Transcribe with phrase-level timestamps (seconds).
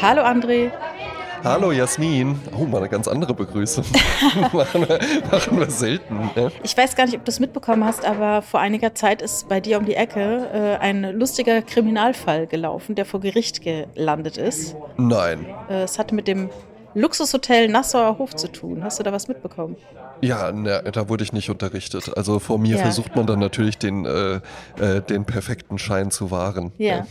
[0.00, 0.72] Hallo André.
[1.44, 2.40] Hallo Jasmin.
[2.56, 3.84] Oh, mal eine ganz andere Begrüßung.
[4.52, 4.98] machen, wir,
[5.30, 6.30] machen wir selten.
[6.34, 6.50] Ja?
[6.62, 9.60] Ich weiß gar nicht, ob du es mitbekommen hast, aber vor einiger Zeit ist bei
[9.60, 14.76] dir um die Ecke äh, ein lustiger Kriminalfall gelaufen, der vor Gericht gelandet ist.
[14.96, 15.46] Nein.
[15.68, 16.50] Äh, es hatte mit dem
[16.94, 18.82] Luxushotel Nassauer Hof zu tun.
[18.84, 19.76] Hast du da was mitbekommen?
[20.20, 22.16] Ja, ne, da wurde ich nicht unterrichtet.
[22.16, 22.82] Also vor mir ja.
[22.82, 24.40] versucht man dann natürlich den, äh,
[24.78, 26.72] äh, den perfekten Schein zu wahren.
[26.78, 26.98] Ja.
[26.98, 27.06] ja.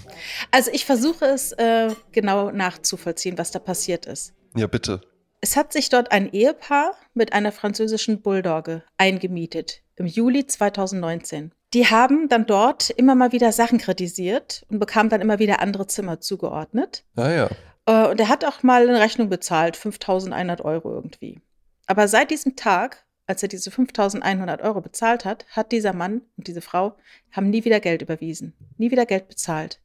[0.51, 4.33] Also ich versuche es äh, genau nachzuvollziehen, was da passiert ist.
[4.55, 5.01] Ja, bitte.
[5.41, 11.51] Es hat sich dort ein Ehepaar mit einer französischen Bulldogge eingemietet im Juli 2019.
[11.73, 15.87] Die haben dann dort immer mal wieder Sachen kritisiert und bekamen dann immer wieder andere
[15.87, 17.05] Zimmer zugeordnet.
[17.15, 17.49] Ah ja.
[17.85, 21.41] Äh, und er hat auch mal eine Rechnung bezahlt, 5100 Euro irgendwie.
[21.87, 26.47] Aber seit diesem Tag, als er diese 5100 Euro bezahlt hat, hat dieser Mann und
[26.47, 26.95] diese Frau
[27.31, 29.81] haben nie wieder Geld überwiesen, nie wieder Geld bezahlt.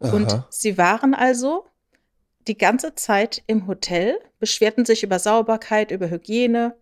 [0.00, 0.14] Aha.
[0.14, 1.66] Und sie waren also
[2.46, 6.74] die ganze Zeit im Hotel, beschwerten sich über Sauberkeit, über Hygiene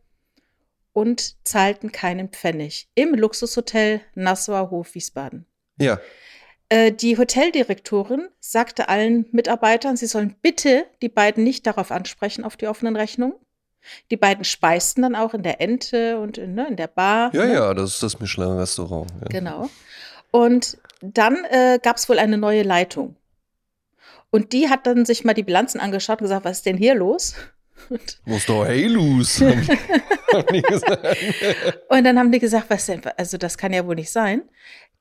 [0.92, 5.46] und zahlten keinen Pfennig im Luxushotel Nassauer Hof Wiesbaden.
[5.80, 6.00] Ja.
[6.68, 12.56] Äh, die Hoteldirektorin sagte allen Mitarbeitern, sie sollen bitte die beiden nicht darauf ansprechen, auf
[12.56, 13.34] die offenen Rechnungen.
[14.10, 17.34] Die beiden speisten dann auch in der Ente und in, ne, in der Bar.
[17.34, 17.54] Ja, ne?
[17.54, 19.10] ja, das ist das Michelin-Restaurant.
[19.20, 19.28] Ja.
[19.28, 19.70] Genau.
[20.30, 23.16] Und dann äh, gab es wohl eine neue Leitung.
[24.30, 26.94] Und die hat dann sich mal die Bilanzen angeschaut und gesagt, was ist denn hier
[26.94, 27.34] los?
[28.24, 29.40] Muss doch hey los.
[29.40, 29.68] und
[32.04, 34.42] dann haben die gesagt, was denn, also das kann ja wohl nicht sein.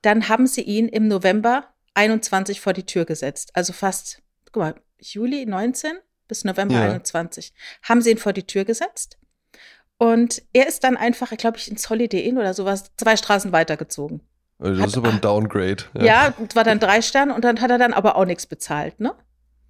[0.02, 3.52] Dann haben sie ihn im November 21 vor die Tür gesetzt.
[3.54, 5.94] Also fast, guck mal, Juli 19
[6.28, 6.84] bis November ja.
[6.84, 7.54] 21
[7.84, 9.18] haben sie ihn vor die Tür gesetzt.
[9.98, 14.22] Und er ist dann einfach, glaube ich, ins Holiday Inn oder sowas, zwei Straßen weitergezogen.
[14.60, 15.84] Also das hat, ist aber ein Downgrade.
[15.96, 19.00] Ja, ja war dann drei Sterne und dann hat er dann aber auch nichts bezahlt,
[19.00, 19.14] ne?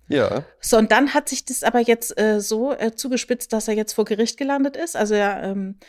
[0.09, 0.43] Ja.
[0.61, 3.93] So, und dann hat sich das aber jetzt äh, so äh, zugespitzt, dass er jetzt
[3.93, 4.95] vor Gericht gelandet ist.
[4.95, 5.79] Also er ähm,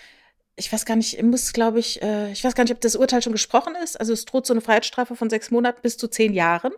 [0.59, 3.23] ich weiß gar nicht, muss, glaube ich, äh, ich weiß gar nicht, ob das Urteil
[3.23, 3.99] schon gesprochen ist.
[3.99, 6.73] Also es droht so eine Freiheitsstrafe von sechs Monaten bis zu zehn Jahren.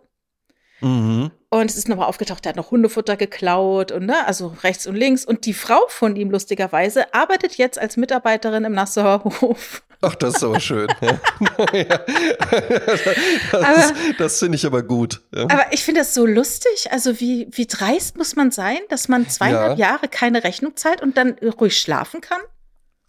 [0.80, 1.30] Mhm.
[1.50, 4.94] Und es ist nochmal aufgetaucht, der hat noch Hundefutter geklaut und ne, also rechts und
[4.94, 5.24] links.
[5.24, 9.82] Und die Frau von ihm, lustigerweise, arbeitet jetzt als Mitarbeiterin im Nassauer Hof.
[10.02, 10.88] Ach, das ist aber schön.
[11.72, 12.00] Ja.
[13.52, 15.20] das, das finde ich aber gut.
[15.34, 15.42] Ja.
[15.42, 16.91] Aber ich finde das so lustig.
[16.91, 19.91] Also wie, wie dreist muss man sein, dass man zweieinhalb ja.
[19.91, 22.41] Jahre keine Rechnung zahlt und dann ruhig schlafen kann?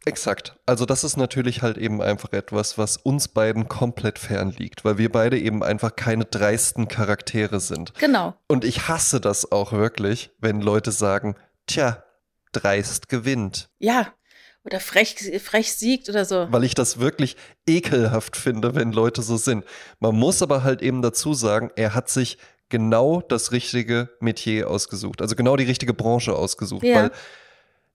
[0.05, 0.55] Exakt.
[0.65, 4.97] Also das ist natürlich halt eben einfach etwas, was uns beiden komplett fern liegt, weil
[4.97, 7.93] wir beide eben einfach keine dreisten Charaktere sind.
[7.99, 8.33] Genau.
[8.47, 11.35] Und ich hasse das auch wirklich, wenn Leute sagen,
[11.67, 12.03] tja,
[12.51, 13.69] dreist gewinnt.
[13.77, 14.07] Ja.
[14.63, 16.47] Oder frech, frech siegt oder so.
[16.51, 17.35] Weil ich das wirklich
[17.67, 19.65] ekelhaft finde, wenn Leute so sind.
[19.99, 22.37] Man muss aber halt eben dazu sagen, er hat sich
[22.69, 26.95] genau das richtige Metier ausgesucht, also genau die richtige Branche ausgesucht, ja.
[26.95, 27.11] weil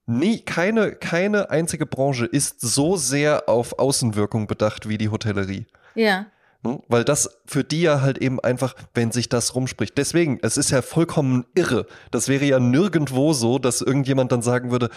[0.07, 5.67] nie, keine, keine einzige Branche ist so sehr auf Außenwirkung bedacht wie die Hotellerie.
[5.95, 6.25] Ja.
[6.65, 6.81] Hm?
[6.87, 9.97] Weil das für die ja halt eben einfach, wenn sich das rumspricht.
[9.97, 11.85] Deswegen, es ist ja vollkommen irre.
[12.09, 14.89] Das wäre ja nirgendwo so, dass irgendjemand dann sagen würde,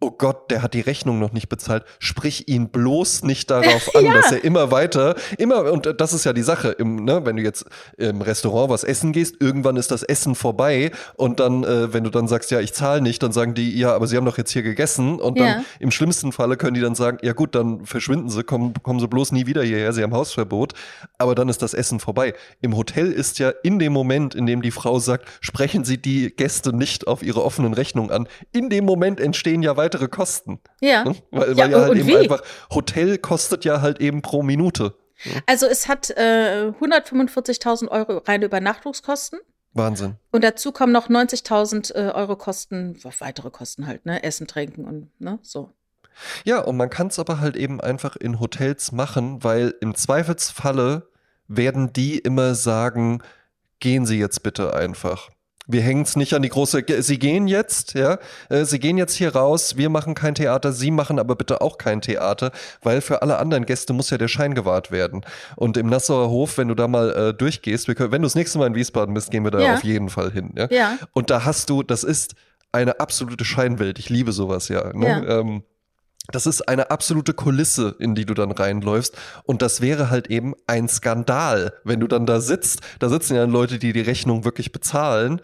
[0.00, 4.04] oh Gott, der hat die Rechnung noch nicht bezahlt, sprich ihn bloß nicht darauf an,
[4.04, 4.14] ja.
[4.14, 7.42] dass er immer weiter, immer, und das ist ja die Sache, im, ne, wenn du
[7.42, 7.64] jetzt
[7.96, 12.10] im Restaurant was essen gehst, irgendwann ist das Essen vorbei und dann, äh, wenn du
[12.10, 14.50] dann sagst, ja, ich zahle nicht, dann sagen die, ja, aber sie haben doch jetzt
[14.50, 15.64] hier gegessen und dann ja.
[15.80, 19.08] im schlimmsten Falle können die dann sagen, ja gut, dann verschwinden sie, kommen, kommen sie
[19.08, 20.74] bloß nie wieder hierher, sie haben Hausverbot,
[21.16, 22.34] aber dann ist das Essen vorbei.
[22.60, 26.30] Im Hotel ist ja in dem Moment, in dem die Frau sagt, sprechen Sie die
[26.30, 30.60] Gäste nicht auf ihre offenen Rechnungen an, in dem Moment entstehen ja weiter weitere Kosten.
[30.80, 31.04] Ja.
[31.04, 31.16] Ne?
[31.30, 32.16] Weil, weil ja, ja halt eben wie?
[32.16, 34.94] einfach, Hotel kostet ja halt eben pro Minute.
[35.46, 39.38] Also es hat äh, 145.000 Euro reine Übernachtungskosten.
[39.72, 40.16] Wahnsinn.
[40.30, 44.22] Und dazu kommen noch 90.000 äh, Euro Kosten, weitere Kosten halt, ne?
[44.22, 45.70] Essen, Trinken und ne, so.
[46.44, 51.08] Ja, und man kann es aber halt eben einfach in Hotels machen, weil im Zweifelsfalle
[51.48, 53.20] werden die immer sagen,
[53.80, 55.30] gehen Sie jetzt bitte einfach.
[55.66, 56.84] Wir hängen es nicht an die große.
[56.98, 58.18] Sie gehen jetzt, ja,
[58.50, 59.76] äh, Sie gehen jetzt hier raus.
[59.76, 60.72] Wir machen kein Theater.
[60.72, 62.52] Sie machen aber bitte auch kein Theater,
[62.82, 65.22] weil für alle anderen Gäste muss ja der Schein gewahrt werden.
[65.56, 68.58] Und im Nassauer Hof, wenn du da mal äh, durchgehst, können, wenn du das nächste
[68.58, 69.74] Mal in Wiesbaden bist, gehen wir da ja.
[69.74, 70.52] auf jeden Fall hin.
[70.56, 70.68] Ja?
[70.70, 70.98] ja.
[71.12, 72.34] Und da hast du, das ist
[72.72, 73.98] eine absolute Scheinwelt.
[73.98, 74.92] Ich liebe sowas ja.
[74.92, 75.06] Ne?
[75.06, 75.40] ja.
[75.40, 75.62] Ähm,
[76.32, 79.16] das ist eine absolute Kulisse, in die du dann reinläufst.
[79.44, 82.80] Und das wäre halt eben ein Skandal, wenn du dann da sitzt.
[82.98, 85.40] Da sitzen ja Leute, die die Rechnung wirklich bezahlen.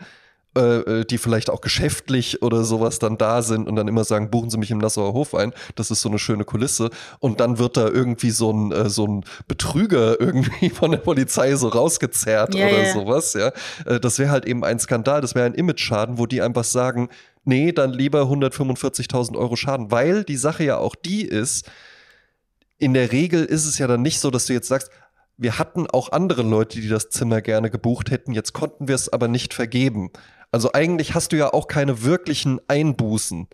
[0.56, 4.50] äh, die vielleicht auch geschäftlich oder sowas dann da sind und dann immer sagen, buchen
[4.50, 5.52] Sie mich im Nassauer Hof ein.
[5.76, 6.90] Das ist so eine schöne Kulisse.
[7.20, 11.54] Und dann wird da irgendwie so ein, äh, so ein Betrüger irgendwie von der Polizei
[11.54, 12.92] so rausgezerrt Ja, oder ja.
[12.92, 13.34] sowas.
[13.34, 13.52] Ja,
[13.86, 15.20] Äh, das wäre halt eben ein Skandal.
[15.20, 17.10] Das wäre ein Image-Schaden, wo die einfach sagen,
[17.44, 21.70] nee, dann lieber 145.000 Euro Schaden, weil die Sache ja auch die ist,
[22.78, 24.90] in der Regel ist es ja dann nicht so, dass du jetzt sagst,
[25.36, 29.10] wir hatten auch andere Leute, die das Zimmer gerne gebucht hätten, jetzt konnten wir es
[29.10, 30.10] aber nicht vergeben.
[30.52, 33.48] Also eigentlich hast du ja auch keine wirklichen Einbußen.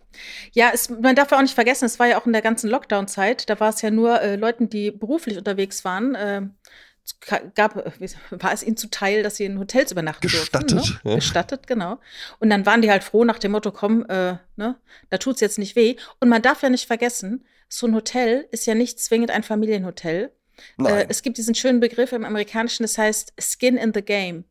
[0.51, 2.69] Ja, es, man darf ja auch nicht vergessen, es war ja auch in der ganzen
[2.69, 6.41] Lockdown-Zeit, da war es ja nur äh, Leuten, die beruflich unterwegs waren, äh,
[7.55, 7.91] gab, äh,
[8.31, 10.99] war es ihnen zuteil, dass sie in Hotels übernachten Gestattet, durften.
[11.03, 11.11] Ne?
[11.11, 11.15] ja.
[11.15, 11.99] Gestattet, genau.
[12.39, 14.75] Und dann waren die halt froh nach dem Motto, komm, äh, ne,
[15.09, 15.95] da tut's jetzt nicht weh.
[16.19, 20.31] Und man darf ja nicht vergessen, so ein Hotel ist ja nicht zwingend ein Familienhotel.
[20.83, 24.45] Äh, es gibt diesen schönen Begriff im Amerikanischen, das heißt Skin in the Game.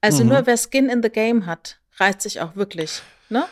[0.00, 0.30] Also Mhm.
[0.30, 3.02] nur wer Skin in the Game hat, reizt sich auch wirklich.
[3.28, 3.44] Ne?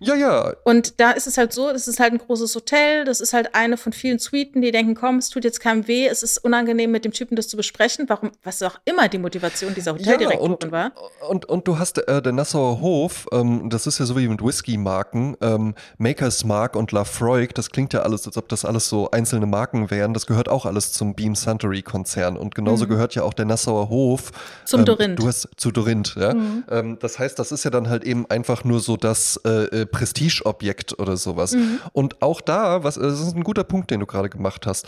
[0.00, 3.20] Ja, ja, Und da ist es halt so, das ist halt ein großes Hotel, das
[3.20, 6.22] ist halt eine von vielen Suiten, die denken, komm, es tut jetzt keinem weh, es
[6.22, 9.94] ist unangenehm mit dem Typen das zu besprechen, warum, was auch immer die Motivation dieser
[9.94, 10.92] Hoteldirektorin und, war.
[11.28, 14.42] Und, und du hast äh, der Nassauer Hof, ähm, das ist ja so wie mit
[14.42, 19.10] Whisky-Marken, ähm, Makers Mark und Lafroig, das klingt ja alles, als ob das alles so
[19.10, 20.14] einzelne Marken wären.
[20.14, 22.36] Das gehört auch alles zum Beam Suntory-Konzern.
[22.36, 24.66] Und genauso gehört ja auch der Nassauer Hof Mhm.
[24.66, 25.18] Zum ähm, Dorinth.
[25.18, 26.34] Du hast zu Dorinth, ja.
[26.34, 26.64] Mhm.
[26.70, 29.86] Ähm, das heißt, das ist ja dann halt eben einfach nur so das äh, äh,
[29.88, 31.52] Prestigeobjekt oder sowas.
[31.52, 31.80] Mhm.
[31.92, 34.86] Und auch da, was, äh, das ist ein guter Punkt, den du gerade gemacht hast.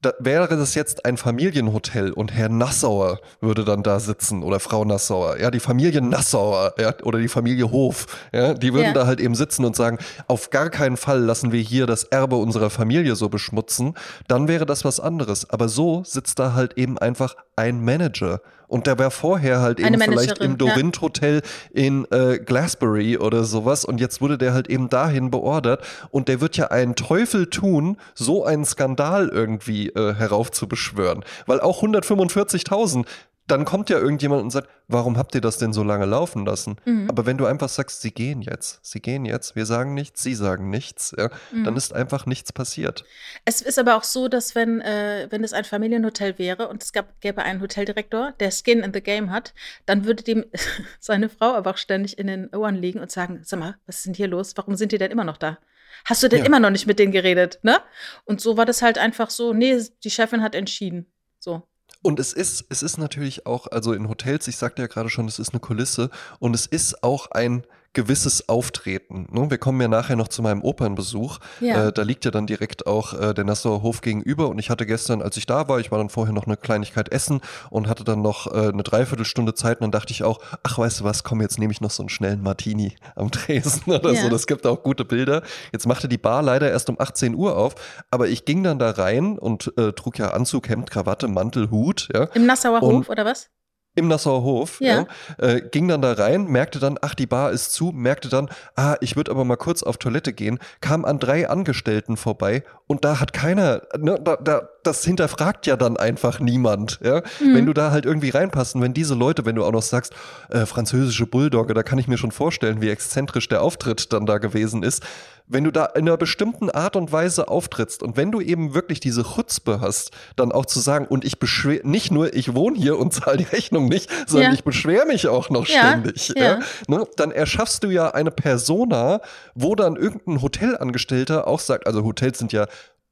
[0.00, 4.84] Da wäre das jetzt ein Familienhotel und Herr Nassauer würde dann da sitzen oder Frau
[4.84, 8.92] Nassauer, ja, die Familie Nassauer, ja, oder die Familie Hof, ja, die würden Ja.
[8.94, 12.34] da halt eben sitzen und sagen, auf gar keinen Fall lassen wir hier das Erbe
[12.34, 13.94] unserer Familie so beschmutzen,
[14.26, 15.48] dann wäre das was anderes.
[15.50, 18.40] Aber so sitzt da halt eben einfach ein Manager.
[18.72, 21.42] Und der war vorher halt eben vielleicht im Dorinth Hotel
[21.74, 23.84] in äh, Glasbury oder sowas.
[23.84, 25.84] Und jetzt wurde der halt eben dahin beordert.
[26.10, 31.22] Und der wird ja einen Teufel tun, so einen Skandal irgendwie äh, heraufzubeschwören.
[31.44, 33.04] Weil auch 145.000,
[33.48, 36.76] dann kommt ja irgendjemand und sagt, warum habt ihr das denn so lange laufen lassen?
[36.84, 37.08] Mhm.
[37.10, 40.34] Aber wenn du einfach sagst, sie gehen jetzt, sie gehen jetzt, wir sagen nichts, sie
[40.34, 41.64] sagen nichts, ja, Mhm.
[41.64, 43.04] dann ist einfach nichts passiert.
[43.44, 46.92] Es ist aber auch so, dass wenn, äh, wenn es ein Familienhotel wäre und es
[46.92, 49.54] gab, gäbe einen Hoteldirektor, der Skin in the Game hat,
[49.86, 50.44] dann würde dem
[51.00, 54.06] seine Frau aber auch ständig in den Ohren liegen und sagen, sag mal, was ist
[54.06, 54.56] denn hier los?
[54.56, 55.58] Warum sind die denn immer noch da?
[56.04, 56.46] Hast du denn Ja.
[56.46, 57.78] immer noch nicht mit denen geredet, ne?
[58.24, 61.06] Und so war das halt einfach so, nee, die Chefin hat entschieden.
[61.38, 61.62] So.
[62.02, 65.28] Und es ist, es ist natürlich auch, also in Hotels, ich sagte ja gerade schon,
[65.28, 66.10] es ist eine Kulisse.
[66.40, 67.64] Und es ist auch ein
[67.94, 69.26] gewisses Auftreten.
[69.30, 69.50] Ne?
[69.50, 71.38] Wir kommen ja nachher noch zu meinem Opernbesuch.
[71.60, 71.88] Ja.
[71.88, 74.86] Äh, da liegt ja dann direkt auch äh, der Nassauer Hof gegenüber und ich hatte
[74.86, 77.40] gestern, als ich da war, ich war dann vorher noch eine Kleinigkeit essen
[77.70, 81.00] und hatte dann noch äh, eine Dreiviertelstunde Zeit und dann dachte ich auch, ach weißt
[81.00, 84.22] du was, komm, jetzt nehme ich noch so einen schnellen Martini am Tresen oder Ja.
[84.22, 84.28] so.
[84.30, 85.42] Das gibt auch gute Bilder.
[85.72, 87.74] Jetzt machte die Bar leider erst um 18 Uhr auf,
[88.10, 92.08] aber ich ging dann da rein und äh, trug ja Anzug, Hemd, Krawatte, Mantel, Hut,
[92.14, 92.24] ja.
[92.34, 93.50] Im Nassauer Und- Hof oder was?
[93.94, 95.06] Im Nassauer Hof, Ja.
[95.38, 95.46] ja.
[95.46, 98.96] äh, ging dann da rein, merkte dann, ach, die Bar ist zu, merkte dann, ah,
[99.00, 103.20] ich würde aber mal kurz auf Toilette gehen, kam an drei Angestellten vorbei und da
[103.20, 107.22] hat keiner, ne, da, da, das hinterfragt ja dann einfach niemand, ja.
[107.40, 107.54] Mhm.
[107.54, 110.14] Wenn du da halt irgendwie reinpasst und wenn diese Leute, wenn du auch noch sagst,
[110.48, 114.38] äh, französische Bulldogge, da kann ich mir schon vorstellen, wie exzentrisch der Auftritt dann da
[114.38, 115.02] gewesen ist.
[115.52, 119.00] Wenn du da in einer bestimmten Art und Weise auftrittst und wenn du eben wirklich
[119.00, 122.98] diese Chutzpe hast, dann auch zu sagen, und ich beschwer, nicht nur ich wohne hier
[122.98, 124.54] und zahle die Rechnung nicht, sondern Ja.
[124.54, 126.32] ich beschwere mich auch noch Ja, ständig.
[126.36, 126.60] Ja.
[126.88, 127.06] Ne?
[127.16, 129.20] Dann erschaffst du ja eine Persona,
[129.54, 132.66] wo dann irgendein Hotelangestellter auch sagt, also Hotels sind ja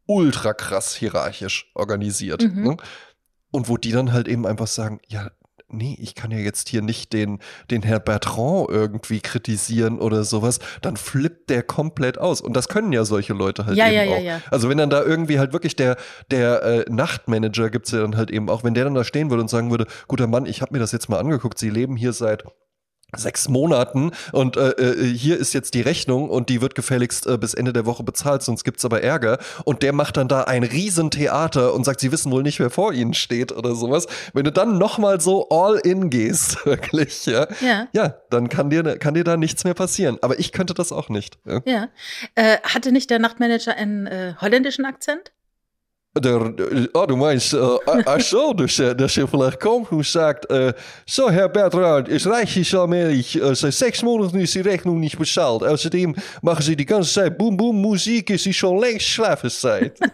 [0.06, 2.42] ultra krass hierarchisch organisiert.
[2.42, 2.62] Mhm.
[2.62, 2.76] Ne?
[3.52, 5.30] Und wo die dann halt eben einfach sagen, ja,
[5.72, 7.38] nee, ich kann ja jetzt hier nicht den,
[7.70, 12.40] den Herr Bertrand irgendwie kritisieren oder sowas, dann flippt der komplett aus.
[12.40, 14.22] Und das können ja solche Leute halt Ja, eben ja, auch.
[14.22, 14.42] ja.
[14.50, 15.96] Also wenn dann da irgendwie halt wirklich der,
[16.30, 19.42] der äh, Nachtmanager gibt's ja dann halt eben auch, wenn der dann da stehen würde
[19.42, 22.12] und sagen würde, guter Mann, ich habe mir das jetzt mal angeguckt, Sie leben hier
[22.12, 22.44] seit
[23.16, 27.38] sechs Monaten und äh, äh, hier ist jetzt die Rechnung und die wird gefälligst äh,
[27.38, 29.38] bis Ende der Woche bezahlt, sonst gibt's aber Ärger.
[29.64, 32.92] Und der macht dann da ein Riesentheater und sagt, sie wissen wohl nicht, wer vor
[32.92, 34.06] ihnen steht oder sowas.
[34.32, 37.88] Wenn du dann nochmal so all in gehst, wirklich, ja, Ja.
[37.92, 40.18] ja, dann kann dir, kann dir da nichts mehr passieren.
[40.22, 41.38] Aber ich könnte das auch nicht.
[41.46, 41.60] Ja.
[41.64, 41.88] Ja.
[42.34, 45.32] Äh, hatte nicht der Nachtmanager einen äh, holländischen Akzent?
[46.18, 46.52] Der,
[46.92, 47.58] oh, du meinst, äh,
[48.04, 50.72] ach so, dass, er- dass er vielleicht kommt und sagt, äh,
[51.06, 55.16] so Herr Bertrand, es reicht so allmählich, äh, seit sechs Monaten ist die Rechnung nicht
[55.16, 55.62] bezahlt.
[55.62, 59.96] Außerdem machen Sie die ganze Zeit Boom Boom Musik, ist sie schon längst Schlafenszeit.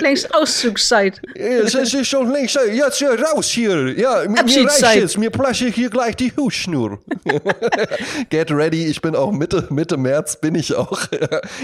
[0.00, 1.20] längst Auszugszeit.
[1.34, 3.98] Es ist schon längst, jetzt raus hier.
[3.98, 6.98] Ja, mir- mir reicht jetzt, mir plasche hier gleich die Hutschnur.
[8.30, 11.00] Get ready, ich bin auch Mitte, Mitte März bin ich auch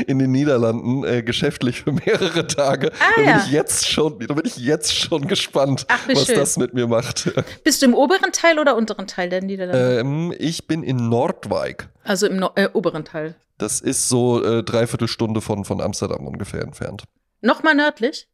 [0.07, 2.93] in den Niederlanden äh, geschäftlich für mehrere Tage.
[2.99, 3.43] Ah, da bin ja.
[3.45, 6.37] ich jetzt schon, da bin ich jetzt schon gespannt, Ach, was schön.
[6.37, 7.31] das mit mir macht.
[7.65, 9.99] Bist du im oberen Teil oder unteren Teil der Niederlande?
[10.01, 11.89] ähm, ich bin in Nordwijk.
[12.05, 13.35] also im no äh, oberen Teil.
[13.59, 17.05] Das ist so äh, dreiviertel Stunde von, von Amsterdam ungefähr entfernt.
[17.41, 18.29] Nochmal nördlich?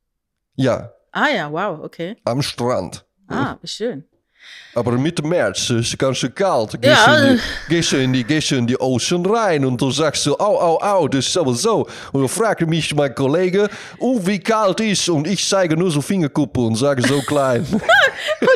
[0.56, 2.16] Ja, Ah ja, wow, okay.
[2.24, 3.04] am Strand.
[3.28, 4.04] Ah, wie schön.
[4.74, 6.72] Aber Mitte März ist ganz schön kalt.
[6.82, 9.64] Gehst, Ja, du in die, gehst, du in die, gehst du in die Ocean rein
[9.64, 11.86] und du sagst so, au, au, au, das ist aber so.
[12.12, 13.68] Und dann fragt mich mein Kollege,
[14.00, 15.08] oh, wie kalt ist.
[15.08, 17.64] Und ich zeige nur so Fingerkuppe und sage so klein.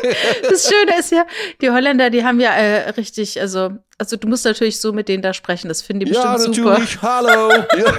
[0.49, 1.25] Das Schöne ist ja,
[1.61, 5.21] die Holländer, die haben ja äh, richtig, also, also du musst natürlich so mit denen
[5.21, 6.69] da sprechen, das finden die ja, bestimmt super.
[6.71, 7.49] natürlich, hallo.
[7.77, 7.93] Ja.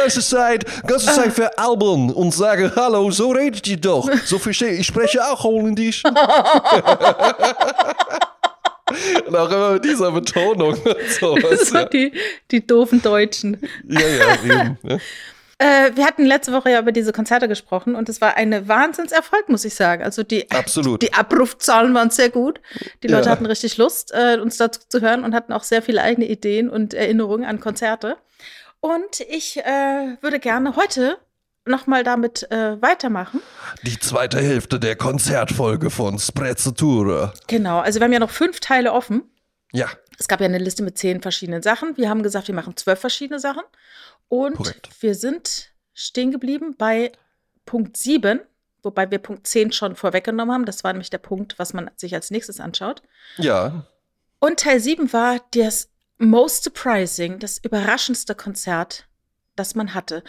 [0.00, 4.08] Ganze Zeit, ganze Zeit veralbern und sagen, hallo, so redet ihr doch.
[4.24, 6.02] So verstehe ich, ich spreche auch Holländisch.
[9.26, 11.68] und auch immer mit dieser Betonung und sowas.
[11.68, 12.12] so Ja, die,
[12.50, 13.58] die doofen Deutschen.
[13.88, 14.78] ja, ja eben.
[14.82, 15.00] Ne?
[15.62, 19.50] Äh, wir hatten letzte Woche ja über diese Konzerte gesprochen und es war ein Wahnsinnserfolg,
[19.50, 20.02] muss ich sagen.
[20.02, 21.02] Also die, Absolut.
[21.02, 22.62] die Abrufzahlen waren sehr gut.
[23.02, 23.32] Die Leute Ja.
[23.32, 26.70] hatten richtig Lust, äh, uns dazu zu hören und hatten auch sehr viele eigene Ideen
[26.70, 28.16] und Erinnerungen an Konzerte.
[28.80, 31.18] Und ich äh, würde gerne heute
[31.66, 33.40] nochmal damit äh, weitermachen.
[33.82, 37.32] Die zweite Hälfte der Konzertfolge von Sprezzatura.
[37.46, 39.24] Genau, also wir haben ja noch fünf Teile offen.
[39.72, 41.96] Ja, Es gab ja eine Liste mit zehn verschiedenen Sachen.
[41.96, 43.62] Wir haben gesagt, wir machen zwölf verschiedene Sachen.
[44.28, 44.88] Und Korrekt.
[45.00, 47.12] wir sind stehen geblieben bei
[47.66, 48.40] Punkt 7,
[48.82, 50.64] wobei wir Punkt 10 schon vorweggenommen haben.
[50.64, 53.02] Das war nämlich der Punkt, was man sich als nächstes anschaut.
[53.36, 53.84] ja,
[54.40, 59.08] Und Teil 7 war das most surprising, das überraschendste Konzert,
[59.56, 60.22] das man hatte.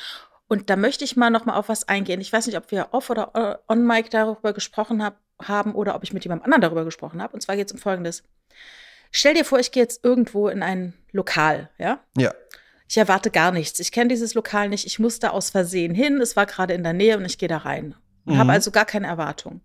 [0.47, 2.19] Und da möchte ich mal noch mal auf was eingehen.
[2.19, 3.31] Ich weiß nicht, ob wir off oder
[3.67, 7.21] äh, on mic darüber gesprochen hab, haben oder ob ich mit jemandem anderen darüber gesprochen
[7.21, 7.33] habe.
[7.33, 8.23] Und zwar geht es um Folgendes.
[9.11, 11.99] Stell dir vor, ich gehe jetzt irgendwo in ein Lokal, ja?
[12.17, 12.33] ja.
[12.87, 13.79] Ich erwarte gar nichts.
[13.79, 14.85] Ich kenne dieses Lokal nicht.
[14.85, 16.19] Ich muss da aus Versehen hin.
[16.19, 17.95] Es war gerade in der Nähe und ich gehe da rein.
[18.25, 18.37] Mhm.
[18.37, 19.61] Habe also gar keine Erwartung.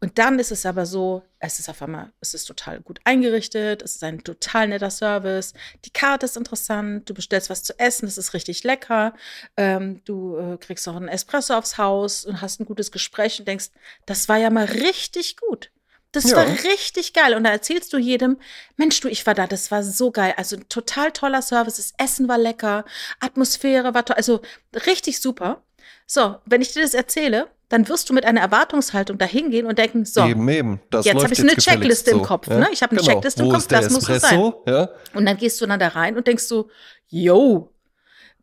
[0.00, 3.82] Und dann ist es aber so, es ist auf einmal, es ist total gut eingerichtet,
[3.82, 8.06] es ist ein total netter Service, die Karte ist interessant, du bestellst was zu essen,
[8.06, 9.14] es ist richtig lecker,
[9.56, 13.48] ähm, du äh, kriegst noch einen Espresso aufs Haus und hast ein gutes Gespräch und
[13.48, 13.70] denkst,
[14.06, 15.70] das war ja mal richtig gut.
[16.12, 16.36] Das Ja.
[16.36, 17.34] war richtig geil.
[17.34, 18.38] Und da erzählst du jedem,
[18.76, 20.32] Mensch, du, ich war da, das war so geil.
[20.38, 22.86] Also ein total toller Service, das Essen war lecker,
[23.20, 24.40] Atmosphäre war toll, also
[24.86, 25.62] richtig super.
[26.06, 29.78] So, wenn ich dir das erzähle, dann wirst du mit einer Erwartungshaltung dahin gehen und
[29.78, 30.80] denken, so, Eben, eben.
[30.90, 32.58] Das Jetzt läuft hab ich so eine Checkliste im so, Kopf, ja?
[32.58, 32.68] ne?
[32.72, 33.12] Ich hab eine genau.
[33.12, 34.62] Checkliste im Kopf, das muss so Espresso?
[34.66, 34.88] Ja?
[35.14, 36.70] und dann gehst du dann da rein und denkst so,
[37.08, 37.72] yo,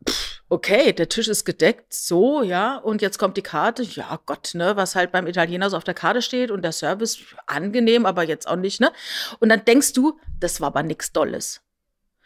[0.08, 4.50] pff, okay, der Tisch ist gedeckt, so, ja, und jetzt kommt die Karte, ja Gott,
[4.54, 8.22] ne, was halt beim Italiener so auf der Karte steht und der Service angenehm, aber
[8.24, 8.92] jetzt auch nicht, ne?
[9.40, 11.62] Und dann denkst du, das war aber nix Dolles.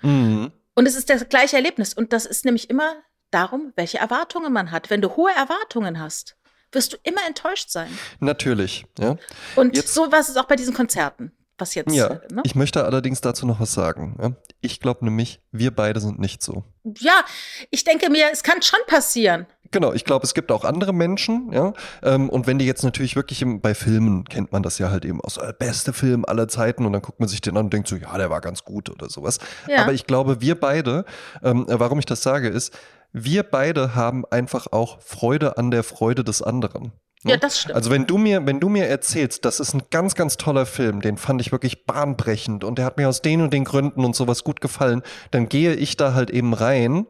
[0.03, 0.53] Mhm.
[0.75, 2.97] Und es ist das gleiche Erlebnis und das ist nämlich immer
[3.31, 4.91] darum, welche Erwartungen man hat.
[4.91, 6.37] Wenn du hohe Erwartungen hast,
[6.73, 7.89] wirst du immer enttäuscht sein.
[8.21, 9.17] Natürlich, ja.
[9.57, 12.43] Und Jetzt- so war es auch bei diesen Konzerten, was jetzt, Ja, äh, ne?
[12.45, 14.17] ich möchte allerdings dazu noch was sagen.
[14.21, 14.33] Ja?
[14.61, 16.65] Ich glaube nämlich, wir beide sind nicht so.
[16.99, 17.25] Ja,
[17.71, 19.47] ich denke mir, es kann schon passieren.
[19.71, 21.75] Genau, ich glaube, es gibt auch andere Menschen, ja.
[22.03, 25.05] Ähm, und wenn die jetzt natürlich wirklich im, bei Filmen kennt man das ja halt
[25.05, 27.73] eben aus äh, beste Film aller Zeiten und dann guckt man sich den an und
[27.75, 29.39] denkt so, ja, der war ganz gut oder sowas.
[29.69, 29.83] Ja.
[29.83, 31.05] Aber ich glaube, wir beide,
[31.43, 32.73] ähm, äh, warum ich das sage, ist,
[33.13, 36.93] wir beide haben einfach auch Freude an der Freude des anderen.
[37.25, 37.33] ne?
[37.33, 37.77] Ja, das stimmt.
[37.77, 41.01] Also wenn du mir, wenn du mir erzählst, das ist ein ganz, ganz toller Film,
[41.01, 44.15] den fand ich wirklich bahnbrechend und der hat mir aus den und den Gründen und
[44.15, 47.07] sowas gut gefallen, dann gehe ich da halt eben rein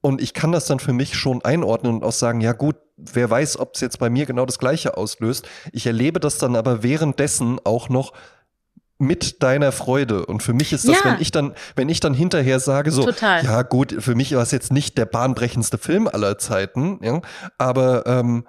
[0.00, 3.30] und ich kann das dann für mich schon einordnen und auch sagen, ja gut, wer
[3.30, 5.48] weiß, ob es jetzt bei mir genau das Gleiche auslöst.
[5.72, 8.12] Ich erlebe das dann aber währenddessen auch noch
[9.02, 10.24] mit deiner Freude.
[10.26, 11.12] Und für mich ist das, Ja.
[11.12, 13.44] wenn ich dann, wenn ich dann hinterher sage, so, Total.
[13.44, 17.20] ja gut, für mich war es jetzt nicht der bahnbrechendste Film aller Zeiten, ja,
[17.58, 18.46] aber ähm,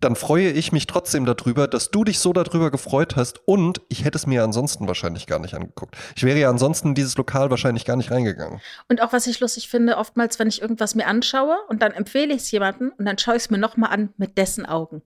[0.00, 4.04] dann freue ich mich trotzdem darüber, dass du dich so darüber gefreut hast und ich
[4.04, 5.96] hätte es mir ansonsten wahrscheinlich gar nicht angeguckt.
[6.16, 8.60] Ich wäre ja ansonsten in dieses Lokal wahrscheinlich gar nicht reingegangen.
[8.88, 12.34] Und auch was ich lustig finde, oftmals, wenn ich irgendwas mir anschaue und dann empfehle
[12.34, 15.02] ich es jemandem und dann schaue ich es mir nochmal an mit dessen Augen.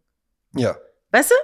[0.55, 0.77] Ja,
[1.13, 1.35] Weißt du?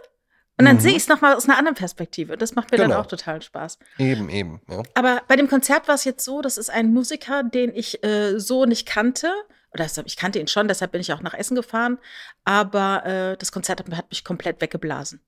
[0.63, 0.81] Und dann Mhm.
[0.81, 2.37] sehe ich es nochmal aus einer anderen Perspektive.
[2.37, 2.91] Das macht mir Genau.
[2.91, 3.79] dann auch total Spaß.
[3.99, 4.61] eben, eben.
[4.69, 4.83] Ja.
[4.95, 8.39] Aber bei dem Konzert war es jetzt so, das ist ein Musiker, den ich äh,
[8.39, 9.33] so nicht kannte.
[9.73, 11.99] Oder ich kannte ihn schon, deshalb bin ich auch nach Essen gefahren.
[12.45, 15.21] Aber äh, das Konzert hat, hat mich komplett weggeblasen.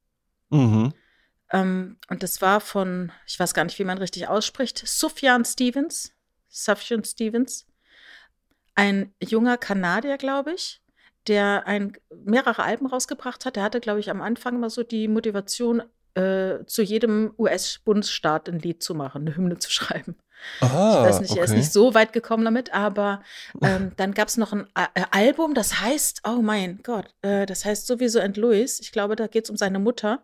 [0.50, 0.92] Mhm.
[1.50, 6.12] Ähm, und das war von, ich weiß gar nicht, wie man richtig ausspricht, Sufjan Stevens.
[6.48, 7.66] Sufjan Stevens.
[8.76, 10.80] ein junger Kanadier, glaube ich,
[11.26, 11.92] der ein,
[12.24, 13.56] mehrere Alben rausgebracht hat.
[13.56, 15.82] Der hatte, glaube ich, am Anfang immer so die Motivation,
[16.14, 20.16] äh, zu jedem US-Bundesstaat ein Lied zu machen, eine Hymne zu schreiben.
[20.60, 21.40] Ah, ich weiß nicht, okay.
[21.40, 23.22] er ist nicht so weit gekommen damit, aber
[23.62, 27.46] ähm, dann gab es noch ein A äh, Album, das heißt, oh mein Gott, äh,
[27.46, 28.78] das heißt sowieso and Louis.
[28.80, 30.22] Ich glaube, da geht es um seine Mutter.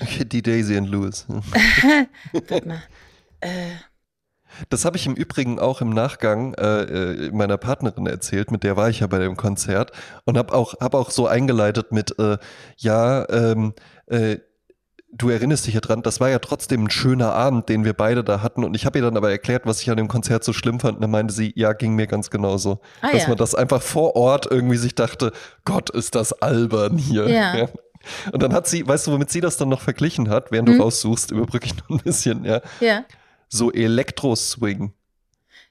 [0.26, 1.26] Die Daisy and Lewis.
[2.32, 2.82] Warte mal.
[3.40, 3.70] Äh,
[4.68, 8.76] Das habe ich im Übrigen auch im Nachgang äh, äh, meiner Partnerin erzählt, mit der
[8.76, 9.92] war ich ja bei dem Konzert
[10.24, 12.38] und habe auch, hab auch so eingeleitet mit, äh,
[12.76, 13.74] ja, ähm,
[14.06, 14.38] äh,
[15.12, 18.24] du erinnerst dich ja dran, das war ja trotzdem ein schöner Abend, den wir beide
[18.24, 20.52] da hatten und ich habe ihr dann aber erklärt, was ich an dem Konzert so
[20.52, 22.80] schlimm fand und dann meinte sie, ja, ging mir ganz genauso.
[23.02, 23.28] Ah, dass ja.
[23.28, 25.32] man das einfach vor Ort irgendwie sich dachte,
[25.64, 27.28] Gott, ist das albern hier.
[27.28, 27.68] Ja.
[28.32, 30.78] Und dann hat sie, weißt du, womit sie das dann noch verglichen hat, während Hm.
[30.78, 33.04] du raussuchst, überbrücke ich noch ein bisschen, ja, ja,
[33.52, 34.92] so Elektro-Swing.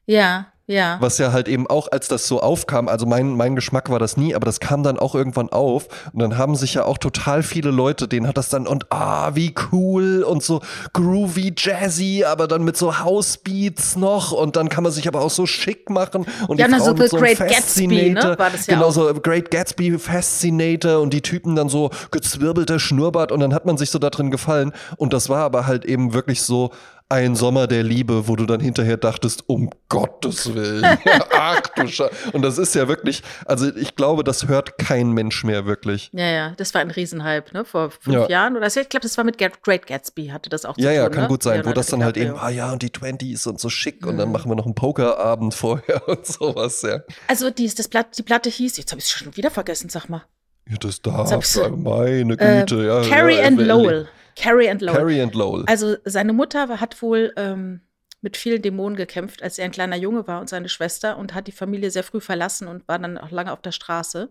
[0.05, 0.97] ja, ja.
[1.01, 4.15] Was ja halt eben auch, als das so aufkam, also mein, mein Geschmack war das
[4.15, 5.87] nie, aber das kam dann auch irgendwann auf.
[6.13, 9.31] Und dann haben sich ja auch total viele Leute, denen hat das dann und ah,
[9.35, 10.61] wie cool und so
[10.93, 14.31] groovy, jazzy, aber dann mit so Housebeats noch.
[14.31, 16.25] Und dann kann man sich aber auch so schick machen.
[16.47, 18.91] Und Ja, die na, Frau so mit so Great Gatsby, ne, war das ja genau
[18.91, 23.33] so Great Gatsby Fascinator und die Typen dann so gezwirbelter Schnurrbart.
[23.33, 24.71] Und dann hat man sich so da drin gefallen.
[24.95, 26.71] Und das war aber halt eben wirklich so
[27.11, 30.85] ein Sommer der Liebe, wo du dann hinterher dachtest, um Gottes Willen,
[31.31, 35.43] ach du Sche Und das ist ja wirklich, also ich glaube, das hört kein Mensch
[35.43, 36.09] mehr wirklich.
[36.13, 37.65] Ja, ja, das war ein Riesenhype, ne?
[37.65, 38.29] Vor fünf Ja.
[38.29, 38.79] Jahren oder so.
[38.79, 40.95] Ich glaube, das war mit Great Gatsby, hatte das auch zu Ja, tun.
[40.95, 41.27] ja, kann ne?
[41.29, 43.69] gut sein, wo Leonardo das dann halt eben, ah ja, und die Twenties und so
[43.69, 44.17] schick und Mhm.
[44.19, 47.01] dann machen wir noch einen Pokerabend vorher und sowas, ja.
[47.27, 50.07] Also, die, das Blatt, die Platte hieß, jetzt habe ich es schon wieder vergessen, sag
[50.09, 50.23] mal.
[50.69, 51.29] Ja, das darf,
[51.75, 53.01] meine Äh, Güte, ja.
[53.09, 54.07] Carrie ja, and äh, Lowell.
[54.35, 54.99] Carrie and Lowell.
[54.99, 55.63] Carrie and Lowell.
[55.67, 57.81] Also seine Mutter hat wohl ähm,
[58.21, 61.47] mit vielen Dämonen gekämpft, als er ein kleiner Junge war und seine Schwester und hat
[61.47, 64.29] die Familie sehr früh verlassen und war dann auch lange auf der Straße.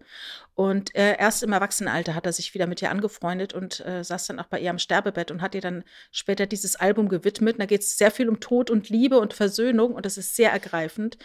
[0.55, 4.29] Und äh, erst im Erwachsenenalter hat er sich wieder mit ihr angefreundet und äh, saß
[4.29, 7.55] dann auch bei ihr am Sterbebett und hat ihr dann später dieses Album gewidmet.
[7.57, 10.37] Und da geht es sehr viel um Tod und Liebe und Versöhnung und das ist
[10.37, 11.19] sehr ergreifend.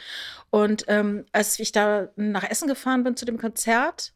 [0.50, 4.14] Und ähm, als ich da nach Essen gefahren bin zu dem Konzert,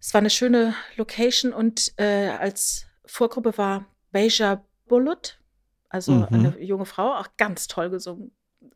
[0.00, 5.38] es war eine schöne Location und äh, als Vorgruppe war Beja Bulut,
[5.88, 6.26] also Mhm.
[6.30, 8.32] eine junge Frau, auch ganz toll gesungen.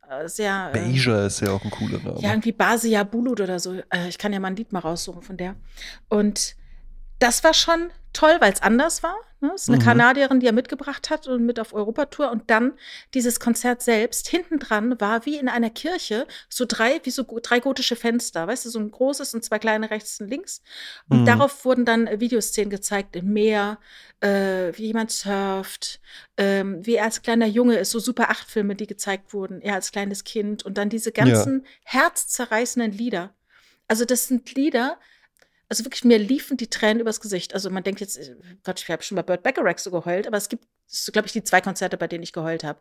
[0.08, 0.70] Äh, Sehr.
[0.70, 2.20] äh, Beja ist ja auch ein cooler Name.
[2.20, 3.74] ja, irgendwie Basia Bulut oder so.
[3.90, 5.56] Äh, Ich kann ja mal ein Lied mal raussuchen von der.
[6.08, 6.56] Und
[7.18, 9.16] das war schon toll, weil es anders war.
[9.44, 9.52] Ne?
[9.54, 9.82] Es ist eine Mhm.
[9.82, 12.30] Kanadierin, die er mitgebracht hat und mit auf Europatour.
[12.30, 12.72] Und dann
[13.14, 14.28] dieses Konzert selbst.
[14.28, 18.46] Hinten dran war wie in einer Kirche so drei, wie so drei gotische Fenster.
[18.46, 20.62] Weißt du, so ein großes und zwei kleine rechts und links.
[21.08, 21.26] Und Mhm.
[21.26, 23.78] darauf wurden dann äh, Videoszenen gezeigt im Meer,
[24.20, 26.00] äh, wie jemand surft,
[26.36, 29.74] ähm, wie er als kleiner Junge ist, so Super 8 Filme, die gezeigt wurden, er
[29.74, 33.34] als kleines Kind und dann diese ganzen herzzerreißenden Lieder.
[33.88, 34.98] Also das sind Lieder,
[35.68, 37.54] also wirklich, mir liefen die Tränen übers Gesicht.
[37.54, 40.36] Also man denkt jetzt, äh, Gott, ich habe schon bei Burt Bacharach so geheult, aber
[40.36, 40.66] es gibt,
[41.12, 42.80] glaube ich, die zwei Konzerte, bei denen ich geheult habe.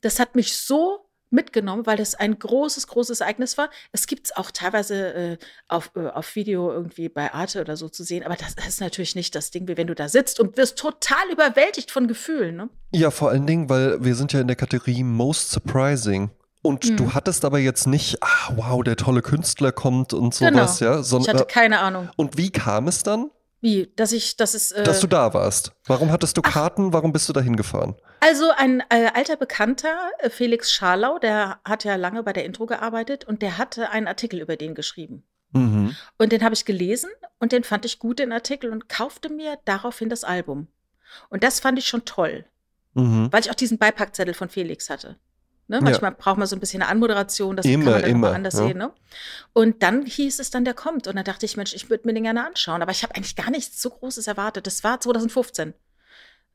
[0.00, 3.70] Das hat mich so mitgenommen, weil das ein großes, großes Ereignis war.
[3.92, 7.88] Es gibt es auch teilweise äh, auf, äh, auf Video irgendwie bei Arte oder so
[7.88, 10.56] zu sehen, aber das ist natürlich nicht das Ding, wie wenn du da sitzt und
[10.56, 12.56] wirst total überwältigt von Gefühlen.
[12.56, 12.68] Ne?
[12.92, 16.30] Ja, vor allen Dingen, weil wir sind ja in der Kategorie Most Surprising.
[16.66, 16.96] Und Mhm.
[16.96, 20.58] du hattest aber jetzt nicht, ah, wow, der tolle Künstler kommt und Genau.
[20.58, 21.00] sowas, ja.
[21.00, 24.70] Ich Sondern, hatte keine Ahnung, und wie kam es dann, wie, dass ich, dass es.
[24.72, 25.72] Äh, dass du da warst?
[25.86, 26.92] Warum hattest du Karten?
[26.92, 27.94] Warum bist du da hingefahren?
[28.20, 32.66] Also ein äh, alter Bekannter, äh, Felix Scharlau, der hat ja lange bei der Intro
[32.66, 35.22] gearbeitet und der hatte einen Artikel über den geschrieben.
[35.52, 35.94] Mhm.
[36.18, 39.58] Und den habe ich gelesen und den fand ich gut, den Artikel, und kaufte mir
[39.64, 40.66] daraufhin das Album.
[41.30, 42.44] Und das fand ich schon toll,
[42.94, 43.28] Mhm.
[43.32, 45.16] weil ich auch diesen Beipackzettel von Felix hatte.
[45.68, 45.76] Ne?
[45.76, 45.82] Ja.
[45.82, 48.54] Manchmal braucht man so ein bisschen eine Anmoderation, das Immer, kann man dann immer, anders
[48.54, 48.66] ja.
[48.68, 48.78] sehen.
[48.78, 48.92] Ne?
[49.52, 51.06] Und dann hieß es dann, der kommt.
[51.08, 52.82] Und dann dachte ich, Mensch, ich würde mir den gerne anschauen.
[52.82, 54.66] Aber ich habe eigentlich gar nichts so Großes erwartet.
[54.66, 55.74] Das war 2015.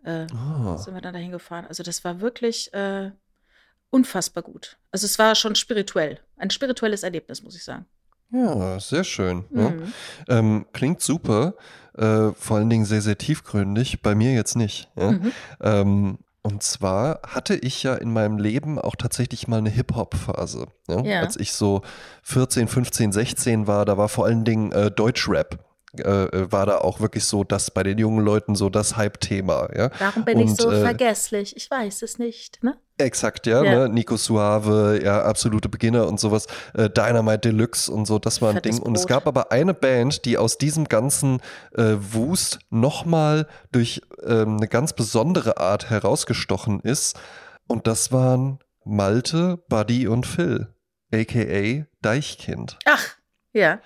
[0.04, 0.78] Äh, Ah.
[0.78, 1.66] sind wir dann dahin gefahren.
[1.68, 3.12] Also das war wirklich äh,
[3.90, 4.78] unfassbar gut.
[4.92, 6.20] Also es war schon spirituell.
[6.38, 7.86] Ein spirituelles Erlebnis, muss ich sagen.
[8.32, 9.44] Ja, sehr schön.
[9.52, 9.70] Ja.
[9.70, 9.94] Mhm.
[10.30, 11.54] Ähm, klingt super,
[11.98, 14.02] äh, vor allen Dingen sehr, sehr tiefgründig.
[14.02, 14.90] Bei mir jetzt nicht.
[14.96, 15.12] Ja?
[15.12, 15.32] Mhm.
[15.60, 20.68] Ähm, und zwar hatte ich ja in meinem Leben auch tatsächlich mal eine Hip-Hop-Phase.
[20.88, 21.02] Ja?
[21.02, 21.20] Ja.
[21.22, 21.82] Als ich so
[22.24, 25.60] 14, 15, 16 war, da war vor allen Dingen äh, Deutschrap.
[25.98, 29.68] Äh, äh, war da auch wirklich so das bei den jungen Leuten so das Hype-Thema,
[29.76, 29.92] ja.
[30.00, 31.54] Warum bin ich Und, so äh, vergesslich?
[31.58, 32.64] Ich weiß es nicht.
[32.64, 32.78] Ne?
[32.98, 33.80] Exakt, ja, Ja.
[33.88, 33.90] Ne?
[33.90, 38.56] Nico Suave, ja, absolute Beginner und sowas, äh, Dynamite Deluxe und so, das war ein
[38.56, 38.86] Fettes Ding.
[38.86, 39.10] Und es Brot.
[39.10, 41.42] gab aber eine Band, die aus diesem ganzen
[41.76, 47.20] äh, Wust nochmal durch ähm, eine ganz besondere Art herausgestochen ist.
[47.68, 50.68] Und das waren Malte, Buddy und Phil.
[51.14, 52.80] aka Deichkind.
[52.86, 53.18] Ach,
[53.54, 53.80] ja.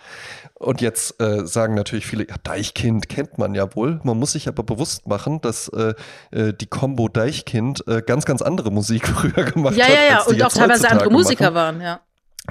[0.54, 4.00] Und jetzt äh, sagen natürlich viele, ja, Deichkind kennt man ja wohl.
[4.04, 5.94] Man muss sich aber bewusst machen, dass äh,
[6.32, 9.94] äh die Combo Deichkind äh, ganz, ganz andere Musik früher gemacht ja, hat.
[9.94, 11.56] Ja, ja, ja, und auch teilweise andere Musiker machen.
[11.56, 12.00] waren, ja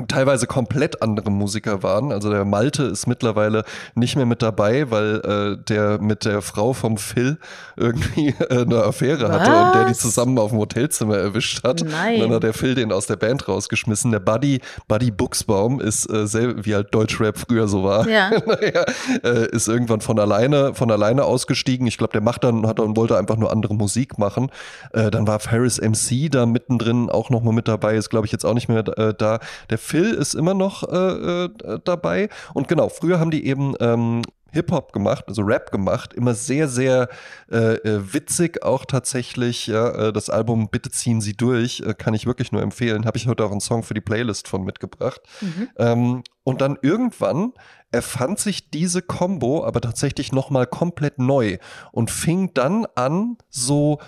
[0.09, 2.12] teilweise komplett andere Musiker waren.
[2.12, 6.72] Also der Malte ist mittlerweile nicht mehr mit dabei, weil äh, der mit der Frau
[6.72, 7.38] vom Phil
[7.76, 9.40] irgendwie äh, eine Affäre Was?
[9.40, 11.85] hatte und der die zusammen auf dem Hotelzimmer erwischt hat.
[11.85, 12.14] Nein.
[12.16, 14.11] Und dann hat der Phil den aus der Band rausgeschmissen.
[14.11, 18.09] Der Buddy, Buddy Buchsbaum ist äh, sehr, wie halt Deutschrap früher so war.
[18.09, 18.30] Ja.
[18.46, 18.85] naja,
[19.22, 21.87] äh, ist irgendwann von alleine, von alleine ausgestiegen.
[21.87, 24.50] Ich glaube, der macht dann, hat und wollte einfach nur andere Musik machen.
[24.92, 28.44] Äh, dann war Ferris MC da mittendrin auch nochmal mit dabei, ist glaube ich jetzt
[28.44, 29.38] auch nicht mehr äh, da.
[29.70, 32.28] Der Phil ist immer noch äh, äh, dabei.
[32.54, 34.22] Und genau, früher haben die eben ähm,
[34.54, 37.08] Hip-Hop gemacht, also Rap gemacht, immer sehr, sehr
[37.50, 39.66] äh, äh, witzig auch tatsächlich.
[39.66, 43.04] Ja, äh, das Album Bitte ziehen Sie durch, kann ich wirklich nur empfehlen.
[43.04, 45.20] Habe ich heute auch einen Song für die Playlist von mitgebracht.
[45.40, 45.68] Mhm.
[45.76, 47.52] Ähm, und dann irgendwann
[47.90, 51.58] erfand sich diese Combo aber tatsächlich nochmal komplett neu
[51.92, 53.98] und fing dann an, so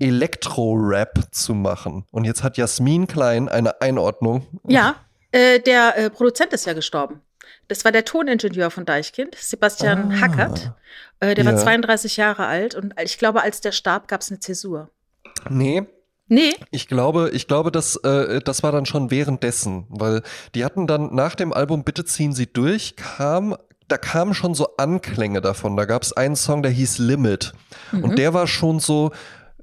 [0.00, 2.04] Elektro-Rap zu machen.
[2.10, 4.46] Und jetzt hat Jasmin Klein eine Einordnung.
[4.66, 4.96] Ja,
[5.32, 7.20] äh, der äh, Produzent ist ja gestorben.
[7.68, 10.72] Das war der Toningenieur von Deichkind, Sebastian ah, Hackert.
[11.20, 11.52] Äh, der ja.
[11.52, 14.90] war 32 Jahre alt und ich glaube, als der starb, gab es eine Zäsur.
[15.48, 15.86] Nee,
[16.32, 16.54] Nee.
[16.70, 20.22] Ich glaube, ich glaube, das, äh, das war dann schon währenddessen, weil
[20.54, 23.56] die hatten dann nach dem Album Bitte ziehen Sie durch, kam,
[23.88, 25.76] da kamen schon so Anklänge davon.
[25.76, 27.52] Da gab es einen Song, der hieß Limit.
[27.90, 28.04] Mhm.
[28.04, 29.10] Und der war schon so,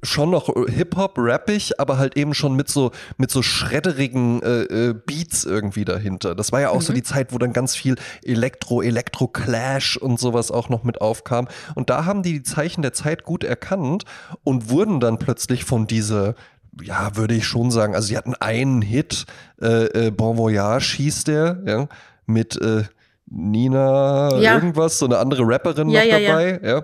[0.03, 4.93] schon noch Hip-Hop, rappig, aber halt eben schon mit so, mit so schredderigen äh, äh,
[4.93, 6.35] Beats irgendwie dahinter.
[6.35, 6.81] Das war ja auch mhm.
[6.81, 11.47] so die Zeit, wo dann ganz viel Elektro, Elektro-Clash und sowas auch noch mit aufkam.
[11.75, 14.03] Und da haben die die Zeichen der Zeit gut erkannt
[14.43, 16.35] und wurden dann plötzlich von dieser
[16.83, 19.25] ja, würde ich schon sagen, also sie hatten einen Hit,
[19.59, 21.87] äh, äh, Bon Voyage hieß der, ja,
[22.27, 22.83] mit äh,
[23.25, 24.53] Nina ja.
[24.53, 26.83] irgendwas, so eine andere Rapperin ja, noch ja, dabei, ja.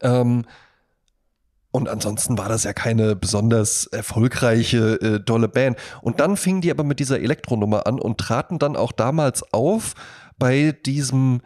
[0.00, 0.44] Ähm,
[1.74, 5.76] und ansonsten war das ja keine besonders erfolgreiche, äh, dolle Band.
[6.02, 9.94] Und dann fingen die aber mit dieser Elektronummer an und traten dann auch damals auf
[10.38, 11.40] bei diesem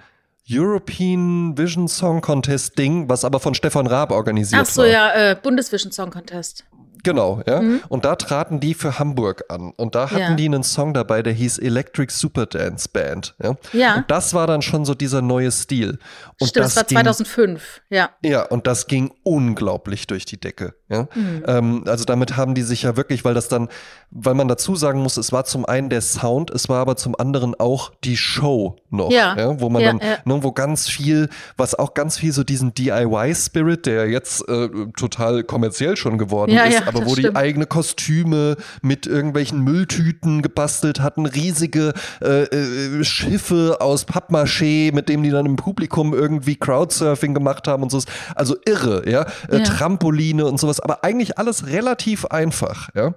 [0.47, 4.89] European Vision Song Contest Ding, was aber von Stefan Raab organisiert Ach so, war.
[4.89, 6.67] ja, äh, Bundesvision Song Contest.
[7.09, 7.63] Genau, ja.
[7.63, 7.81] Mhm.
[7.89, 9.73] Und da traten die für Hamburg an.
[9.79, 10.35] Und da hatten ja.
[10.35, 13.35] die einen Song dabei, der hieß Electric Super Dance Band.
[13.43, 13.57] Ja.
[13.73, 13.97] ja.
[13.97, 15.99] Und das war dann schon so dieser neue Stil.
[16.39, 18.11] Und Stimmt, das, das war 2005, ging, ja.
[18.23, 20.75] Ja, und das ging unglaublich durch die Decke.
[20.89, 21.07] Ja.
[21.15, 21.43] Mhm.
[21.47, 23.69] Ähm, also damit haben die sich ja wirklich, weil das dann,
[24.11, 27.15] weil man dazu sagen muss, es war zum einen der Sound, es war aber zum
[27.19, 29.11] anderen auch die Show noch.
[29.11, 29.37] Ja.
[29.37, 33.87] ja wo man dann, ne, wo ganz viel, was auch ganz viel so diesen DIY-Spirit,
[33.87, 37.29] der jetzt äh, total kommerziell schon geworden ist, aber wo stimmt.
[37.29, 45.09] die eigene Kostüme mit irgendwelchen Mülltüten gebastelt hatten, riesige äh, äh, Schiffe aus Pappmaché, mit
[45.09, 48.01] denen die dann im Publikum irgendwie Crowdsurfing gemacht haben und so.
[48.35, 49.27] Also irre, ja.
[49.51, 49.65] Äh, ja.
[49.65, 53.15] Trampoline und sowas, aber eigentlich alles relativ einfach, ja.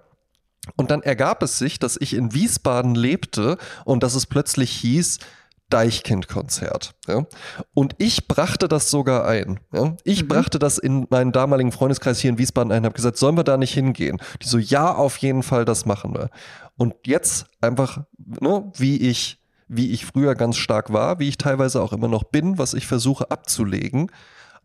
[0.76, 5.18] Und dann ergab es sich, dass ich in Wiesbaden lebte und dass es plötzlich hieß,
[5.72, 6.94] Deichkind-Konzert.
[7.08, 7.26] Ja?
[7.74, 9.60] Und ich brachte das sogar ein.
[9.74, 9.96] Ja?
[10.04, 10.28] Ich mhm.
[10.28, 13.44] brachte das in meinen damaligen Freundeskreis hier in Wiesbaden ein und habe gesagt, sollen wir
[13.44, 14.22] da nicht hingehen?
[14.42, 16.30] Die so, ja, auf jeden Fall, das machen wir.
[16.78, 19.40] Und jetzt einfach, ne, wie ich
[19.74, 22.86] wie ich früher ganz stark war, wie ich teilweise auch immer noch bin, was ich
[22.86, 24.12] versuche abzulegen.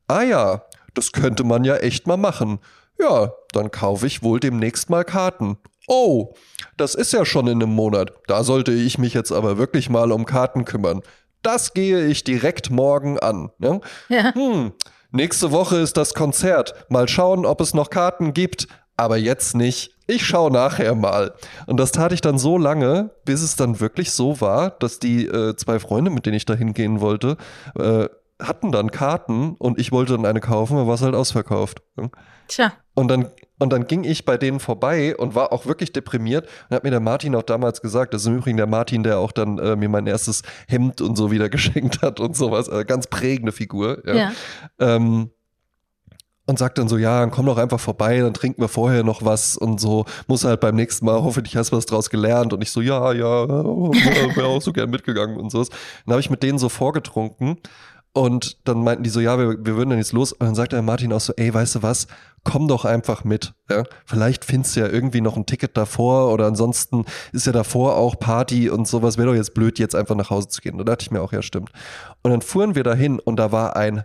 [0.09, 0.63] Ah ja,
[0.95, 2.59] das könnte man ja echt mal machen.
[2.99, 5.59] Ja, dann kaufe ich wohl demnächst mal Karten.
[5.89, 6.35] Oh,
[6.77, 8.13] das ist ja schon in einem Monat.
[8.27, 11.03] Da sollte ich mich jetzt aber wirklich mal um Karten kümmern.
[11.43, 13.51] Das gehe ich direkt morgen an.
[13.59, 13.81] Ne?
[14.09, 14.35] Ja.
[14.35, 14.73] Hm,
[15.13, 16.75] nächste Woche ist das Konzert.
[16.89, 18.67] Mal schauen, ob es noch Karten gibt.
[18.97, 19.93] Aber jetzt nicht.
[20.07, 21.35] Ich schaue nachher mal.
[21.67, 25.27] Und das tat ich dann so lange, bis es dann wirklich so war, dass die
[25.27, 27.37] äh, zwei Freunde, mit denen ich da hingehen wollte,
[27.79, 28.09] äh,
[28.41, 31.83] hatten dann Karten und ich wollte dann eine kaufen, aber war es halt ausverkauft.
[31.97, 32.11] Ne?
[32.49, 32.73] Tja.
[32.97, 33.29] Und dann,
[33.59, 36.91] und dann ging ich bei denen vorbei und war auch wirklich deprimiert und hat mir
[36.91, 39.77] der Martin auch damals gesagt, das ist im Übrigen der Martin, der auch dann äh,
[39.77, 42.69] mir mein erstes Hemd und so wieder geschenkt hat und sowas.
[42.69, 44.03] Äh, ganz prägende Figur.
[44.07, 44.15] Ja.
[44.15, 44.33] ja.
[44.81, 45.31] Ähm,
[46.47, 49.25] und sagt dann so, ja, dann komm doch einfach vorbei, dann trinken wir vorher noch
[49.25, 52.63] was und so, muss halt beim nächsten Mal, hoffentlich hast du was draus gelernt und
[52.63, 55.65] ich so, ja, ja, wäre auch so gern mitgegangen und so.
[55.65, 57.59] Dann habe ich mit denen so vorgetrunken
[58.17, 60.33] und dann meinten die so, ja, wir, wir würden dann jetzt los.
[60.33, 62.07] Und dann sagte Martin auch so, ey, weißt du was,
[62.45, 63.53] komm doch einfach mit.
[63.69, 63.85] Ja?
[64.07, 68.19] Vielleicht findest du ja irgendwie noch ein Ticket davor oder ansonsten ist ja davor auch
[68.19, 69.19] Party und sowas.
[69.19, 70.79] Wäre doch jetzt blöd, jetzt einfach nach Hause zu gehen.
[70.79, 71.73] Da dachte ich mir auch, ja, stimmt.
[72.23, 74.05] Und dann fuhren wir dahin und da war ein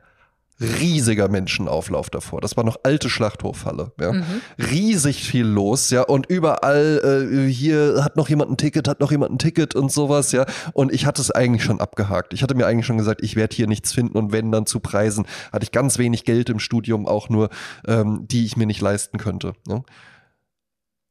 [0.62, 2.40] riesiger Menschenauflauf davor.
[2.42, 3.92] Das war noch alte Schlachthofhalle.
[4.00, 4.14] Ja.
[4.14, 4.24] Mhm.
[4.58, 6.04] Riesig viel los, ja.
[6.04, 9.92] Und überall äh, hier hat noch jemand ein Ticket, hat noch jemand ein Ticket und
[9.92, 10.46] sowas, ja.
[10.74, 12.34] Und ich hatte es eigentlich schon abgehakt.
[12.34, 14.80] Ich hatte mir eigentlich schon gesagt, ich werde hier nichts finden und wenn dann zu
[14.80, 17.50] Preisen, hatte ich ganz wenig Geld im Studium, auch nur,
[17.88, 19.54] ähm, die ich mir nicht leisten könnte.
[19.68, 19.82] Ja.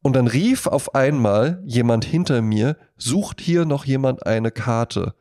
[0.03, 5.15] Und dann rief auf einmal jemand hinter mir, sucht hier noch jemand eine Karte.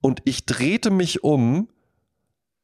[0.00, 1.68] Und ich drehte mich um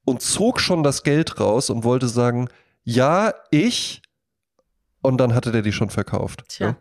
[0.04, 2.48] und zog schon das Geld raus und wollte sagen,
[2.84, 4.02] ja, ich.
[5.02, 6.44] Und dann hatte der die schon verkauft.
[6.48, 6.68] Tja.
[6.68, 6.76] Ja?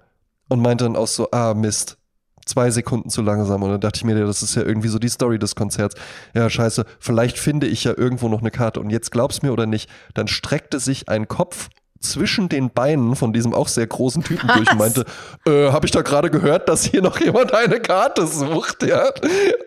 [0.50, 1.98] Und meinte dann auch so, ah, Mist.
[2.46, 3.62] Zwei Sekunden zu langsam.
[3.62, 5.96] Und dann dachte ich mir, das ist ja irgendwie so die Story des Konzerts.
[6.34, 8.80] Ja, scheiße, vielleicht finde ich ja irgendwo noch eine Karte.
[8.80, 13.34] Und jetzt glaub's mir oder nicht, dann streckte sich ein Kopf zwischen den Beinen von
[13.34, 14.56] diesem auch sehr großen Typen Was?
[14.58, 15.06] durch und meinte,
[15.46, 19.10] äh, habe ich da gerade gehört, dass hier noch jemand eine Karte sucht, ja?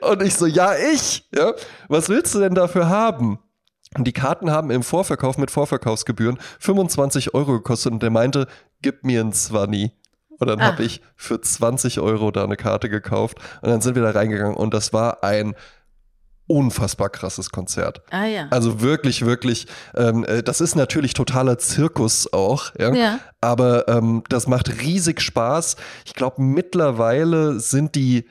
[0.01, 1.53] Und ich so, ja, ich, ja?
[1.89, 3.39] Was willst du denn dafür haben?
[3.97, 8.47] Und die Karten haben im Vorverkauf mit Vorverkaufsgebühren 25 Euro gekostet und der meinte,
[8.81, 9.93] gib mir ein Zwanni.
[10.39, 10.73] Und dann Ah.
[10.73, 14.57] habe ich für 20 Euro da eine Karte gekauft und dann sind wir da reingegangen
[14.57, 15.55] und das war ein
[16.47, 18.03] unfassbar krasses Konzert.
[18.11, 18.49] Ah ja.
[18.51, 22.93] Also wirklich, wirklich, ähm, äh, das ist natürlich totaler Zirkus auch, ja.
[22.95, 23.19] ja.
[23.41, 25.77] Aber ähm, das macht riesig Spaß.
[26.05, 28.27] Ich glaube, mittlerweile sind die,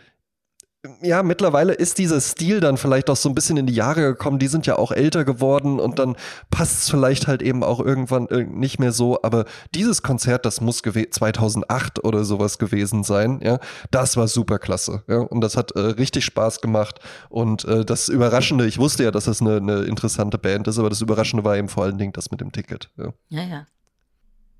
[1.03, 4.39] ja, mittlerweile ist dieser Stil dann vielleicht auch so ein bisschen in die Jahre gekommen.
[4.39, 6.15] Die sind ja auch älter geworden und dann
[6.49, 9.21] passt es vielleicht halt eben auch irgendwann nicht mehr so.
[9.21, 13.59] Aber dieses Konzert, das muss gewe- 2008 oder sowas gewesen sein, ja,
[13.91, 15.03] das war super klasse.
[15.07, 16.99] Ja, und das hat äh, richtig Spaß gemacht.
[17.29, 20.89] Und äh, das Überraschende, ich wusste ja, dass das eine, eine interessante Band ist, aber
[20.89, 22.89] das Überraschende war eben vor allen Dingen das mit dem Ticket.
[22.97, 23.13] Ja.
[23.29, 23.65] Ja, ja.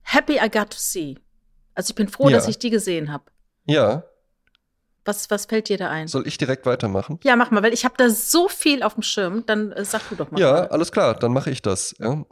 [0.04, 1.18] Happy I got to see.
[1.74, 2.38] Also ich bin froh, Ja.
[2.38, 3.24] dass ich die gesehen habe.
[3.66, 4.04] ja,
[5.12, 6.08] Was, was fällt dir da ein?
[6.08, 7.20] soll ich direkt weitermachen?
[7.26, 9.44] Ja, mach mal, weil ich habe da so viel auf dem Schirm.
[9.46, 10.40] Dann äh, sag du doch mal.
[10.40, 10.72] Ja, gerade.
[10.72, 11.94] alles klar, dann mache ich das.
[12.00, 12.24] Ja.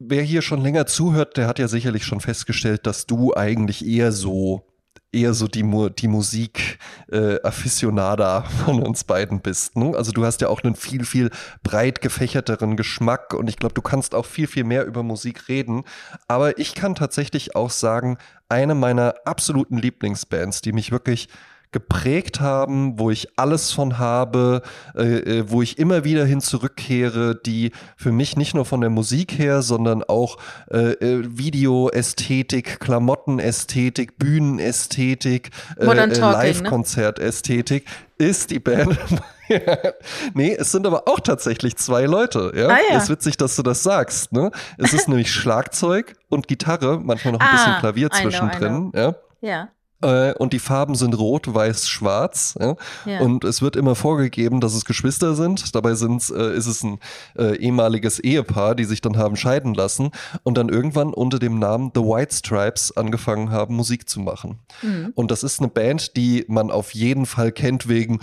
[0.00, 4.10] Wer hier schon länger zuhört, der hat ja sicherlich schon festgestellt, dass du eigentlich eher
[4.10, 4.66] so
[5.12, 6.78] eher so die, Mu die Musik
[7.12, 9.76] äh, Aficionada von uns beiden bist.
[9.76, 9.94] Ne?
[9.96, 11.30] Also du hast ja auch einen viel, viel
[11.62, 15.84] breit gefächerteren Geschmack und ich glaube, du kannst auch viel, viel mehr über Musik reden.
[16.26, 21.28] Aber ich kann tatsächlich auch sagen, eine meiner absoluten Lieblingsbands, die mich wirklich
[21.76, 24.62] geprägt haben, wo ich alles von habe,
[24.96, 28.88] äh, äh, wo ich immer wieder hin zurückkehre, die für mich nicht nur von der
[28.88, 30.38] Musik her, sondern auch
[30.70, 36.14] äh, äh, Videoästhetik, Klamottenästhetik, Bühnenästhetik, äh, äh, ne?
[36.14, 37.84] Live-Konzertästhetik
[38.16, 38.98] ist die Band.
[40.32, 42.52] nee, es sind aber auch tatsächlich zwei Leute.
[42.56, 42.68] Ja?
[42.68, 42.96] Ah, ja.
[42.96, 44.32] Ist witzig, dass du das sagst.
[44.32, 44.50] Ne?
[44.78, 48.22] Es ist nämlich Schlagzeug und Gitarre, manchmal noch ein bisschen Ah, Klavier I know, I
[48.22, 48.92] zwischendrin.
[48.94, 49.14] Ja?
[49.42, 49.68] Ja.
[50.02, 52.54] Äh, und die Farben sind rot, weiß, schwarz.
[52.60, 52.76] Ja?
[53.06, 53.20] Ja.
[53.20, 55.74] Und es wird immer vorgegeben, dass es Geschwister sind.
[55.74, 56.98] Dabei sind's, äh, ist es ein
[57.38, 60.10] äh, ehemaliges Ehepaar, die sich dann haben scheiden lassen
[60.42, 64.58] und dann irgendwann unter dem Namen The White Stripes angefangen haben, Musik zu machen.
[64.82, 65.12] Mhm.
[65.14, 68.20] Und das ist eine Band, die man auf jeden Fall kennt wegen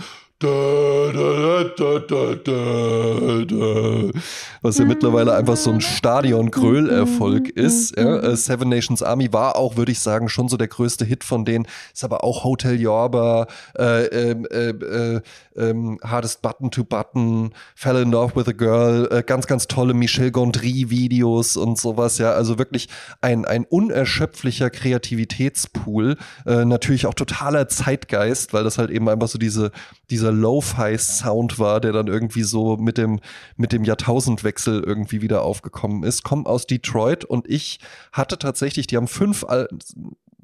[4.62, 7.96] was ja mittlerweile einfach so ein Stadion-Gröll-Erfolg ist.
[7.96, 8.18] Ja.
[8.18, 11.44] Äh, Seven Nations Army war auch, würde ich sagen, schon so der größte Hit von
[11.44, 11.66] denen.
[11.92, 13.46] Ist aber auch Hotel Yorba,
[13.78, 15.20] äh, ähm, äh, äh,
[15.56, 19.94] ähm, Hardest Button to Button, Fell in Love with a Girl, äh, ganz, ganz tolle
[19.94, 22.18] Michel Gondry-Videos und sowas.
[22.18, 22.88] Ja, also wirklich
[23.20, 26.16] ein, ein unerschöpflicher Kreativitätspool.
[26.46, 29.70] Äh, natürlich auch totaler Zeitgeist, weil das halt eben einfach so diese,
[30.10, 33.20] dieser Lo-Fi-Sound war, der dann irgendwie so mit dem,
[33.56, 36.22] mit dem Jahrtausendwechsel irgendwie wieder aufgekommen ist.
[36.22, 37.80] Kommen aus Detroit und ich
[38.12, 39.68] hatte tatsächlich, die haben fünf Al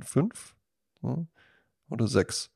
[0.00, 0.54] fünf?
[1.02, 1.28] Hm?
[1.90, 2.50] Oder sechs?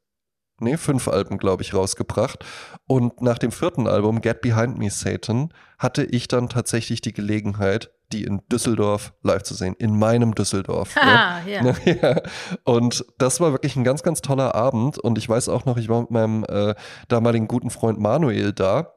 [0.60, 2.44] Nee, fünf Alben, glaube ich, rausgebracht.
[2.86, 7.90] Und nach dem vierten Album, Get Behind Me, Satan, hatte ich dann tatsächlich die Gelegenheit,
[8.14, 9.74] die in Düsseldorf live zu sehen.
[9.78, 10.96] In meinem Düsseldorf.
[10.96, 11.74] Ah, ja.
[11.84, 12.20] Ja.
[12.64, 14.98] Und das war wirklich ein ganz, ganz toller Abend.
[14.98, 16.74] Und ich weiß auch noch, ich war mit meinem äh,
[17.08, 18.94] damaligen guten Freund Manuel da,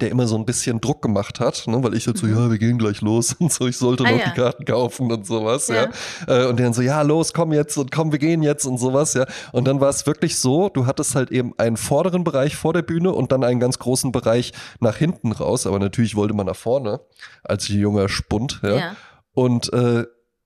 [0.00, 2.58] der immer so ein bisschen Druck gemacht hat, ne, weil ich halt so, ja, wir
[2.58, 4.08] gehen gleich los und so, ich sollte Mhm.
[4.08, 4.30] Ah, noch ja.
[4.30, 5.88] die Karten kaufen und sowas, ja.
[6.26, 6.44] Ja.
[6.44, 9.14] Äh, und dann so, ja, los, komm jetzt und komm, wir gehen jetzt und sowas,
[9.14, 9.26] ja.
[9.52, 12.82] Und dann war es wirklich so, du hattest halt eben einen vorderen Bereich vor der
[12.82, 16.56] Bühne und dann einen ganz großen Bereich nach hinten raus, aber natürlich wollte man nach
[16.56, 17.00] vorne
[17.42, 18.76] als junger Spund, ja.
[18.76, 18.96] Ja.
[19.32, 20.04] Und äh,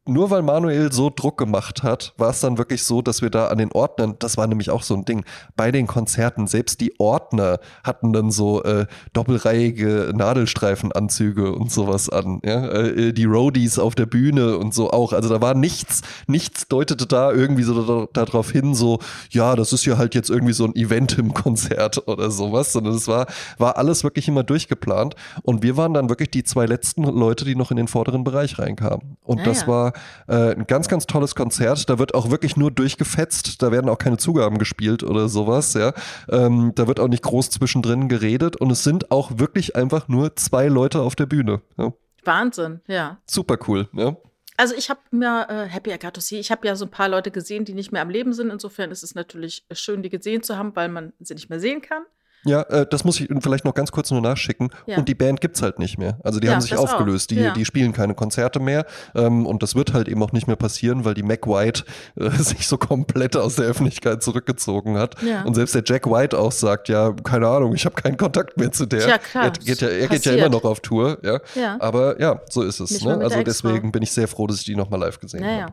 [0.08, 3.48] nur weil Manuel so Druck gemacht hat, war es dann wirklich so, dass wir da
[3.48, 5.24] an den Ordnern, das war nämlich auch so ein Ding,
[5.56, 12.40] bei den Konzerten, selbst die Ordner hatten dann so äh, doppelreihige Nadelstreifenanzüge und sowas an.
[12.44, 12.66] Ja?
[12.68, 15.12] Äh, die Roadies auf der Bühne und so auch.
[15.12, 18.98] Also da war nichts, nichts deutete da irgendwie so darauf da hin, so,
[19.30, 22.94] ja, das ist ja halt jetzt irgendwie so ein Event im Konzert oder sowas, sondern
[22.94, 23.26] es war,
[23.58, 25.14] war alles wirklich immer durchgeplant.
[25.42, 28.58] Und wir waren dann wirklich die zwei letzten Leute, die noch in den vorderen Bereich
[28.58, 29.16] reinkamen.
[29.24, 29.66] Und ah, das ja.
[29.68, 29.92] war
[30.26, 31.88] äh, ein ganz, ganz tolles Konzert.
[31.88, 33.62] Da wird auch wirklich nur durchgefetzt.
[33.62, 35.74] Da werden auch keine Zugaben gespielt oder sowas.
[35.74, 35.92] Ja,
[36.28, 40.36] ähm, da wird auch nicht groß zwischendrin geredet und es sind auch wirklich einfach nur
[40.36, 41.60] zwei Leute auf der Bühne.
[41.76, 41.92] Ja.
[42.24, 43.18] Wahnsinn, ja.
[43.26, 43.88] Super cool.
[43.92, 44.16] Ja.
[44.56, 47.64] Also ich habe mir äh, Happy Agathos ich habe ja so ein paar Leute gesehen,
[47.64, 48.50] die nicht mehr am Leben sind.
[48.50, 51.80] Insofern ist es natürlich schön, die gesehen zu haben, weil man sie nicht mehr sehen
[51.80, 52.02] kann.
[52.44, 54.70] Ja, äh, das muss ich vielleicht noch ganz kurz nur nachschicken.
[54.86, 54.98] Ja.
[54.98, 56.18] Und die Band gibt es halt nicht mehr.
[56.22, 57.30] Also die ja, haben sich aufgelöst.
[57.30, 57.52] Die, ja.
[57.52, 58.86] die spielen keine Konzerte mehr.
[59.14, 61.84] Ähm, und das wird halt eben auch nicht mehr passieren, weil die Mac White
[62.16, 65.16] äh, sich so komplett aus der Öffentlichkeit zurückgezogen hat.
[65.44, 68.72] Und selbst der Jack White auch sagt, ja, keine Ahnung, ich habe keinen Kontakt mehr
[68.72, 69.08] zu der.
[69.08, 69.44] Ja, klar.
[69.44, 71.18] Er, geht ja, er geht ja immer noch auf Tour.
[71.22, 71.76] Ja.
[71.80, 73.02] Aber ja, so ist es.
[73.02, 73.18] Ne?
[73.18, 75.72] Also deswegen bin ich sehr froh, dass ich die nochmal live gesehen habe.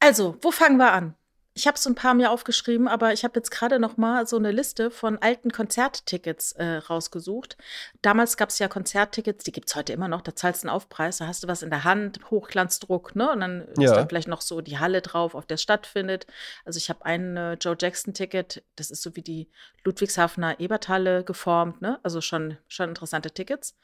[0.00, 1.14] Also, wo fangen wir an?
[1.56, 4.36] Ich habe so ein paar mir aufgeschrieben, aber ich habe jetzt gerade noch mal so
[4.36, 7.56] eine Liste von alten Konzerttickets äh, rausgesucht.
[8.02, 10.20] Damals gab es ja Konzerttickets, die gibt es heute immer noch.
[10.20, 13.30] Da zahlst du einen Aufpreis, da hast du was in der Hand, Hochglanzdruck, ne?
[13.30, 13.84] Und dann ja.
[13.84, 16.26] ist dann vielleicht noch so die Halle drauf, auf der es stattfindet.
[16.64, 19.48] Also ich habe ein äh, Joe Jackson-Ticket, das ist so wie die
[19.84, 22.00] Ludwigshafener Eberthalle geformt, ne?
[22.02, 23.76] Also schon, schon interessante Tickets.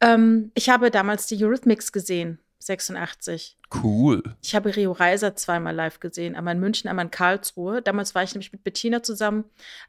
[0.00, 3.58] Ähm, ich habe damals die Eurythmics gesehen 86.
[3.82, 4.22] Cool.
[4.42, 7.82] Ich habe Rio Reiser zweimal live gesehen, einmal in München, einmal in Karlsruhe.
[7.82, 9.44] Damals war ich nämlich mit Bettina zusammen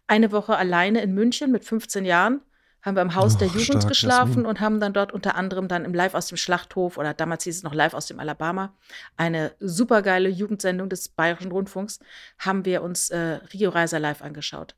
[0.08, 2.42] eine Woche alleine in München mit 15 Jahren.
[2.82, 5.68] Haben wir im Haus oh, der Jugend stark, geschlafen und haben dann dort unter anderem
[5.68, 8.76] dann im Live aus dem Schlachthof oder damals hieß es noch Live aus dem Alabama,
[9.18, 12.00] eine supergeile Jugendsendung des Bayerischen Rundfunks,
[12.38, 14.76] haben wir uns äh, Rio Reiser live angeschaut.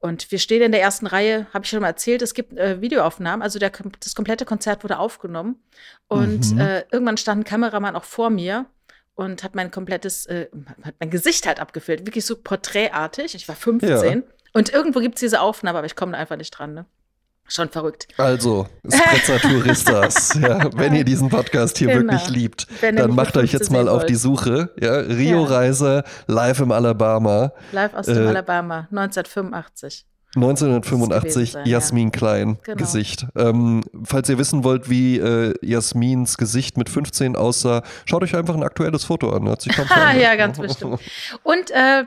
[0.00, 2.80] Und wir stehen in der ersten Reihe, habe ich schon mal erzählt, es gibt äh,
[2.80, 5.62] Videoaufnahmen, also der, das komplette Konzert wurde aufgenommen.
[6.08, 6.60] Und mhm.
[6.60, 8.64] äh, irgendwann stand ein Kameramann auch vor mir
[9.14, 10.48] und hat mein komplettes, äh,
[10.82, 13.34] hat mein Gesicht halt abgefilmt, wirklich so porträtartig.
[13.34, 13.90] Ich war 15.
[13.90, 14.22] Ja.
[14.54, 16.72] Und irgendwo gibt es diese Aufnahme, aber ich komme da einfach nicht dran.
[16.72, 16.86] Ne?
[17.50, 18.06] Schon verrückt.
[18.16, 22.12] Also, Sprezza Touristas, ja, wenn ihr diesen Podcast hier genau.
[22.12, 24.72] wirklich liebt, dann macht euch jetzt mal auf die Suche.
[24.80, 27.52] Ja, Rio-Reise live im Alabama.
[27.72, 30.06] Live aus dem äh, Alabama, 1985.
[30.36, 32.10] 1985 sein, Jasmin ja.
[32.10, 32.76] Klein genau.
[32.76, 33.26] Gesicht.
[33.34, 38.54] Ähm, falls ihr wissen wollt, wie äh, Jasmins Gesicht mit 15 aussah, schaut euch einfach
[38.54, 39.48] ein aktuelles Foto an.
[39.48, 41.00] Hat sich ja, ganz bestimmt.
[41.42, 42.04] Und äh,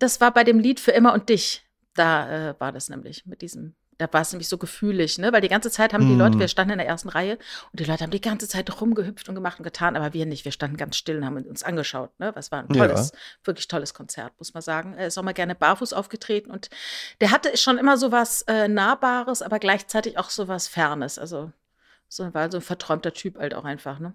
[0.00, 1.62] das war bei dem Lied für immer und dich.
[1.94, 5.32] Da äh, war das nämlich mit diesem da war es nämlich so gefühlig, ne?
[5.32, 6.48] Weil die ganze Zeit haben die Leute, wir mhm.
[6.48, 7.38] standen in der ersten Reihe
[7.70, 10.44] und die Leute haben die ganze Zeit rumgehüpft und gemacht und getan, aber wir nicht.
[10.44, 12.32] Wir standen ganz still und haben uns angeschaut, ne?
[12.34, 13.18] Was war ein tolles, ja.
[13.44, 14.94] wirklich tolles Konzert, muss man sagen.
[14.94, 16.70] Er ist auch mal gerne barfuß aufgetreten und
[17.20, 21.18] der hatte schon immer so was äh, Nahbares, aber gleichzeitig auch so was Fernes.
[21.18, 21.52] Also
[22.08, 24.14] so war so ein verträumter Typ halt auch einfach, ne?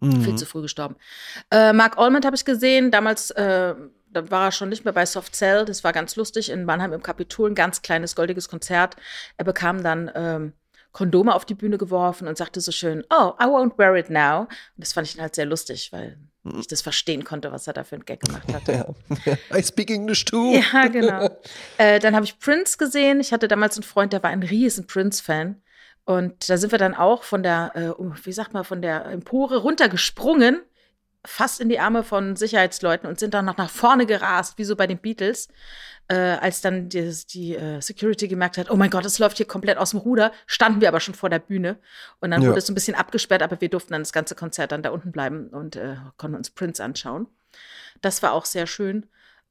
[0.00, 0.22] Mhm.
[0.22, 0.96] Viel zu früh gestorben.
[1.50, 3.74] Äh, Mark Allman habe ich gesehen, damals äh,
[4.10, 5.64] da war er schon nicht mehr bei Soft Cell.
[5.64, 8.96] Das war ganz lustig in Mannheim im Kapitol, ein ganz kleines goldiges Konzert.
[9.36, 10.52] Er bekam dann ähm,
[10.92, 14.40] Kondome auf die Bühne geworfen und sagte so schön, oh, I won't wear it now.
[14.42, 16.18] Und das fand ich halt sehr lustig, weil
[16.58, 18.72] ich das verstehen konnte, was er da für einen Gag gemacht hatte.
[18.72, 19.56] Ja.
[19.56, 20.54] I speak English too.
[20.54, 21.28] Ja, genau.
[21.76, 23.20] äh, dann habe ich Prince gesehen.
[23.20, 25.60] Ich hatte damals einen Freund, der war ein riesen Prince-Fan.
[26.04, 29.58] Und da sind wir dann auch von der, äh, wie sagt man, von der Empore
[29.58, 30.62] runtergesprungen
[31.24, 34.76] fast in die Arme von Sicherheitsleuten und sind dann noch nach vorne gerast, wie so
[34.76, 35.48] bei den Beatles.
[36.10, 39.44] Äh, als dann die, die uh, Security gemerkt hat, oh mein Gott, es läuft hier
[39.44, 41.78] komplett aus dem Ruder, standen wir aber schon vor der Bühne.
[42.20, 42.48] Und dann ja.
[42.48, 44.88] wurde es so ein bisschen abgesperrt, aber wir durften dann das ganze Konzert dann da
[44.88, 47.26] unten bleiben und äh, konnten uns Prince anschauen.
[48.00, 49.04] Das war auch sehr schön.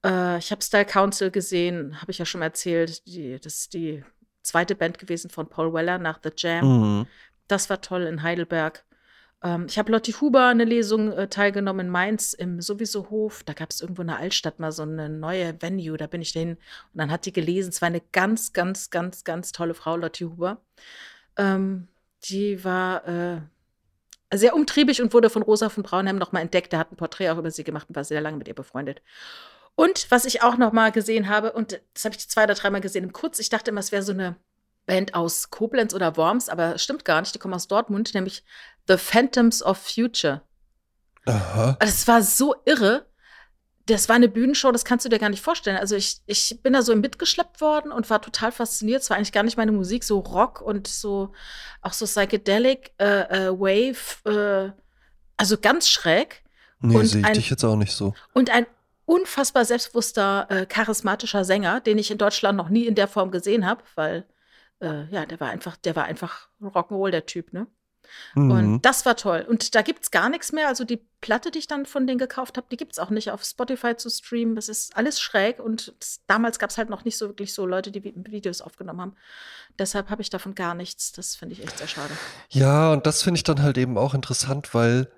[0.04, 3.06] Äh, ich habe Style Council gesehen, habe ich ja schon erzählt.
[3.06, 4.04] Die, das ist die
[4.42, 6.66] zweite Band gewesen von Paul Weller nach The Jam.
[6.66, 7.08] Mhm.
[7.48, 8.84] Das war toll in Heidelberg.
[9.44, 13.44] Ähm, ich habe Lotti Huber eine Lesung äh, teilgenommen in Mainz im sowieso Hof.
[13.44, 15.98] Da gab es irgendwo in der Altstadt mal so eine neue Venue.
[15.98, 16.60] Da bin ich dahin und
[16.96, 17.70] dann hat die gelesen.
[17.70, 20.62] Es war eine ganz, ganz, ganz, ganz tolle Frau, Lotti Huber.
[21.38, 21.88] Ähm,
[22.26, 23.42] die war äh,
[24.34, 26.74] sehr umtriebig und wurde von Rosa von Braunheim nochmal entdeckt.
[26.74, 29.02] Der hat ein Porträt auch über sie gemacht und war sehr lange mit ihr befreundet.
[29.76, 32.82] Und was ich auch noch mal gesehen habe, und das habe ich zwei oder dreimal
[32.82, 34.36] gesehen im Kurz, ich dachte immer, es wäre so eine
[34.88, 37.36] Band aus Koblenz oder Worms, aber stimmt gar nicht.
[37.36, 38.44] Die kommen aus Dortmund, nämlich
[38.88, 40.42] The Phantoms of Future.
[41.28, 41.78] Aha.
[41.80, 43.06] Das war so irre.
[43.86, 45.78] Das war eine Bühnenshow, das kannst du dir gar nicht vorstellen.
[45.78, 49.02] Also ich, ich bin da so mitgeschleppt worden und war total fasziniert.
[49.02, 51.32] Es war eigentlich gar nicht meine Musik, so Rock und so
[51.82, 54.82] auch so Psychedelic äh, äh, Wave, äh,
[55.38, 56.44] also ganz schräg.
[56.82, 58.14] Nee, sehe ich ein- dich jetzt auch nicht so.
[58.34, 58.66] Und ein
[59.06, 63.66] unfassbar selbstbewusster, äh, charismatischer Sänger, den ich in Deutschland noch nie in der Form gesehen
[63.66, 64.26] habe, weil
[64.82, 67.68] äh, ja, der war einfach, der war einfach Rock'n'Roll, der Typ, ne?
[68.36, 68.52] Mhm.
[68.52, 69.46] Und das war toll.
[69.50, 70.70] Und da gibt's gar nichts mehr.
[70.70, 73.44] Also die Platte, die ich dann von denen gekauft habe, die gibt's auch nicht auf
[73.44, 74.56] Spotify zu streamen.
[74.56, 75.60] Das ist alles schräg.
[75.60, 79.02] Und das, damals gab's halt noch nicht so wirklich so Leute, die Vi- Videos aufgenommen
[79.02, 79.16] haben.
[79.78, 81.12] Deshalb habe ich davon gar nichts.
[81.12, 82.14] Das finde ich echt sehr schade.
[82.50, 85.12] Ja, und das finde ich dann halt eben auch interessant, weil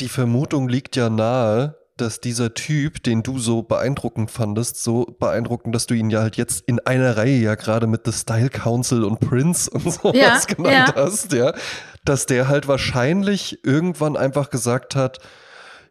[0.00, 5.74] die Vermutung liegt ja nahe, dass dieser Typ, den du so beeindruckend fandest, so beeindruckend,
[5.74, 9.04] dass du ihn ja halt jetzt in einer Reihe ja gerade mit The Style Council
[9.04, 10.94] und Prince und sowas Ja, genannt ja.
[10.96, 11.54] hast, ja,
[12.04, 15.20] dass der halt wahrscheinlich irgendwann einfach gesagt hat,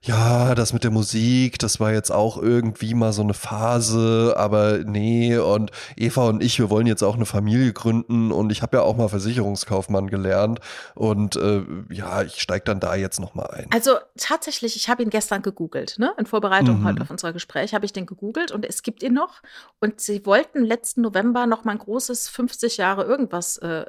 [0.05, 4.79] ja, das mit der Musik, das war jetzt auch irgendwie mal so eine Phase, aber
[4.79, 8.75] nee, und Eva und ich, wir wollen jetzt auch eine Familie gründen und ich habe
[8.77, 10.59] ja auch mal Versicherungskaufmann gelernt
[10.93, 13.67] und äh, ja, ich steige dann da jetzt noch mal ein.
[13.73, 16.13] Also tatsächlich, ich habe ihn gestern gegoogelt, ne?
[16.17, 16.83] In Vorbereitung Mhm.
[16.85, 19.41] halt auf unser Gespräch habe ich den gegoogelt und es gibt ihn noch.
[19.79, 23.85] Und sie wollten letzten November noch mal ein großes 50 Jahre irgendwas äh,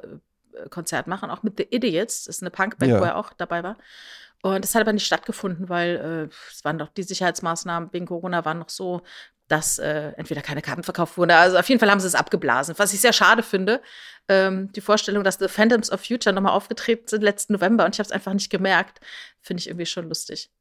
[0.69, 2.23] Konzert machen, auch mit The Idiots.
[2.23, 2.99] Das ist eine Punkband, Ja.
[3.01, 3.75] wo er auch dabei war.
[4.45, 8.45] Und das hat aber nicht stattgefunden, weil äh, es waren doch die Sicherheitsmaßnahmen wegen Corona
[8.45, 9.01] waren noch so,
[9.47, 11.31] dass äh, entweder keine Karten verkauft wurden.
[11.31, 13.81] Also auf jeden Fall haben sie es abgeblasen, was ich sehr schade finde.
[14.27, 17.99] Ähm, die Vorstellung, dass The Phantoms of Future nochmal aufgetreten sind letzten November und ich
[17.99, 18.99] habe es einfach nicht gemerkt,
[19.41, 20.51] finde ich irgendwie schon lustig.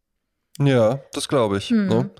[0.58, 1.68] Ja, das glaube ich.
[1.68, 1.86] Hm.
[1.86, 2.10] Ne?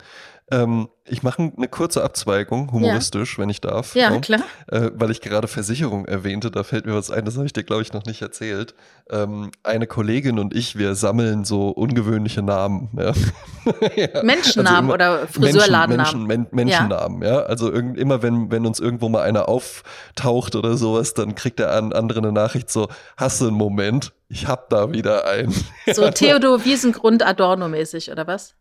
[0.51, 3.95] Ähm, ich mache eine kurze Abzweigung, humoristisch, wenn ich darf.
[3.95, 4.21] Ja, ne?
[4.21, 4.43] klar.
[4.71, 7.63] Äh, weil ich gerade Versicherung erwähnte, da fällt mir was ein, das habe ich dir,
[7.63, 8.75] glaube ich, noch nicht erzählt.
[9.11, 12.91] Ähm, eine Kollegin und ich, wir sammeln so ungewöhnliche Namen.
[12.99, 13.13] Ja.
[13.97, 14.23] Ja.
[14.23, 16.27] Menschennamen Also oder Friseurladennamen.
[16.27, 17.41] Menschen, Men Menschennamen, ja.
[17.45, 21.95] Also immer wenn, wenn uns irgendwo mal einer auftaucht oder sowas, dann kriegt der an,
[21.95, 24.13] andere eine Nachricht so, hast du einen Moment?
[24.29, 25.55] Ich hab da wieder einen.
[25.93, 28.55] So Theodor Wiesengrund Adorno-mäßig, oder was?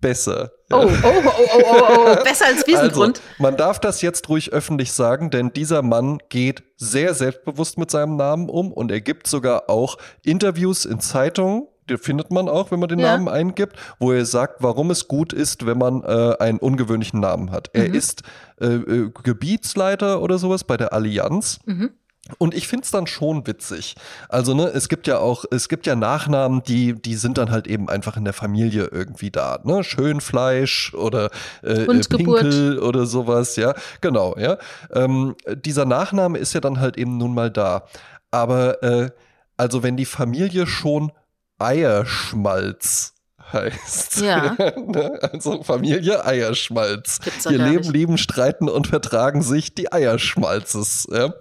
[0.00, 0.52] Besser.
[0.72, 2.14] Oh, oh, oh, oh, oh, oh, oh.
[2.24, 3.18] besser als Wiesengrund.
[3.18, 7.90] Also, man darf das jetzt ruhig öffentlich sagen, denn dieser Mann geht sehr selbstbewusst mit
[7.90, 11.66] seinem Namen um und er gibt sogar auch Interviews in Zeitungen.
[11.90, 13.12] Die findet man auch, wenn man den Ja.
[13.16, 17.50] Namen eingibt, wo er sagt, warum es gut ist, wenn man äh, einen ungewöhnlichen Namen
[17.50, 17.70] hat.
[17.72, 17.94] Er Mhm.
[17.94, 18.22] ist
[18.60, 21.58] äh, äh, Gebietsleiter oder sowas bei der Allianz.
[21.64, 21.90] Mhm.
[22.36, 23.94] Und ich find's dann schon witzig.
[24.28, 27.66] Also, ne, es gibt ja auch, es gibt ja Nachnamen, die, die sind dann halt
[27.66, 29.82] eben einfach in der Familie irgendwie da, ne?
[29.82, 31.30] Schönfleisch oder
[31.62, 32.00] äh, äh.
[32.08, 33.74] Pinkel oder sowas, ja.
[34.02, 34.58] Genau, ja.
[34.92, 37.84] Ähm, dieser Nachname ist ja dann halt eben nun mal da.
[38.30, 39.10] Aber äh,
[39.56, 41.12] also wenn die Familie schon
[41.58, 43.14] Eierschmalz
[43.52, 44.20] heißt.
[44.20, 44.54] Ja.
[44.76, 45.18] ne?
[45.32, 47.20] Also Familie Eierschmalz.
[47.20, 47.92] Gibt's Ihr Leben, nicht.
[47.92, 51.08] lieben, streiten und vertragen sich die Eierschmalzes.
[51.10, 51.34] Ja?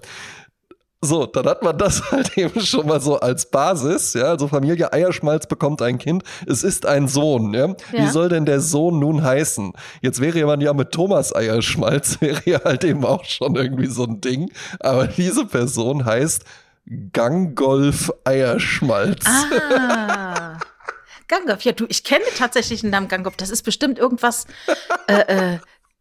[0.99, 4.23] So, dann hat man das halt eben schon mal so als Basis, ja.
[4.25, 6.23] Also Familie Eierschmalz bekommt ein Kind.
[6.47, 7.75] Es ist ein Sohn, ja.
[7.91, 8.11] Wie Ja.
[8.11, 9.73] soll denn der Sohn nun heißen?
[10.01, 14.05] Jetzt wäre man ja mit Thomas Eierschmalz, wäre ja halt eben auch schon irgendwie so
[14.05, 14.51] ein Ding.
[14.79, 16.43] Aber diese Person heißt
[17.13, 19.23] Gangolf Eierschmalz.
[19.25, 20.57] Ah.
[21.27, 21.61] Gangolf.
[21.61, 23.35] Ja, du, ich kenne tatsächlich den Namen Gangolf.
[23.37, 24.45] Das ist bestimmt irgendwas
[25.07, 25.57] äh, äh,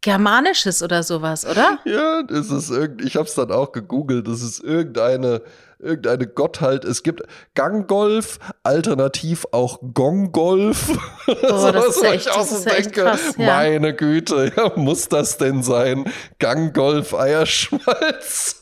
[0.07, 1.79] Germanisches oder sowas, oder?
[1.83, 5.41] Ja, das ist irgend, ich habe es dann auch gegoogelt, das ist irgendeine,
[5.79, 6.85] irgendeine Gottheit.
[6.85, 7.23] Es gibt
[7.55, 10.97] Ganggolf, alternativ auch Gonggolf.
[11.27, 11.33] Oh,
[11.73, 13.47] das ist ja ich echt- auch das so echt denke, krass, ja.
[13.47, 16.05] meine Güte, ja, muss das denn sein?
[16.39, 18.61] Ganggolf Eierschmalz?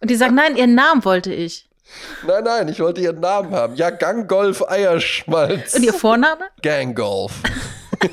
[0.00, 1.68] Und die sagen, nein, ihren Namen wollte ich.
[2.26, 3.74] nein, nein, ich wollte ihren Namen haben.
[3.74, 5.74] Ja, Ganggolf Eierschmalz.
[5.74, 6.44] Und ihr Vorname?
[6.62, 7.32] Ganggolf.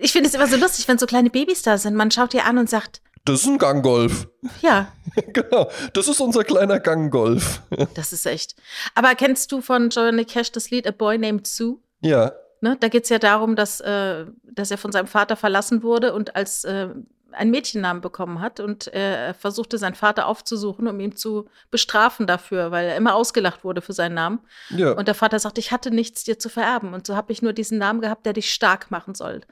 [0.00, 1.94] Ich finde es immer so lustig, wenn so kleine Babys da sind.
[1.94, 4.28] Man schaut die an und sagt, Das ist ein Ganggolf.
[4.62, 4.92] ja,
[5.32, 7.62] genau, das ist unser kleiner Ganggolf.
[7.94, 8.54] das ist echt.
[8.94, 11.78] Aber kennst du von Johnny Cash das Lied A Boy Named Sue?
[12.00, 15.84] ja, Ne, da geht es ja darum, dass, äh, dass er von seinem Vater verlassen
[15.84, 16.88] wurde und als äh,
[17.32, 22.70] einen Mädchennamen bekommen hat und er versuchte, seinen Vater aufzusuchen, um ihn zu bestrafen dafür,
[22.70, 24.40] weil er immer ausgelacht wurde für seinen Namen.
[24.70, 24.92] ja.
[24.92, 26.94] Und der Vater sagte, ich hatte nichts dir zu vererben.
[26.94, 29.42] Und so habe ich nur diesen Namen gehabt, der dich stark machen soll.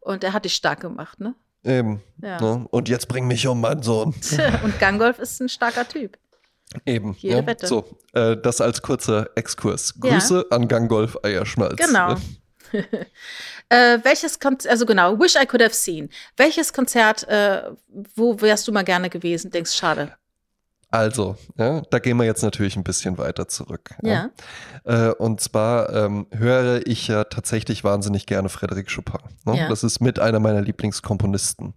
[0.00, 1.34] Und er hat dich stark gemacht, ne?
[1.64, 2.02] Eben.
[2.22, 2.40] Ja.
[2.40, 2.66] Ne?
[2.70, 4.14] Und jetzt bring mich um, mein Sohn.
[4.62, 6.18] Und Gangolf ist ein starker Typ.
[6.84, 7.14] Eben.
[7.18, 7.46] Jede ne?
[7.46, 7.66] Wette.
[7.66, 9.94] So, äh, das als kurzer Exkurs.
[10.02, 10.10] Ja.
[10.10, 11.76] Grüße an Gangolf Eierschmalz.
[11.76, 12.16] Genau.
[13.68, 16.08] äh, welches Konzert, also genau, Wish I Could Have Seen.
[16.36, 17.62] Welches Konzert, äh,
[18.14, 19.50] wo wärst du mal gerne gewesen?
[19.50, 20.12] Denkst, schade.
[20.94, 23.96] Also, ja, da gehen wir jetzt natürlich ein bisschen weiter zurück.
[24.02, 24.30] Ja.
[24.84, 29.18] Äh, und zwar ähm, höre ich ja tatsächlich wahnsinnig gerne Frédéric Chopin.
[29.44, 29.58] Ne?
[29.58, 29.68] Ja.
[29.68, 31.74] Das ist mit einer meiner Lieblingskomponisten.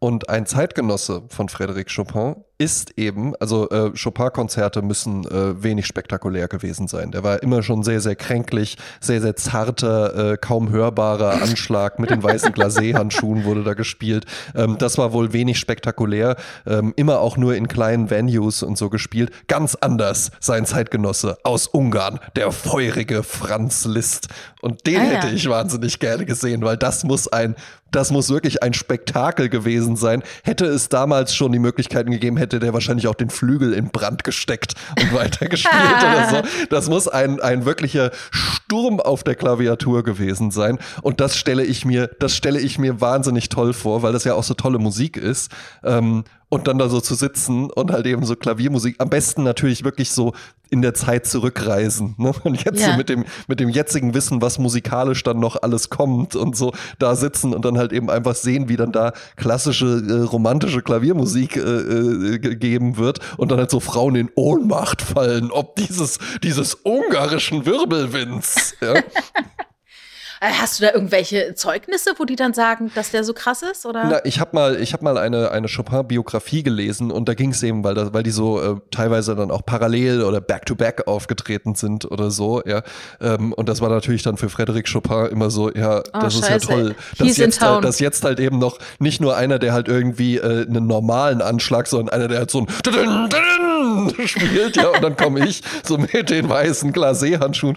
[0.00, 6.48] Und ein Zeitgenosse von Frédéric Chopin ist eben, also äh, Chopin-Konzerte müssen äh, wenig spektakulär
[6.48, 7.12] gewesen sein.
[7.12, 12.10] Der war immer schon sehr, sehr kränklich, sehr, sehr zarter, äh, kaum hörbarer Anschlag mit
[12.10, 14.26] den weißen Glacé-Handschuhen wurde da gespielt.
[14.56, 16.34] Ähm, das war wohl wenig spektakulär,
[16.66, 19.30] ähm, immer auch nur in kleinen Venues und so gespielt.
[19.46, 24.28] Ganz anders sein Zeitgenosse aus Ungarn, der feurige Franz Liszt.
[24.60, 25.10] Und den Ah, ja.
[25.10, 27.54] hätte ich wahnsinnig gerne gesehen, weil das muss ein
[27.90, 30.22] das muss wirklich ein Spektakel gewesen sein.
[30.44, 34.24] Hätte es damals schon die Möglichkeiten gegeben, hätte der wahrscheinlich auch den Flügel in Brand
[34.24, 36.66] gesteckt und weitergespielt oder so.
[36.70, 40.78] Das muss ein, ein wirklicher Sturm auf der Klaviatur gewesen sein.
[41.02, 44.34] Und das stelle ich mir, das stelle ich mir wahnsinnig toll vor, weil das ja
[44.34, 45.50] auch so tolle Musik ist.
[45.82, 49.84] Ähm, und dann da so zu sitzen und halt eben so Klaviermusik, am besten natürlich
[49.84, 50.32] wirklich so
[50.70, 52.14] in der Zeit zurückreisen.
[52.18, 52.32] Ne?
[52.44, 52.92] Und jetzt Ja.
[52.92, 56.72] so mit dem, mit dem jetzigen Wissen, was musikalisch dann noch alles kommt und so
[56.98, 61.56] da sitzen und dann halt eben einfach sehen, wie dann da klassische, äh, romantische Klaviermusik
[61.56, 66.74] äh, äh, gegeben wird und dann halt so Frauen in Ohnmacht fallen, ob dieses, dieses
[66.84, 68.74] ungarischen Wirbelwinds.
[68.80, 68.94] Ja?
[70.40, 73.86] Äh, Hast du da irgendwelche Zeugnisse, wo die dann sagen, dass der so krass ist?
[73.86, 74.04] Oder?
[74.04, 77.62] Na, ich habe mal, ich hab mal eine, eine Chopin-Biografie gelesen und da ging es
[77.62, 82.10] eben, weil, da, weil die so äh, teilweise dann auch parallel oder back-to-back aufgetreten sind
[82.10, 82.82] oder so, ja.
[83.20, 86.42] Ähm, und das war natürlich dann für Frédéric Chopin immer so, ja, Oh, das ist
[86.42, 86.66] ja scheiße.
[86.66, 86.94] toll.
[87.18, 90.66] Dass jetzt, halt, dass jetzt halt eben noch nicht nur einer, der halt irgendwie äh,
[90.66, 92.66] einen normalen Anschlag, sondern einer, der halt so ein
[94.26, 97.76] spielt, ja, und dann komme ich so mit den weißen Glacé-Handschuhen.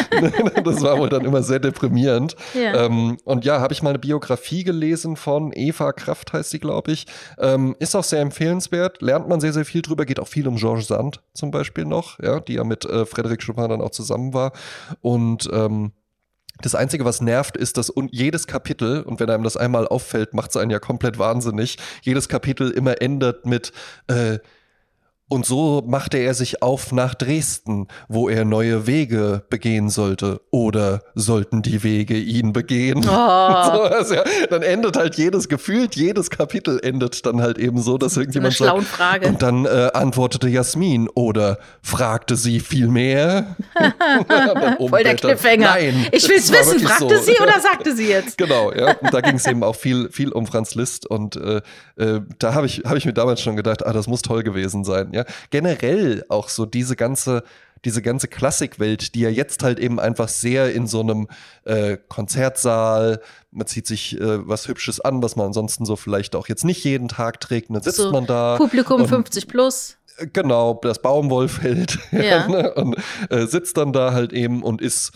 [0.64, 2.36] das war wohl dann immer sehr deprimierend.
[2.54, 2.84] Ja.
[2.86, 6.92] Ähm, und ja, habe ich mal eine Biografie gelesen von Eva Kraft, heißt sie, glaube
[6.92, 7.06] ich.
[7.38, 10.56] Ähm, ist auch sehr empfehlenswert, lernt man sehr, sehr viel drüber, geht auch viel um
[10.56, 14.34] Georges Sand zum Beispiel noch, ja, die ja mit äh, Frédéric Chopin dann auch zusammen
[14.34, 14.52] war.
[15.00, 15.92] Und ähm,
[16.60, 20.50] das Einzige, was nervt, ist, dass jedes Kapitel, und wenn einem das einmal auffällt, macht
[20.50, 23.72] es einen ja komplett wahnsinnig, jedes Kapitel immer endet mit
[24.08, 24.38] äh,
[25.28, 30.40] und so machte er sich auf nach Dresden, wo er neue Wege begehen sollte.
[30.50, 33.04] Oder sollten die Wege ihn begehen?
[33.08, 33.58] Oh.
[33.68, 37.98] So, also ja, dann endet halt jedes, gefühlt jedes Kapitel endet dann halt eben so,
[37.98, 39.28] dass So eine irgendjemand schlauen sagt, Frage.
[39.28, 43.56] und dann äh, antwortete Jasmin oder fragte sie viel mehr.
[44.78, 45.66] Voll der Cliffhanger.
[45.66, 47.22] Nein, ich will's es wissen, fragte so.
[47.24, 48.38] sie oder sagte sie jetzt?
[48.38, 48.96] Genau, ja.
[48.96, 51.60] Und da ging es eben auch viel, viel um Franz Liszt und äh,
[51.96, 54.84] äh, da habe ich, hab ich mir damals schon gedacht, ah, das muss toll gewesen
[54.84, 55.10] sein.
[55.12, 55.17] Ja,
[55.50, 57.42] generell auch so diese ganze
[57.84, 61.28] diese ganze Klassikwelt, die ja jetzt halt eben einfach sehr in so einem
[61.64, 63.20] äh, Konzertsaal,
[63.52, 66.82] man zieht sich äh, was Hübsches an, was man ansonsten so vielleicht auch jetzt nicht
[66.84, 68.56] jeden Tag trägt, und dann sitzt So, man da.
[68.56, 69.96] Publikum und- 50 plus.
[70.32, 71.98] Genau, das Baumwollfeld.
[72.10, 72.48] Ja.
[72.48, 72.96] ne, und
[73.30, 75.12] äh, sitzt dann da halt eben und ist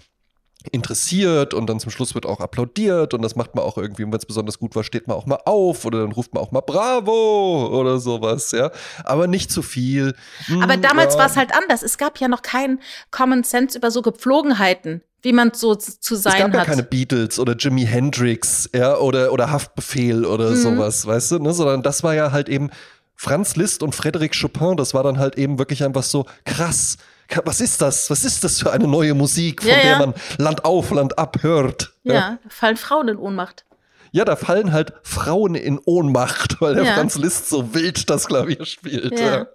[0.71, 4.13] interessiert und dann zum Schluss wird auch applaudiert und das macht man auch irgendwie, wenn
[4.13, 6.61] es besonders gut war, steht man auch mal auf oder dann ruft man auch mal
[6.61, 8.71] Bravo oder sowas, ja.
[9.05, 10.15] Aber nicht zu viel.
[10.47, 11.21] Hm, Aber damals ja.
[11.21, 11.83] war es halt anders.
[11.83, 16.23] Es gab ja noch keinen Common Sense über so Gepflogenheiten, wie man so zu es
[16.23, 16.67] sein gab ja hat.
[16.67, 20.57] keine Beatles oder Jimi Hendrix, ja, oder, oder Haftbefehl oder Mhm.
[20.57, 21.53] sowas, weißt du, ne?
[21.53, 22.71] Sondern das war ja halt eben
[23.15, 26.97] Franz Liszt und Frédéric Chopin, das war dann halt eben wirklich einfach so krass.
[27.45, 28.11] Was ist das?
[28.11, 29.99] Was ist das für eine neue Musik, von Ja, der ja.
[29.99, 31.93] man Land auf, Land ab hört?
[32.05, 33.65] ja, da fallen Frauen in Ohnmacht.
[34.13, 36.95] Ja, da fallen halt Frauen in Ohnmacht, weil der Ja.
[36.95, 39.19] Franz Liszt so wild das Klavier spielt.
[39.19, 39.37] Ja.
[39.37, 39.47] Ja.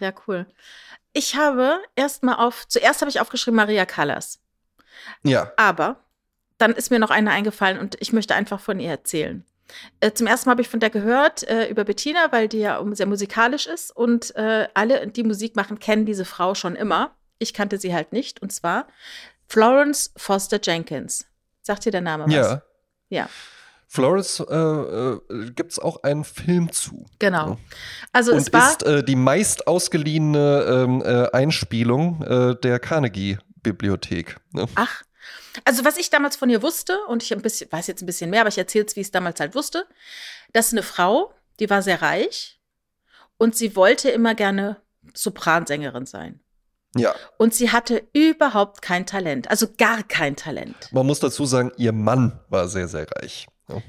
[0.00, 0.46] Ja, cool.
[1.12, 4.40] Ich habe erst mal auf, zuerst habe ich aufgeschrieben Maria Callas.
[5.22, 5.52] ja.
[5.56, 6.00] Aber
[6.58, 9.44] dann ist mir noch eine eingefallen und ich möchte einfach von ihr erzählen.
[10.00, 12.82] Äh, zum ersten Mal habe ich von der gehört äh, über Bettina, weil die ja
[12.92, 17.16] sehr musikalisch ist und äh, alle, die Musik machen, kennen diese Frau schon immer.
[17.38, 18.86] Ich kannte sie halt nicht und zwar
[19.48, 21.26] Florence Foster Jenkins.
[21.62, 22.32] Sagt dir der Name was?
[22.32, 22.62] Ja.
[23.08, 23.28] Ja,
[23.88, 25.20] Flores äh, äh,
[25.52, 27.06] gibt es auch einen Film zu.
[27.18, 27.58] genau.
[28.12, 34.36] Also Und es war ist äh, die meist ausgeliehene ähm, äh, Einspielung äh, der Carnegie-Bibliothek.
[34.52, 34.66] Ne?
[34.74, 35.02] Ach,
[35.64, 38.30] also was ich damals von ihr wusste, und ich ein bisschen, weiß jetzt ein bisschen
[38.30, 39.86] mehr, aber ich erzähle es, wie ich es damals halt wusste,
[40.52, 42.60] dass eine Frau, die war sehr reich
[43.38, 44.80] und sie wollte immer gerne
[45.14, 46.40] Sopransängerin sein.
[46.96, 50.90] Ja, Und sie hatte überhaupt kein Talent, also gar kein Talent.
[50.92, 53.46] man muss dazu sagen, ihr Mann war sehr, sehr reich.
[53.68, 53.82] Ne?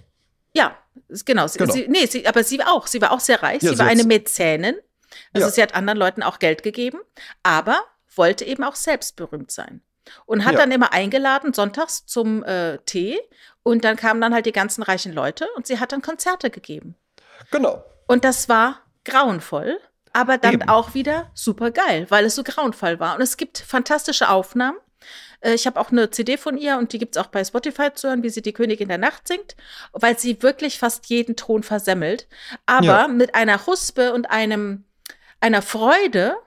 [0.54, 0.78] Ja,
[1.08, 1.48] ist- genau.
[1.48, 1.74] Sie, Genau.
[1.74, 2.86] Sie, nee, sie, aber sie auch.
[2.88, 3.62] Sie war auch sehr reich.
[3.62, 4.76] Ja, sie war eine Mäzenin.
[5.32, 5.52] Also Ja.
[5.54, 7.00] sie hat anderen Leuten auch Geld gegeben,
[7.44, 7.80] aber
[8.16, 9.82] wollte eben auch selbst berühmt sein.
[10.26, 10.60] Und hat Ja.
[10.60, 13.20] dann immer eingeladen, sonntags zum äh, Tee.
[13.64, 16.96] Und dann kamen dann halt die ganzen reichen Leute und sie hat dann Konzerte gegeben.
[17.52, 17.84] Genau.
[18.08, 19.80] Und das war grauenvoll,
[20.14, 20.70] aber dann Eben.
[20.70, 23.16] auch wieder super geil, weil es so grauenvoll war.
[23.16, 24.78] Und es gibt fantastische Aufnahmen.
[25.42, 27.94] Äh, ich habe auch eine CD von ihr und die gibt es auch bei Spotify
[27.94, 29.56] zu hören, wie sie die Königin der Nacht singt,
[29.92, 32.28] weil sie wirklich fast jeden Ton versemmelt.
[32.66, 33.08] Aber Ja.
[33.08, 34.86] mit einer Huspe und einem,
[35.42, 36.38] einer Freude,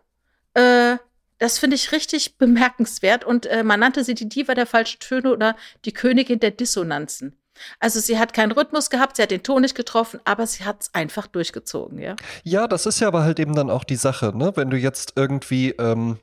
[0.54, 0.96] äh,
[1.40, 3.24] das finde ich richtig bemerkenswert.
[3.24, 7.36] Und äh, man nannte sie die Diva der falschen Töne oder die Königin der Dissonanzen.
[7.78, 10.82] Also sie hat keinen Rhythmus gehabt, sie hat den Ton nicht getroffen, aber sie hat
[10.82, 12.16] es einfach durchgezogen, ja.
[12.42, 14.52] Ja, das ist ja aber halt eben dann auch die Sache, ne?
[14.54, 16.18] Wenn du jetzt irgendwie ähm,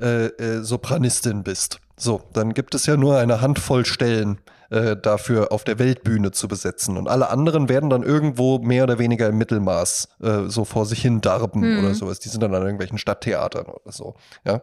[0.00, 4.40] äh, äh, Sopranistin bist, so, dann gibt es ja nur eine Handvoll Stellen
[4.70, 6.96] äh, dafür auf der Weltbühne zu besetzen.
[6.96, 11.02] Und alle anderen werden dann irgendwo mehr oder weniger im Mittelmaß äh, so vor sich
[11.02, 11.78] hin darben Mhm.
[11.80, 12.20] oder sowas.
[12.20, 14.14] Die sind dann an irgendwelchen Stadttheatern oder so,
[14.46, 14.62] ja.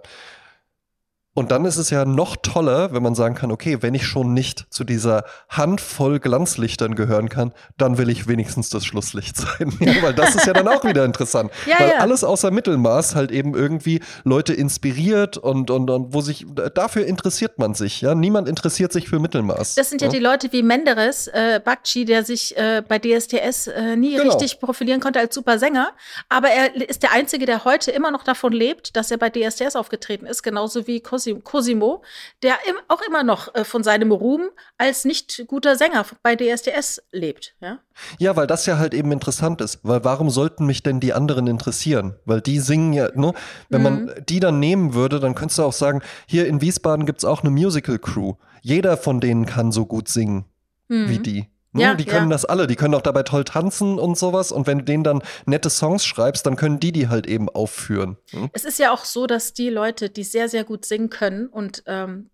[1.37, 4.33] Und dann ist es ja noch toller, wenn man sagen kann, okay, wenn ich schon
[4.33, 9.71] nicht zu dieser Handvoll Glanzlichtern gehören kann, dann will ich wenigstens das Schlusslicht sein.
[9.79, 11.51] Ja, weil das ist ja dann auch wieder interessant.
[11.67, 11.97] Ja, weil ja.
[11.99, 17.59] alles außer Mittelmaß halt eben irgendwie Leute inspiriert und, und, und wo sich, dafür interessiert
[17.59, 18.01] man sich.
[18.01, 19.75] Ja, niemand interessiert sich für Mittelmaß.
[19.75, 23.95] Das sind ja die Leute wie Menderes, äh, Bakci, der sich äh, bei DSDS äh,
[23.95, 24.33] nie Genau.
[24.35, 25.91] richtig profilieren konnte als super Sänger.
[26.29, 29.75] Aber er ist der Einzige, der heute immer noch davon lebt, dass er bei DSDS
[29.75, 32.03] aufgetreten ist, genauso wie Cosi- Cosimo,
[32.43, 37.01] der im, auch immer noch äh, von seinem Ruhm als nicht guter Sänger bei DSDS
[37.11, 37.55] lebt.
[37.61, 37.79] Ja?
[38.19, 39.79] Ja, weil das ja halt eben interessant ist.
[39.83, 42.15] Weil warum sollten mich denn die anderen interessieren?
[42.25, 43.33] Weil die singen ja, ne?
[43.69, 44.11] Wenn man Mhm.
[44.27, 47.49] die dann nehmen würde, dann könntest du auch sagen, hier in Wiesbaden gibt's auch eine
[47.51, 48.33] Musical-Crew.
[48.61, 50.45] Jeder von denen kann so gut singen
[50.89, 51.09] Mhm.
[51.09, 51.47] wie die.
[51.77, 51.83] Ne?
[51.83, 52.35] Ja, die können ja.
[52.35, 54.51] das alle, die können auch dabei toll tanzen und sowas.
[54.51, 58.17] Und wenn du denen dann nette Songs schreibst, dann können die die halt eben aufführen.
[58.31, 58.49] Hm?
[58.53, 61.83] Es ist ja auch so, dass die Leute, die sehr, sehr gut singen können und
[61.85, 62.29] ähm,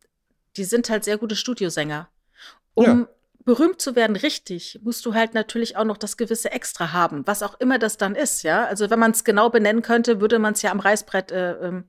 [0.57, 2.09] die sind halt sehr gute Studiosänger.
[2.75, 3.07] Um Ja.
[3.45, 7.43] berühmt zu werden, richtig, musst du halt natürlich auch noch das gewisse Extra haben, was
[7.43, 8.65] auch immer das dann ist, ja.
[8.65, 11.83] Also wenn man es genau benennen könnte, würde man es ja am Reißbrett äh, ähm,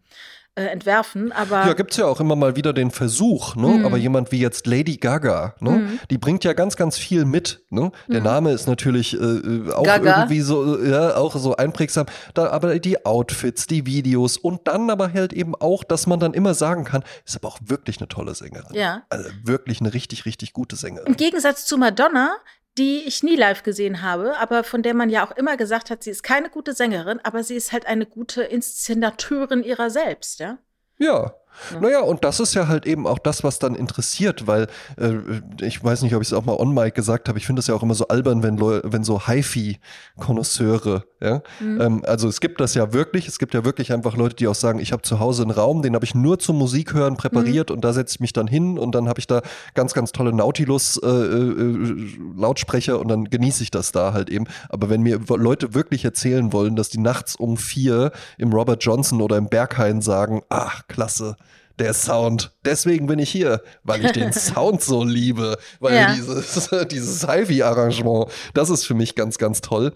[0.56, 3.66] äh, entwerfen, aber Ja, gibt's ja auch immer mal wieder den Versuch, ne?
[3.68, 3.86] Mhm.
[3.86, 5.70] Aber jemand wie jetzt Lady Gaga, ne?
[5.70, 6.00] Mhm.
[6.10, 7.90] Die bringt ja ganz, ganz viel mit, ne?
[8.08, 8.24] Der Mhm.
[8.26, 10.16] Name ist natürlich äh, äh, auch Gaga.
[10.20, 12.06] irgendwie so, äh, ja, auch so einprägsam.
[12.34, 16.34] Da, aber die Outfits, die Videos und dann aber halt eben auch, dass man dann
[16.34, 18.74] immer sagen kann, ist aber auch wirklich eine tolle Sängerin.
[18.76, 19.02] ja.
[19.10, 21.16] Also wirklich eine richtig, richtig gute Im Sängerin.
[21.16, 22.36] Gegensatz zu Madonna,
[22.78, 26.02] die ich nie live gesehen habe, aber von der man ja auch immer gesagt hat,
[26.02, 30.58] sie ist keine gute Sängerin, aber sie ist halt eine gute Inszenateurin ihrer selbst, ja.
[30.98, 31.34] Ja.
[31.72, 31.80] Ja.
[31.80, 35.12] Naja, und das ist ja halt eben auch das, was dann interessiert, weil äh,
[35.60, 37.66] ich weiß nicht, ob ich es auch mal on mic gesagt habe, ich finde es
[37.68, 41.80] ja auch immer so albern, wenn, Leu wenn so HiFi-Konnoisseure, ja, Mhm.
[41.80, 44.54] ähm, also es gibt das ja wirklich, es gibt ja wirklich einfach Leute, die auch
[44.54, 47.70] sagen, ich habe zu Hause einen Raum, den habe ich nur zum Musik hören präpariert
[47.70, 47.76] Mhm.
[47.76, 49.42] und da setze ich mich dann hin und dann habe ich da
[49.74, 54.46] ganz, ganz tolle Nautilus-Lautsprecher und dann genieße ich das da halt eben.
[54.68, 59.20] Aber wenn mir Leute wirklich erzählen wollen, dass die nachts um vier im Robert Johnson
[59.20, 61.36] oder im Berghain sagen, ach, klasse.
[61.78, 62.52] Der Sound.
[62.64, 65.58] Deswegen bin ich hier, weil ich den Sound so liebe.
[65.80, 66.14] Weil Ja.
[66.14, 69.92] dieses, dieses HiFi-Arrangement, das ist für mich ganz, ganz toll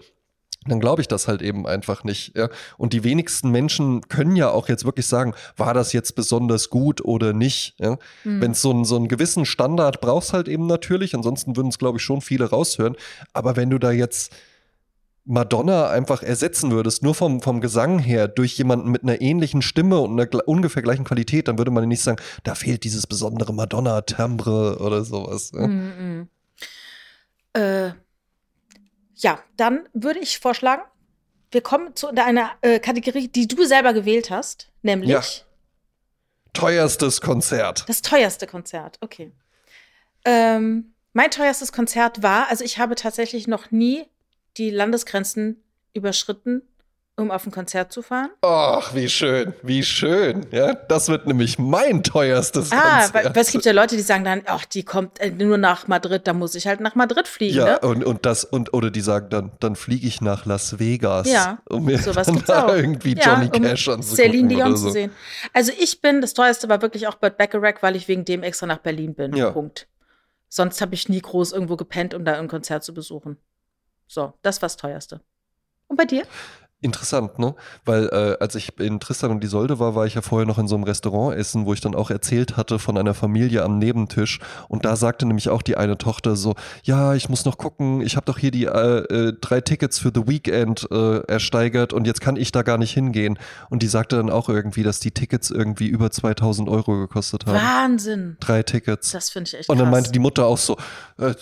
[0.67, 2.35] dann glaube ich das halt eben einfach nicht.
[2.35, 2.49] Ja?
[2.77, 6.99] Und die wenigsten Menschen können ja auch jetzt wirklich sagen, war das jetzt besonders gut
[7.03, 7.75] oder nicht.
[7.79, 7.97] Ja?
[8.25, 8.41] Mhm.
[8.41, 11.77] Wenn es so, einen- so einen gewissen Standard brauchst halt eben natürlich, ansonsten würden es,
[11.79, 12.97] glaube ich, schon viele raushören.
[13.31, 14.33] Aber wenn du da jetzt
[15.25, 19.99] Madonna einfach ersetzen würdest, nur vom, vom Gesang her, durch jemanden mit einer ähnlichen Stimme
[19.99, 24.79] und einer ungefähr gleichen Qualität, dann würde man nicht sagen, da fehlt dieses besondere Madonna-Timbre
[24.79, 25.51] oder sowas.
[25.53, 25.67] Ja?
[25.67, 26.29] Mhm, mhm.
[27.53, 27.91] Äh,
[29.15, 30.83] ja, dann würde ich vorschlagen,
[31.51, 35.21] wir kommen zu einer äh, Kategorie, die du selber gewählt hast, nämlich Ja.
[36.53, 37.87] Teuerstes Konzert.
[37.87, 38.97] das teuerste Konzert.
[39.01, 39.31] Okay.
[40.25, 44.05] Ähm, mein teuerstes Konzert war, also ich habe tatsächlich noch nie
[44.59, 46.61] die Landesgrenzen überschritten,
[47.15, 48.29] um auf ein Konzert zu fahren.
[48.41, 50.45] Ach, wie schön, wie schön.
[50.51, 52.75] Ja, das wird nämlich mein teuerstes Ah,
[53.07, 53.13] Konzert.
[53.13, 55.87] weil, weil es gibt ja Leute, die sagen dann, ach, die kommt äh, nur nach
[55.89, 57.57] Madrid, da muss ich halt nach Madrid fliegen.
[57.57, 57.79] ja, ne?
[57.79, 61.59] und, und das, und, oder die sagen dann, dann fliege ich nach Las Vegas, Ja,
[61.67, 62.73] um mir sowas dann gibt's da auch.
[62.75, 64.15] irgendwie Ja, Johnny um Cash anzugucken.
[64.15, 64.89] Celine Dion oder zu so.
[64.91, 65.11] sehen.
[65.53, 68.65] Also ich bin, das teuerste war wirklich auch Burt Bacharach, weil ich wegen dem extra
[68.65, 69.35] nach Berlin bin.
[69.35, 69.51] Ja.
[69.51, 69.87] Punkt.
[70.47, 73.37] Sonst habe ich nie groß irgendwo gepennt, um da ein Konzert zu besuchen.
[74.09, 75.21] So, das war das teuerste.
[75.87, 76.25] Und bei dir?
[76.81, 77.55] Interessant, ne?
[77.83, 80.69] Weil äh, als ich in Tristan und Isolde war, war ich ja vorher noch in
[80.69, 84.39] so einem Restaurant essen, wo ich dann auch erzählt hatte von einer Familie am Nebentisch.
[84.69, 88.15] Und da sagte nämlich auch die eine Tochter so, ja, ich muss noch gucken, ich
[88.15, 92.21] habe doch hier die äh, äh, drei Tickets für The Weekend äh, ersteigert und jetzt
[92.21, 93.37] kann ich da gar nicht hingehen.
[93.69, 97.55] Und die sagte dann auch irgendwie, dass die Tickets irgendwie über 2000 Euro gekostet haben.
[97.55, 98.37] Wahnsinn.
[98.39, 99.11] Drei Tickets.
[99.11, 99.91] Das finde ich echt Und dann krass.
[99.97, 100.77] meinte die Mutter auch so,
[101.17, 101.33] äh,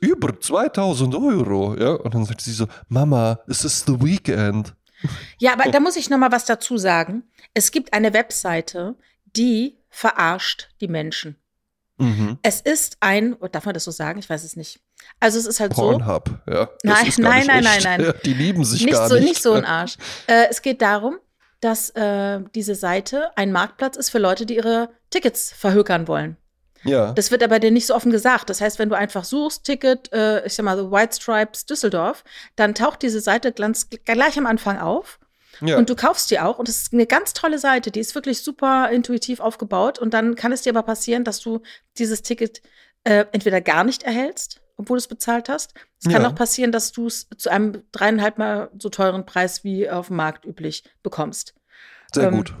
[0.00, 1.76] über 2000 Euro.
[1.78, 1.92] Ja?
[1.94, 4.74] Und dann sagte sie so, Mama, es ist The Weekend.
[5.38, 7.24] Ja, aber da muss ich noch mal was dazu sagen.
[7.54, 11.36] Es gibt eine Webseite, die verarscht die Menschen.
[11.98, 12.38] Mhm.
[12.42, 14.18] Es ist ein, oh, darf man das so sagen?
[14.18, 14.80] Ich weiß es nicht.
[15.20, 15.82] Also es ist halt so.
[15.82, 16.68] Pornhub, ja.
[16.82, 18.00] Das Nein, nein, nein, nein, nein.
[18.06, 19.24] Ja, Die lieben sich nicht gar so, nicht.
[19.24, 19.96] nicht so ein Arsch.
[20.26, 21.18] Äh, es geht darum,
[21.60, 26.36] dass äh, diese Seite ein Marktplatz ist für Leute, die ihre Tickets verhökern wollen.
[26.84, 27.12] Ja.
[27.12, 28.50] Das wird aber dir nicht so offen gesagt.
[28.50, 32.24] Das heißt, wenn du einfach suchst, Ticket, äh, ich sag mal so White Stripes Düsseldorf,
[32.56, 35.18] dann taucht diese Seite ganz, gleich am Anfang auf
[35.60, 35.76] ja.
[35.78, 36.58] und du kaufst die auch.
[36.58, 39.98] Und es ist eine ganz tolle Seite, die ist wirklich super intuitiv aufgebaut.
[39.98, 41.60] Und dann kann es dir aber passieren, dass du
[41.98, 42.62] dieses Ticket
[43.04, 45.74] äh, entweder gar nicht erhältst, obwohl du es bezahlt hast.
[46.00, 46.28] Es kann Ja.
[46.28, 50.16] auch passieren, dass du es zu einem dreieinhalb Mal so teuren Preis wie auf dem
[50.16, 51.54] Markt üblich bekommst.
[52.12, 52.54] Sehr ähm, gut.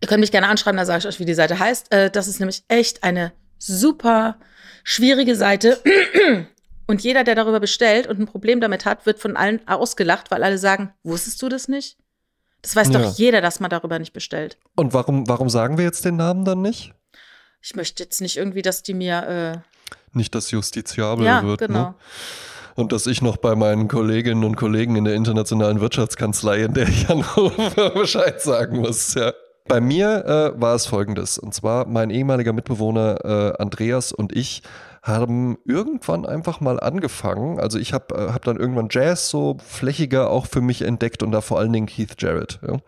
[0.00, 1.92] Ihr könnt mich gerne anschreiben, da sage ich euch, wie die Seite heißt.
[1.92, 4.36] Äh, das ist nämlich echt eine super
[4.82, 5.78] schwierige Seite.
[6.86, 10.42] Und jeder, der darüber bestellt und ein Problem damit hat, wird von allen ausgelacht, weil
[10.42, 11.96] alle sagen, wusstest du das nicht?
[12.62, 12.98] Das weiß Ja.
[12.98, 14.58] doch jeder, dass man darüber nicht bestellt.
[14.74, 16.92] Und warum, warum sagen wir jetzt den Namen dann nicht?
[17.62, 19.62] Ich möchte jetzt nicht irgendwie, dass die mir
[20.12, 21.60] Nicht, dass justiziabel äh, ja, wird.
[21.60, 21.90] genau.
[21.90, 21.94] Ne?
[22.74, 26.88] Und dass ich noch bei meinen Kolleginnen und Kollegen in der internationalen Wirtschaftskanzlei, in der
[26.88, 29.14] ich anrufe, Bescheid sagen muss.
[29.14, 29.32] Ja.
[29.70, 30.24] Bei mir
[30.56, 31.38] äh, war es folgendes.
[31.38, 34.62] Und zwar mein ehemaliger Mitbewohner äh, Andreas und ich
[35.02, 37.60] haben irgendwann einfach mal angefangen.
[37.60, 41.30] Also ich habe äh, hab dann irgendwann Jazz so flächiger auch für mich entdeckt und
[41.30, 42.58] da vor allen Dingen Keith Jarrett.
[42.66, 42.78] Ja.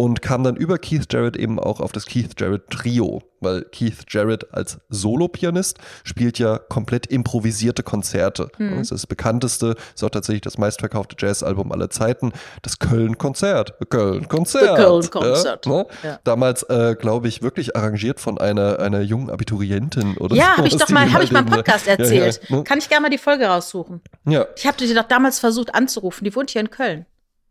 [0.00, 4.04] Und kam dann über Keith Jarrett eben auch auf das Keith Jarrett Trio, weil Keith
[4.08, 8.48] Jarrett als Solo-Pianist spielt ja komplett improvisierte Konzerte.
[8.56, 8.70] Hm.
[8.70, 12.32] Das ist das bekannteste, ist auch tatsächlich das meistverkaufte Jazzalbum aller Zeiten,
[12.62, 13.74] das Köln-Konzert.
[13.90, 14.76] Köln-Konzert.
[14.78, 15.66] Köln-Konzert.
[15.66, 15.86] Ja, ne?
[16.02, 16.18] Ja.
[16.24, 20.56] Damals, äh, glaube ich, wirklich arrangiert von einer, einer jungen Abiturientin oder Ja, so.
[20.58, 22.40] habe ich doch mal, habe ich mal im Podcast erzählt.
[22.48, 24.00] Ja, ja, Kann ich gerne mal die Folge raussuchen.
[24.24, 26.24] ja, Ich habe die doch damals versucht anzurufen.
[26.24, 27.04] Die wohnt hier in Köln.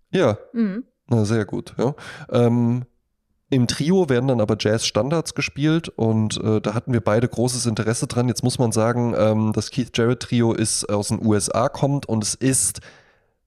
[0.10, 0.38] ja.
[0.54, 0.86] Mhm.
[1.10, 1.93] Na, sehr gut, ja.
[2.32, 2.86] Ähm,
[3.49, 8.07] Im Trio werden dann aber Jazz-Standards gespielt und äh, da hatten wir beide großes Interesse
[8.07, 8.28] dran.
[8.28, 12.36] Jetzt muss man sagen, ähm, das Keith Jarrett-Trio ist aus den USA kommt und es
[12.36, 12.82] ist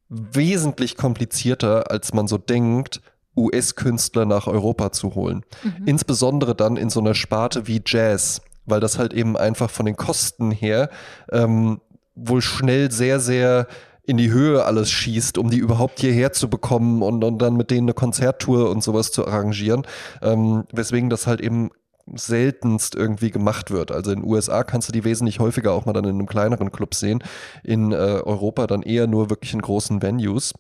[0.09, 3.01] wesentlich komplizierter, als man so denkt,
[3.37, 5.45] US-Künstler nach Europa zu holen.
[5.63, 5.87] Mhm.
[5.87, 9.97] Insbesondere dann in so einer Sparte wie Jazz, weil das halt eben einfach von den
[9.97, 10.91] Kosten her
[11.31, 11.81] ähm,
[12.15, 13.67] wohl schnell sehr, sehr
[14.05, 17.71] in die Höhe alles schießt, um die überhaupt hierher zu bekommen und, und dann mit
[17.71, 19.87] denen eine Konzerttour und sowas zu arrangieren.
[20.21, 21.71] Ähm, weswegen das halt eben
[22.15, 23.93] seltenst irgendwie gemacht wird.
[23.93, 26.73] Also in den USA kannst du die wesentlich häufiger auch mal dann in einem kleineren
[26.73, 27.23] Club sehen.
[27.63, 30.53] In äh, Europa dann eher nur wirklich in großen Venues.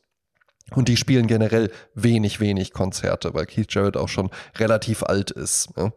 [0.74, 5.68] Und die spielen generell wenig, wenig Konzerte, weil Keith Jarrett auch schon relativ alt ist.
[5.76, 5.92] Ja.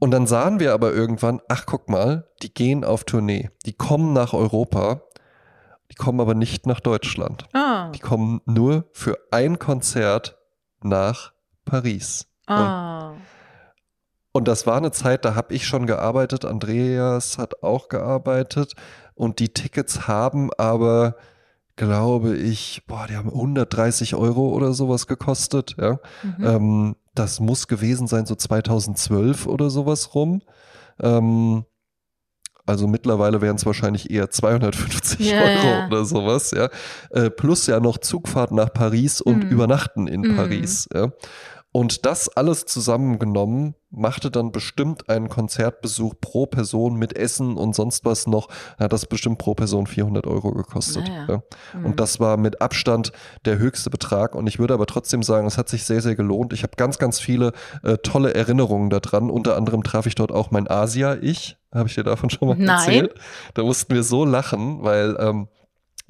[0.00, 3.50] Und dann sahen wir aber irgendwann, ach guck mal, die gehen auf Tournee.
[3.66, 5.02] Die kommen nach Europa,
[5.98, 7.44] kommen aber nicht nach Deutschland.
[7.52, 7.90] Ah.
[7.90, 10.38] Die kommen nur für ein Konzert
[10.82, 11.32] nach
[11.64, 12.26] Paris.
[12.46, 13.12] Ah.
[14.32, 18.74] Und das war eine Zeit, da habe ich schon gearbeitet, Andreas hat auch gearbeitet
[19.14, 21.16] und die Tickets haben aber,
[21.76, 25.76] glaube ich, boah, die haben 130 Euro oder sowas gekostet.
[25.78, 25.98] Ja.
[26.22, 26.44] Mhm.
[26.46, 30.42] Ähm, das muss gewesen sein, so 2012 oder sowas rum.
[31.00, 31.64] Ähm,
[32.68, 35.86] also mittlerweile wären es wahrscheinlich eher 250 Ja, Euro ja.
[35.86, 36.68] oder sowas, ja.
[37.10, 39.50] Äh, plus ja noch Zugfahrt nach Paris und Mhm.
[39.50, 40.36] Übernachten in Mhm.
[40.36, 41.10] Paris, ja.
[41.70, 48.06] Und das alles zusammengenommen machte dann bestimmt einen Konzertbesuch pro Person mit Essen und sonst
[48.06, 48.48] was noch,
[48.78, 51.06] hat das bestimmt pro Person 400 Euro gekostet.
[51.06, 51.26] Naja.
[51.28, 51.42] Ja.
[51.78, 51.84] Mhm.
[51.86, 53.12] Und das war mit Abstand
[53.44, 54.34] der höchste Betrag.
[54.34, 56.54] Und ich würde aber trotzdem sagen, es hat sich sehr, sehr gelohnt.
[56.54, 57.52] Ich habe ganz, ganz viele
[57.82, 59.28] äh, tolle Erinnerungen daran.
[59.30, 61.57] Unter anderem traf ich dort auch mein Asia-Ich.
[61.74, 62.68] Habe ich dir davon schon mal Nein.
[62.68, 63.14] erzählt?
[63.54, 65.48] Da mussten wir so lachen, weil ähm,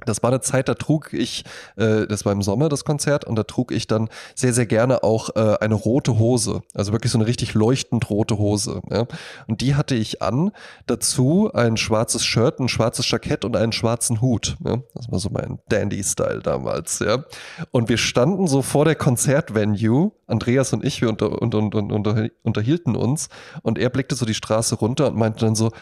[0.06, 1.44] das war eine Zeit, da trug ich,
[1.76, 5.02] äh, das war im Sommer das Konzert, und da trug ich dann sehr, sehr gerne
[5.02, 6.62] auch äh, eine rote Hose.
[6.74, 8.80] Also wirklich so eine richtig leuchtend rote Hose.
[8.90, 9.06] Ja?
[9.48, 10.52] Und die hatte ich an.
[10.86, 14.56] Dazu ein schwarzes Shirt, ein schwarzes Jackett und einen schwarzen Hut.
[14.64, 14.78] Ja?
[14.94, 17.00] Das war so mein Dandy-Style damals.
[17.00, 17.24] Ja?
[17.72, 22.28] Und wir standen so vor der Konzertvenue, Andreas und ich, wir unter, unter, unter, unter,
[22.44, 23.28] unterhielten uns.
[23.62, 25.72] Und er blickte so die Straße runter und meinte dann so,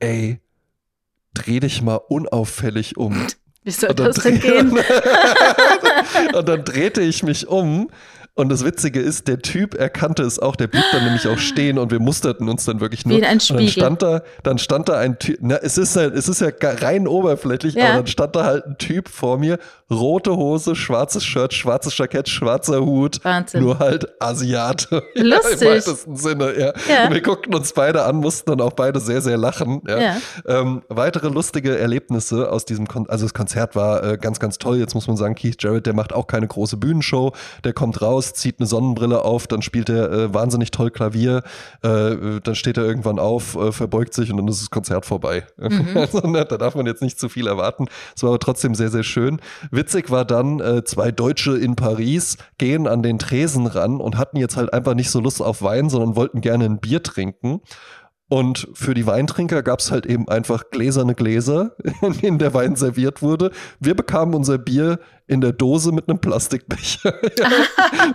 [0.00, 0.40] ey,
[1.34, 3.26] dreh dich mal unauffällig um.
[3.64, 4.72] Wie soll das denn gehen?
[6.34, 7.90] und dann drehte ich mich um.
[8.34, 11.78] Und das Witzige ist, der Typ erkannte es auch, der blieb dann nämlich auch stehen
[11.78, 13.16] und wir musterten uns dann wirklich nur.
[13.16, 13.68] Wie in ein und dann Spiegel.
[13.72, 17.06] stand da, dann stand da ein Typ, na, es ist halt, es ist ja rein
[17.06, 17.88] oberflächlich, Ja.
[17.88, 19.58] aber dann stand da halt ein Typ vor mir,
[19.90, 23.60] rote Hose, schwarzes Shirt, schwarzes Jackett, schwarzer Hut, Wahnsinn.
[23.64, 25.02] nur halt Asiate.
[25.14, 25.60] Lustig.
[25.60, 26.72] Im weitesten Sinne, ja.
[26.88, 27.06] Ja.
[27.08, 29.82] Und wir guckten uns beide an, mussten dann auch beide sehr, sehr lachen.
[29.86, 30.00] Ja.
[30.00, 30.16] Ja.
[30.46, 34.78] Ähm, weitere lustige Erlebnisse aus diesem Kon also das Konzert war äh, ganz, ganz toll.
[34.78, 37.32] Jetzt muss man sagen, Keith Jarrett, der macht auch keine große Bühnenshow.
[37.64, 41.42] Der kommt raus, raus, zieht eine Sonnenbrille auf, dann spielt er äh, wahnsinnig toll Klavier,
[41.82, 45.44] äh, dann steht er irgendwann auf, äh, verbeugt sich und dann ist das Konzert vorbei.
[45.58, 45.82] Mhm.
[46.02, 47.86] Also, ne, da darf man jetzt nicht zu viel erwarten.
[48.16, 49.40] Es war aber trotzdem sehr, sehr schön.
[49.70, 54.36] Witzig war dann, äh, zwei Deutsche in Paris gehen an den Tresen ran und hatten
[54.36, 57.60] jetzt halt einfach nicht so Lust auf Wein, sondern wollten gerne ein Bier trinken.
[58.32, 62.76] Und für die Weintrinker gab es halt eben einfach gläserne Gläser, in denen der Wein
[62.76, 63.50] serviert wurde.
[63.78, 67.12] Wir bekamen unser Bier in der Dose mit einem Plastikbecher.
[67.38, 67.50] ja,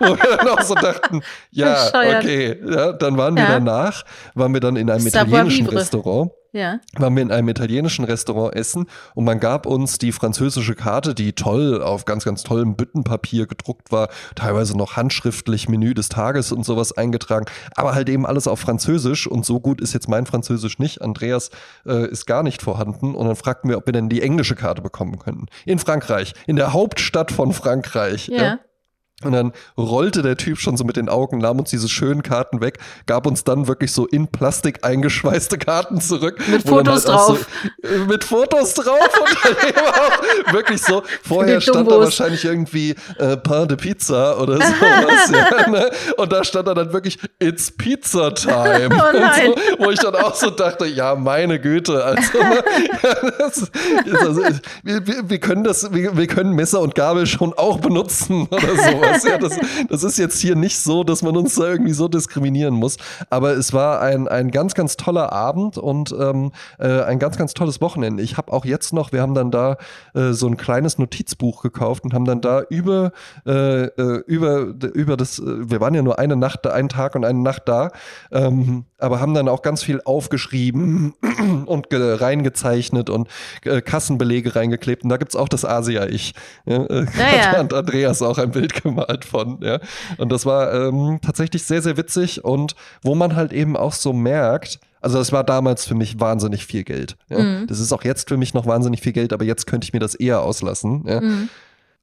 [0.00, 1.20] wo wir dann auch so dachten,
[1.52, 2.56] ja, okay.
[2.68, 3.44] Ja, dann waren ja.
[3.44, 4.02] wir danach,
[4.34, 6.80] waren wir dann in einem italienischen Restaurant ja.
[6.96, 11.32] waren wir in einem italienischen Restaurant essen und man gab uns die französische Karte, die
[11.32, 16.64] toll auf ganz, ganz tollem Büttenpapier gedruckt war, teilweise noch handschriftlich Menü des Tages und
[16.64, 20.78] sowas eingetragen, aber halt eben alles auf Französisch und so gut ist jetzt mein Französisch
[20.78, 21.02] nicht.
[21.02, 21.50] Andreas
[21.86, 24.82] äh, ist gar nicht vorhanden und dann fragten wir, ob wir denn die englische Karte
[24.82, 25.46] bekommen könnten.
[25.64, 28.28] In Frankreich, in der Hauptstadt von Frankreich.
[28.28, 28.42] Ja.
[28.42, 28.58] ja.
[29.24, 32.60] Und dann rollte der Typ schon so mit den Augen, nahm uns diese schönen Karten
[32.60, 36.38] weg, gab uns dann wirklich so in Plastik eingeschweißte Karten zurück.
[36.46, 37.46] Mit Fotos halt drauf.
[37.82, 42.44] So, äh, mit Fotos drauf und dann eben auch wirklich so, vorher stand da wahrscheinlich
[42.44, 45.32] irgendwie äh, Pain de Pizza oder sowas.
[45.32, 45.90] ja, ne?
[46.16, 48.88] Und da stand dann wirklich, it's Pizza Time.
[48.98, 52.04] Oh so, wo ich dann auch so dachte, ja, meine Güte.
[52.04, 52.62] Also, ne?
[53.38, 53.70] das,
[54.20, 54.42] also
[54.82, 59.07] wir, wir, können das, wir, wir können Messer und Gabel schon auch benutzen oder sowas
[59.14, 59.24] sowas.
[59.24, 62.74] Ja, das, das, ist jetzt hier nicht so, dass man uns da irgendwie so diskriminieren
[62.74, 62.96] muss.
[63.30, 67.54] Aber es war ein, ein ganz, ganz toller Abend und ähm, äh, ein ganz, ganz
[67.54, 68.22] tolles Wochenende.
[68.22, 69.76] Ich habe auch jetzt noch, wir haben dann da
[70.14, 73.12] äh, so ein kleines Notizbuch gekauft und haben dann da über,
[73.46, 77.24] äh, äh über, über das, äh, wir waren ja nur eine Nacht, einen Tag und
[77.24, 77.90] eine Nacht da,
[78.32, 81.14] ähm, aber haben dann auch ganz viel aufgeschrieben
[81.66, 83.28] und reingezeichnet und
[83.64, 85.04] äh, Kassenbelege reingeklebt.
[85.04, 86.34] Und da gibt es auch das Asia-Ich.
[86.66, 87.58] Ja, äh, ja.
[87.58, 89.60] Hat Andreas auch ein Bild gemalt von.
[89.62, 89.78] Ja.
[90.18, 94.12] Und das war ähm, tatsächlich sehr, sehr witzig und wo man halt eben auch so
[94.12, 97.16] merkt, also das war damals für mich wahnsinnig viel Geld.
[97.28, 97.38] Ja.
[97.38, 97.66] Mhm.
[97.68, 100.00] Das ist auch jetzt für mich noch wahnsinnig viel Geld, aber jetzt könnte ich mir
[100.00, 101.04] das eher auslassen.
[101.06, 101.20] Ja.
[101.20, 101.48] Mhm.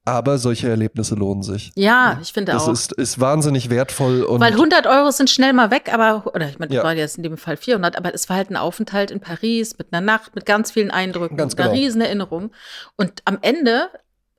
[0.07, 1.71] Aber solche Erlebnisse lohnen sich.
[1.75, 2.67] Ja, ich finde das auch.
[2.67, 4.21] Das ist, ist wahnsinnig wertvoll.
[4.21, 6.83] Und Weil 100 Euro sind schnell mal weg, aber, oder ich meine, das ja.
[6.83, 9.91] war jetzt in dem Fall 400, aber es war halt ein Aufenthalt in Paris mit
[9.91, 11.69] einer Nacht, mit ganz vielen Eindrücken, ganz genau.
[11.69, 12.51] einer riesen Erinnerung.
[12.95, 13.89] Und am Ende,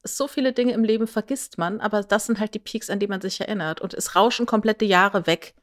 [0.04, 3.08] so viele Dinge im Leben vergisst man, aber das sind halt die Peaks, an die
[3.08, 3.80] man sich erinnert.
[3.80, 5.54] Und es rauschen komplette Jahre weg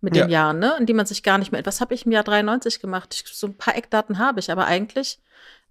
[0.00, 0.44] mit den ja.
[0.44, 0.76] Jahren, ne?
[0.78, 1.66] in die man sich gar nicht mehr.
[1.66, 3.24] Was habe ich im Jahr 93 gemacht?
[3.32, 5.18] So ein paar Eckdaten habe ich, aber eigentlich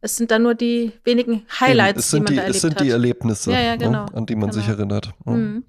[0.01, 2.75] es sind dann nur die wenigen Highlights, es sind die man die, da Es sind
[2.75, 2.81] hat.
[2.81, 4.05] die Erlebnisse, ja, ja, ne, genau.
[4.05, 4.61] ne, an die man genau.
[4.61, 5.11] sich erinnert.
[5.25, 5.63] Mhm.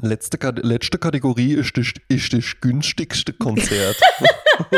[0.00, 3.96] Letzte, letzte Kategorie ist das, ist das günstigste Konzert.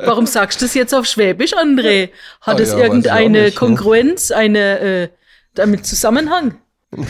[0.00, 2.10] Warum sagst du das jetzt auf Schwäbisch, André?
[2.40, 5.08] Hat ah, es ja, irgendeine nicht, Kongruenz, eine äh,
[5.54, 6.56] damit Zusammenhang?
[6.90, 7.04] nein,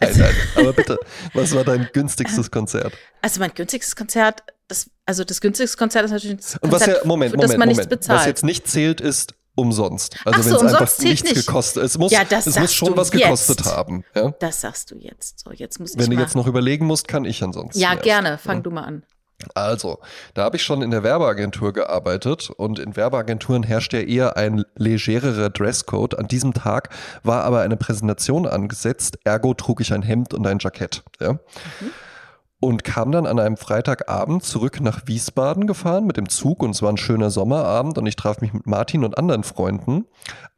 [0.00, 0.98] nein, aber bitte,
[1.34, 2.92] was war dein günstigstes Konzert?
[3.22, 6.94] Also mein günstigstes Konzert, das, also das günstigste Konzert ist natürlich das Und was ja,
[7.04, 8.08] Moment, Moment, Moment.
[8.08, 10.16] Was jetzt nicht zählt, ist umsonst.
[10.24, 11.46] Also wenn es einfach nichts nicht.
[11.46, 13.22] gekostet Es muss, ja, es muss schon was jetzt.
[13.22, 14.04] gekostet haben.
[14.14, 14.32] Ja?
[14.38, 15.40] Das sagst du jetzt.
[15.40, 17.78] So, jetzt muss wenn ich du jetzt noch überlegen musst, kann ich ansonsten.
[17.78, 18.02] Ja, erst.
[18.02, 18.38] gerne.
[18.38, 18.62] Fang ja.
[18.62, 19.02] du mal an.
[19.54, 20.00] Also,
[20.34, 24.64] da habe ich schon in der Werbeagentur gearbeitet und in Werbeagenturen herrscht ja eher ein
[24.76, 26.18] legererer Dresscode.
[26.18, 26.90] An diesem Tag
[27.22, 31.02] war aber eine Präsentation angesetzt, ergo trug ich ein Hemd und ein Jackett.
[31.20, 31.32] Ja?
[31.34, 31.90] Mhm
[32.60, 36.82] und kam dann an einem Freitagabend zurück nach Wiesbaden gefahren mit dem Zug und es
[36.82, 40.04] war ein schöner Sommerabend und ich traf mich mit Martin und anderen Freunden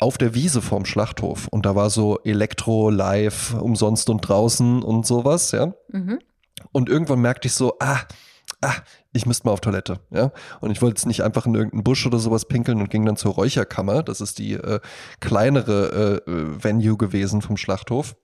[0.00, 5.06] auf der Wiese vorm Schlachthof und da war so Elektro live umsonst und draußen und
[5.06, 5.72] sowas, ja.
[5.88, 6.18] Mhm.
[6.72, 8.00] Und irgendwann merkte ich so, ah,
[8.60, 8.74] ah,
[9.12, 10.32] ich müsste mal auf Toilette, ja.
[10.60, 13.16] Und ich wollte jetzt nicht einfach in irgendeinen Busch oder sowas pinkeln und ging dann
[13.16, 14.02] zur Räucherkammer.
[14.02, 14.80] Das ist die äh,
[15.20, 18.16] kleinere äh, äh Venue gewesen vom Schlachthof.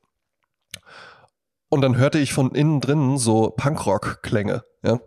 [1.71, 5.01] Und dann hörte ich von innen drinnen so Punkrock-Klänge, ja.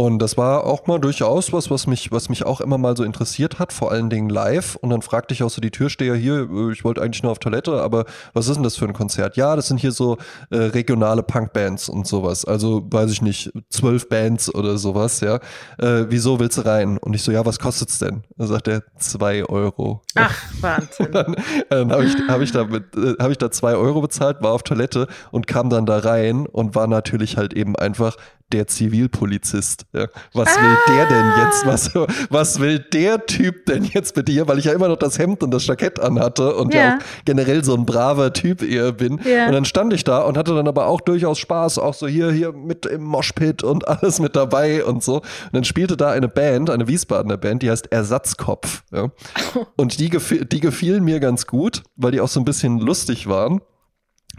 [0.00, 3.02] Und das war auch mal durchaus was, was mich, was mich auch immer mal so
[3.02, 4.76] interessiert hat, vor allen Dingen live.
[4.76, 7.40] Und dann fragte ich auch so die Türsteher hier, äh, ich wollte eigentlich nur auf
[7.40, 9.36] Toilette, aber was ist denn das für ein Konzert?
[9.36, 10.16] Ja, das sind hier so
[10.50, 12.44] äh, regionale Punkbands und sowas.
[12.44, 15.40] Also weiß ich nicht, zwölf Bands oder sowas, ja.
[15.78, 16.98] Äh, wieso willst du rein?
[16.98, 18.22] Und ich so, ja, was kostet's denn?
[18.36, 20.02] Da sagt er, zwei Euro.
[20.14, 21.08] Ach, Wahnsinn.
[21.12, 21.34] dann,
[21.70, 24.62] dann habe ich, hab ich, da äh, hab ich da zwei Euro bezahlt, war auf
[24.62, 28.14] Toilette und kam dann da rein und war natürlich halt eben einfach
[28.52, 29.86] der Zivilpolizist.
[29.92, 30.06] Ja.
[30.32, 30.62] Was ah.
[30.62, 31.66] will der denn jetzt?
[31.66, 31.94] Was,
[32.30, 34.48] was will der Typ denn jetzt mit dir?
[34.48, 37.24] Weil ich ja immer noch das Hemd und das Jackett anhatte und ja, ja auch
[37.24, 39.20] generell so ein braver Typ eher bin.
[39.24, 39.46] Ja.
[39.46, 42.30] Und dann stand ich da und hatte dann aber auch durchaus Spaß, auch so hier,
[42.30, 45.16] hier mit im Moshpit und alles mit dabei und so.
[45.16, 48.82] Und dann spielte da eine Band, eine Wiesbadener Band, die heißt Ersatzkopf.
[48.92, 49.08] Ja.
[49.76, 53.28] Und die, gefiel, die gefielen mir ganz gut, weil die auch so ein bisschen lustig
[53.28, 53.60] waren.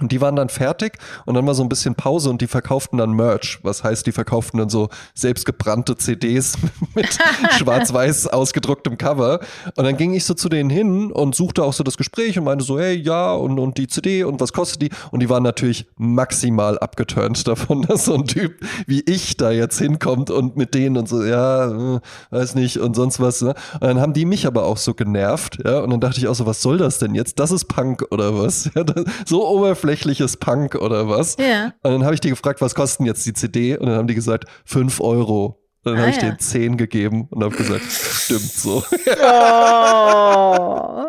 [0.02, 2.98] Und die waren dann fertig und dann war so ein bisschen Pause und die verkauften
[2.98, 3.60] dann Merch.
[3.64, 6.58] Was heißt, die verkauften dann so selbstgebrannte CDs
[6.96, 7.18] mit
[7.58, 9.40] schwarz-weiß ausgedrucktem Cover.
[9.76, 12.46] Und dann ging ich so zu denen hin und suchte auch so das Gespräch und
[12.46, 14.90] meinte so, hey, ja, und, und die CD und was kostet die?
[15.12, 19.80] Und die waren natürlich maximal abgeturnt davon, dass so ein Typ wie ich da jetzt
[19.80, 22.00] hinkommt und mit denen und so, ja, äh,
[22.32, 23.42] weiß nicht und sonst was.
[23.42, 23.54] Ne?
[23.74, 25.80] Und dann haben die mich aber auch so genervt, ja.
[25.80, 27.40] Und dann dachte ich auch so, was soll das denn jetzt?
[27.40, 28.70] Das ist Punk oder was?
[28.76, 31.36] Ja, das, so oberflächlich oberflächliches Punk oder was.
[31.40, 31.74] Ja.
[31.82, 33.78] Und dann habe ich die gefragt, was kosten jetzt die CD?
[33.78, 35.60] Und dann haben die gesagt, 5 Euro.
[35.84, 36.24] Und dann Ah, habe ich ja.
[36.24, 38.84] denen 10 gegeben und habe gesagt, stimmt so.
[39.22, 41.06] Oh.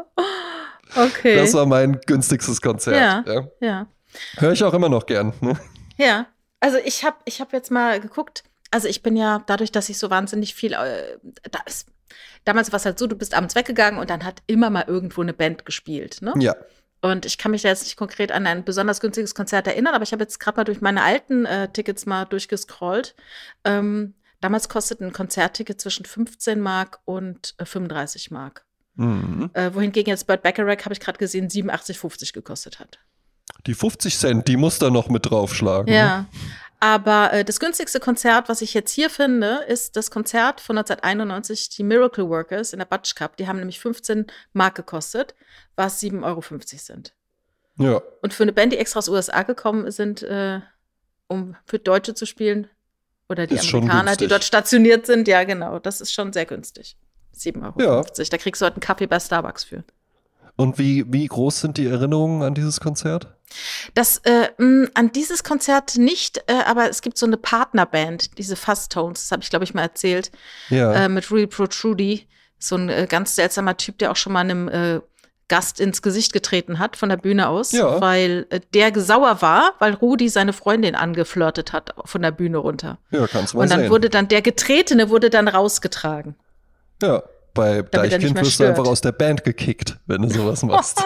[0.97, 1.37] Okay.
[1.37, 2.97] Das war mein günstigstes Konzert.
[2.97, 3.33] Ja.
[3.33, 3.49] Ja.
[3.61, 3.87] ja.
[4.39, 5.33] Höre ich auch immer noch gern.
[5.41, 5.57] Ne?
[5.99, 6.26] Ja.
[6.61, 8.43] Also ich habe ich hab jetzt mal geguckt.
[8.70, 11.16] Also ich bin ja dadurch, dass ich so wahnsinnig viel, äh,
[11.51, 11.89] da ist,
[12.45, 15.22] damals war es halt so, du bist abends weggegangen und dann hat immer mal irgendwo
[15.22, 16.18] eine Band gespielt.
[16.22, 16.35] Ne?
[16.39, 16.55] Ja.
[17.03, 20.05] Und ich kann mich da jetzt nicht konkret an ein besonders günstiges Konzert erinnern, aber
[20.05, 23.14] ich habe jetzt gerade mal durch meine alten äh, Tickets mal durchgescrollt.
[23.64, 28.66] Ähm, damals kostete ein Konzertticket zwischen 15 Mark und äh, 35 Mark.
[28.96, 29.51] Mhm.
[29.55, 32.98] Äh, wohingegen jetzt Burt Bacharach, habe ich gerade gesehen, 87,50 gekostet hat.
[33.66, 35.92] Die 50 Cent, die muss da noch mit draufschlagen.
[35.92, 36.26] Ja.
[36.81, 41.68] Aber äh, das günstigste Konzert, was ich jetzt hier finde, ist das Konzert von 1991,
[41.68, 43.37] die Miracle Workers in der Butch Cup.
[43.37, 45.35] Die haben nämlich 15 Mark gekostet,
[45.76, 47.14] was 7,50 Euro sind.
[47.76, 48.01] Ja.
[48.22, 50.61] Und für eine Band, die extra aus USA gekommen sind, äh,
[51.28, 52.68] um für Deutsche zu spielen,
[53.28, 56.97] oder die Ist Amerikaner, die dort stationiert sind, ja, genau, das ist schon sehr günstig.
[57.37, 57.81] 7,50 Euro.
[57.81, 58.03] Ja.
[58.03, 59.85] Da kriegst du heute einen Kaffee bei Starbucks für.
[60.57, 63.28] Und wie, wie groß sind die Erinnerungen an dieses Konzert?
[63.94, 68.55] Das äh, mh, an dieses Konzert nicht, äh, aber es gibt so eine Partnerband, diese
[68.57, 70.30] Fuzz Tones, das habe ich glaube ich mal erzählt,
[70.68, 70.92] Ja.
[70.92, 72.28] äh, mit Real Protrudy,
[72.59, 75.01] so ein äh, ganz seltsamer Typ, der auch schon mal einem äh,
[75.48, 78.01] Gast ins Gesicht getreten hat von der Bühne aus, Ja.
[78.01, 82.98] weil äh, der sauer war, weil Rudi seine Freundin angeflirtet hat von der Bühne runter.
[83.11, 83.90] ja, kannst du mal Und dann sehen.
[83.90, 86.36] wurde dann der Getretene wurde dann rausgetragen.
[87.03, 87.22] ja.
[87.61, 91.02] Bei nicht Deichkind wirst du einfach aus der Band gekickt, wenn du sowas machst.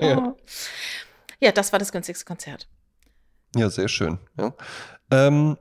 [0.00, 0.34] ja.
[1.40, 2.66] ja, das war das günstigste Konzert.
[3.54, 4.18] Ja, sehr schön.
[4.38, 4.52] Ja.
[5.10, 5.56] Ähm,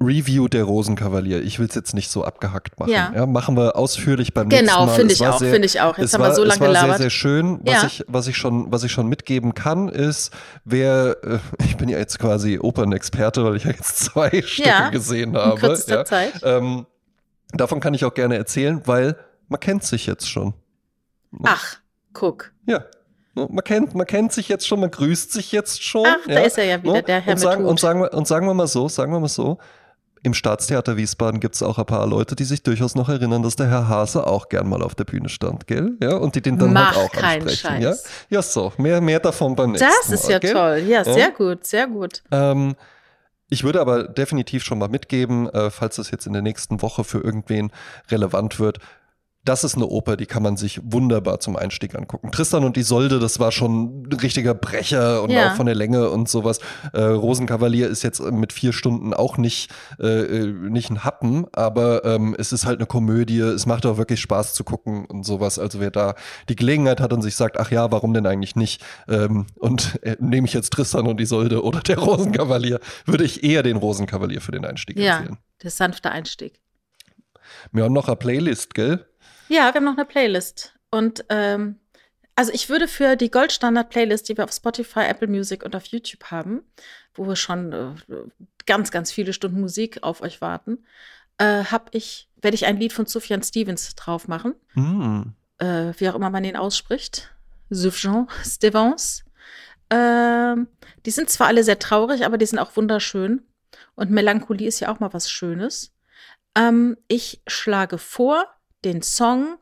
[0.00, 1.40] Review der Rosenkavalier.
[1.42, 2.90] Ich will es jetzt nicht so abgehackt machen.
[2.90, 3.26] Ja.
[3.26, 4.94] machen wir ausführlich beim nächsten Genau, Mal.
[4.94, 5.96] finde Es ich auch, finde ich auch.
[5.96, 6.98] Jetzt es haben war, wir so es lange war sehr, gelabert.
[6.98, 7.60] sehr schön.
[7.64, 7.86] Was, Ja.
[7.86, 10.32] ich, was, ich schon, was ich schon mitgeben kann, ist,
[10.64, 14.90] wer, äh, ich bin ja jetzt quasi Opernexperte, weil ich ja jetzt zwei Stücke Ja,
[14.90, 15.60] gesehen In habe.
[15.60, 16.04] kürzester ja.
[16.04, 16.32] Zeit.
[16.42, 16.86] Ähm,
[17.52, 19.16] davon kann ich auch gerne erzählen, weil
[19.48, 20.54] man kennt sich jetzt schon.
[21.42, 21.76] Ach,
[22.12, 22.52] guck.
[22.66, 22.84] Ja.
[23.34, 26.06] Man kennt, man kennt sich jetzt schon, man grüßt sich jetzt schon.
[26.06, 27.02] Ach, da ist er ja wieder, Ne?
[27.02, 29.26] der Herr und sagen, und, sagen wir, und sagen wir mal so, sagen wir mal
[29.28, 29.58] so,
[30.22, 33.56] im Staatstheater Wiesbaden gibt es auch ein paar Leute, die sich durchaus noch erinnern, dass
[33.56, 35.96] der Herr Hase auch gern mal auf der Bühne stand, gell?
[36.00, 37.82] Ja, und die den dann Mach halt auch keinen ansprechen.
[37.82, 38.04] Scheiß.
[38.30, 38.36] Ja?
[38.36, 40.52] ja, so, mehr, mehr davon beim nächsten Das ist Mal, ja gell?
[40.52, 40.78] toll.
[40.86, 41.04] Ja, Ja.
[41.12, 42.22] sehr gut, sehr gut.
[42.30, 42.76] Ähm,
[43.50, 47.02] ich würde aber definitiv schon mal mitgeben, äh, falls das jetzt in der nächsten Woche
[47.04, 47.70] für irgendwen
[48.10, 48.78] relevant wird.
[49.44, 52.30] Das ist eine Oper, die kann man sich wunderbar zum Einstieg angucken.
[52.32, 55.50] Tristan und Isolde, das war schon ein richtiger Brecher und Ja.
[55.52, 56.60] auch von der Länge und sowas.
[56.94, 59.70] Äh, Rosenkavalier ist jetzt mit vier Stunden auch nicht,
[60.00, 63.40] äh, äh, nicht ein Happen, aber ähm, es ist halt eine Komödie.
[63.40, 65.58] Es macht auch wirklich Spaß zu gucken und sowas.
[65.58, 66.14] Also wer da
[66.48, 68.82] die Gelegenheit hat und sich sagt, ach ja, warum denn eigentlich nicht?
[69.08, 73.62] Ähm, und äh, nehme ich jetzt Tristan und Isolde oder der Rosenkavalier, würde ich eher
[73.62, 75.38] den Rosenkavalier für den Einstieg Ja, empfehlen.
[75.62, 76.60] der sanfte Einstieg.
[77.72, 79.04] Wir haben noch eine Playlist, gell?
[79.48, 80.74] Ja, wir haben noch eine Playlist.
[80.90, 81.80] Und ähm,
[82.36, 86.24] also ich würde für die Goldstandard-Playlist, die wir auf Spotify, Apple Music und auf YouTube
[86.30, 86.62] haben,
[87.14, 87.94] wo wir schon äh,
[88.66, 90.84] ganz, ganz viele Stunden Musik auf euch warten,
[91.38, 94.54] äh, hab ich, werde ich ein Lied von Sufjan Stevens drauf machen.
[94.74, 95.34] Hm.
[95.58, 97.30] äh, wie auch immer man ihn ausspricht,
[97.70, 99.24] Sufjan Stevens.
[99.90, 100.68] Ähm,
[101.06, 103.42] die sind zwar alle sehr traurig, aber die sind auch wunderschön.
[103.94, 105.92] Und Melancholie ist ja auch mal was Schönes.
[106.56, 108.46] Ähm, ich schlage vor,
[108.84, 109.58] den Song.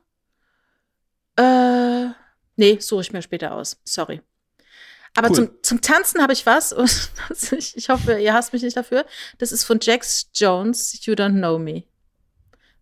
[1.37, 2.09] Äh,
[2.57, 3.81] nee, suche ich mir später aus.
[3.85, 4.20] Sorry.
[5.14, 5.35] Aber Cool.
[5.37, 6.73] zum, zum Tanzen habe ich was.
[6.73, 7.11] Und
[7.53, 9.05] ich, ich hoffe, ihr hasst mich nicht dafür.
[9.39, 11.85] Das ist von Jax Jones, You Don't Know Me.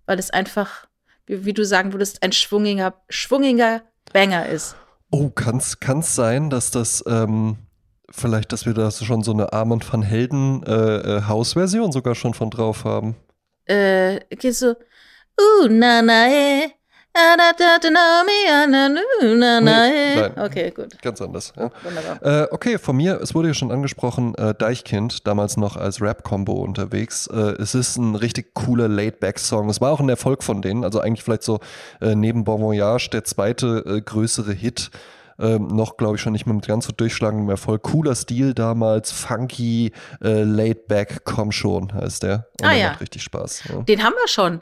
[0.07, 0.87] Weil es einfach,
[1.27, 3.83] wie, wie du sagen würdest, ein schwungiger, schwungiger
[4.13, 4.77] Banger ist.
[5.11, 7.59] Oh, kann es sein, dass das ähm,
[8.11, 12.35] vielleicht, dass wir da schon so eine Armand van Helden äh, äh, Hausversion sogar schon
[12.35, 13.17] von drauf haben?
[13.65, 14.75] Äh, geht so,
[15.63, 16.69] uh, na, na, eh.
[19.23, 20.33] Nee, nein.
[20.39, 21.01] Okay, gut.
[21.03, 21.53] Ganz anders.
[21.57, 21.71] Ja.
[21.83, 22.45] Wunderbar.
[22.45, 26.53] Äh, okay, von mir, es wurde ja schon angesprochen, äh, Deichkind, damals noch als Rap-Combo
[26.53, 27.27] unterwegs.
[27.27, 29.69] Äh, es ist ein richtig cooler Laid-Back-Song.
[29.69, 31.59] Es war auch ein Erfolg von denen, also eigentlich vielleicht so
[32.01, 34.91] äh, neben Bon Voyage der zweite äh, größere Hit.
[35.41, 37.83] Ähm, noch, glaube ich, schon nicht mehr mit ganz so durchschlagendem Erfolg.
[37.83, 39.91] Cooler Stil damals, funky,
[40.23, 42.47] äh, laid back, komm schon, heißt der.
[42.61, 42.89] Und Ah, der ja.
[42.91, 43.63] macht richtig Spaß.
[43.71, 43.83] Ja.
[43.83, 44.61] Den haben wir schon.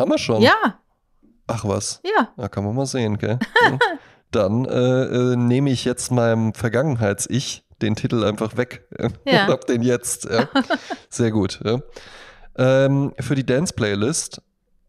[0.00, 0.42] Haben wir schon?
[0.42, 0.78] Ja,
[1.46, 2.00] Ach was.
[2.04, 2.28] ja.
[2.36, 3.38] Da kann man mal sehen, gell?
[3.64, 3.78] Ja.
[4.30, 4.72] Dann äh,
[5.32, 8.86] äh, nehme ich jetzt meinem Vergangenheits-Ich den Titel einfach weg.
[9.26, 9.44] Ja.
[9.44, 10.24] Und hab den jetzt.
[10.24, 10.48] Ja.
[11.10, 11.60] Sehr gut.
[11.64, 11.80] Ja.
[12.56, 14.42] Ähm, für die Dance-Playlist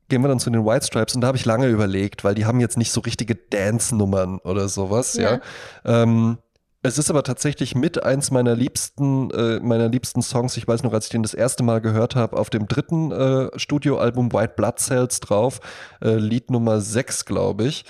[0.09, 2.45] gehen wir dann zu den White Stripes und da habe ich lange überlegt, weil die
[2.45, 5.35] haben jetzt nicht so richtige Dance-Nummern oder sowas, ja.
[5.35, 5.41] Ja.
[6.03, 6.37] Ähm,
[6.83, 10.57] es ist aber tatsächlich mit eins meiner liebsten, äh, meiner liebsten Songs.
[10.57, 13.49] Ich weiß noch, als ich den das erste Mal gehört habe, auf dem dritten äh,
[13.57, 15.59] Studioalbum White Blood Cells drauf,
[16.01, 17.85] äh, Lied Nummer 6, glaube ich.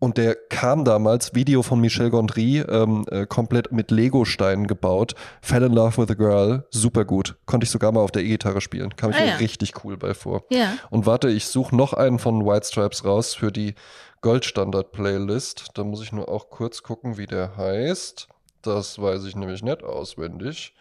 [0.00, 5.14] Und der kam damals, Video von Michel Gondry, ähm, äh, komplett mit Lego-Steinen gebaut.
[5.40, 7.36] Fell in Love with a Girl, super gut.
[7.46, 8.96] Konnte ich sogar mal auf der E-Gitarre spielen.
[8.96, 9.36] Kam ich Ah, mir ja.
[9.36, 10.42] richtig cool bei vor.
[10.50, 10.72] Ja.
[10.90, 13.76] Und warte, ich suche noch einen von White Stripes raus für die
[14.22, 15.70] Goldstandard-Playlist.
[15.74, 18.28] Da muss ich nur auch kurz gucken, wie der heißt.
[18.62, 20.74] Das weiß ich nämlich nicht auswendig.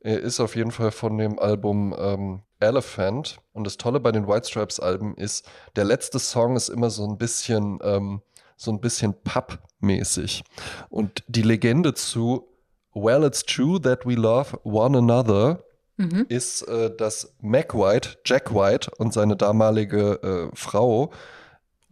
[0.00, 3.38] Er ist auf jeden Fall von dem Album ähm, Elephant.
[3.52, 7.06] Und das Tolle bei den White Stripes Alben ist, der letzte Song ist immer so
[7.06, 8.22] ein bisschen, ähm,
[8.56, 10.44] so ein bisschen Pub-mäßig.
[10.88, 12.48] Und die Legende zu
[12.96, 15.64] Well, it's true that we love one another
[15.96, 16.26] Mhm.
[16.28, 21.12] ist, äh, dass Mac White, Jack White und seine damalige äh, Frau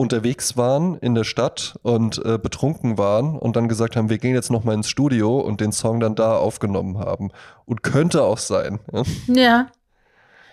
[0.02, 4.34] unterwegs waren in der Stadt und äh, betrunken waren und dann gesagt haben, wir gehen
[4.34, 7.30] jetzt noch mal ins Studio und den Song dann da aufgenommen haben.
[7.64, 8.80] Und könnte auch sein.
[8.92, 9.02] Ja?
[9.28, 9.66] Ja.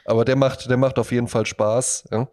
[0.05, 2.07] Aber der macht, der macht auf jeden Fall Spaß.
[2.11, 2.27] Ja?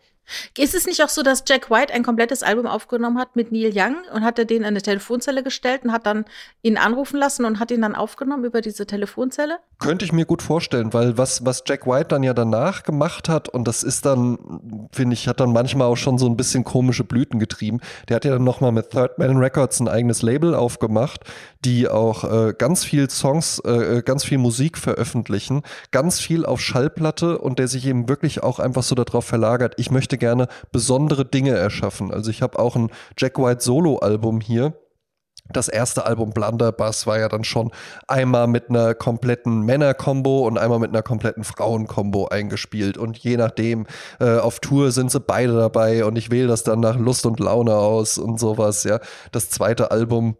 [0.56, 3.72] Ist es nicht auch so, dass Jack White ein komplettes Album aufgenommen hat mit Neil
[3.74, 6.24] Young und hat er den in eine Telefonzelle gestellt und hat dann
[6.62, 9.58] ihn anrufen lassen und hat ihn dann aufgenommen über diese Telefonzelle?
[9.78, 13.48] Könnte ich mir gut vorstellen, weil was, was Jack White dann ja danach gemacht hat,
[13.48, 17.04] und das ist dann, finde ich, hat dann manchmal auch schon so ein bisschen komische
[17.04, 17.80] Blüten getrieben.
[18.08, 21.20] Der hat ja dann nochmal mit Third Man Records ein eigenes Label aufgemacht,
[21.64, 27.38] die auch äh, ganz viel Songs, äh, ganz viel Musik veröffentlichen, ganz viel auf Schallplatte
[27.38, 31.52] und der sich eben wirklich auch einfach so darauf verlagert, ich möchte gerne besondere Dinge
[31.52, 32.12] erschaffen.
[32.12, 34.74] Also ich habe auch ein Jack White Solo-Album hier.
[35.52, 37.70] Das erste Album Blunderbuss war ja dann schon
[38.08, 42.98] einmal mit einer kompletten Männer-Kombo und einmal mit einer kompletten Frauen-Kombo eingespielt.
[42.98, 43.86] Und je nachdem,
[44.18, 47.38] äh, auf Tour sind sie beide dabei und ich wähle das dann nach Lust und
[47.38, 48.98] Laune aus und sowas, ja.
[49.30, 50.36] Das zweite Album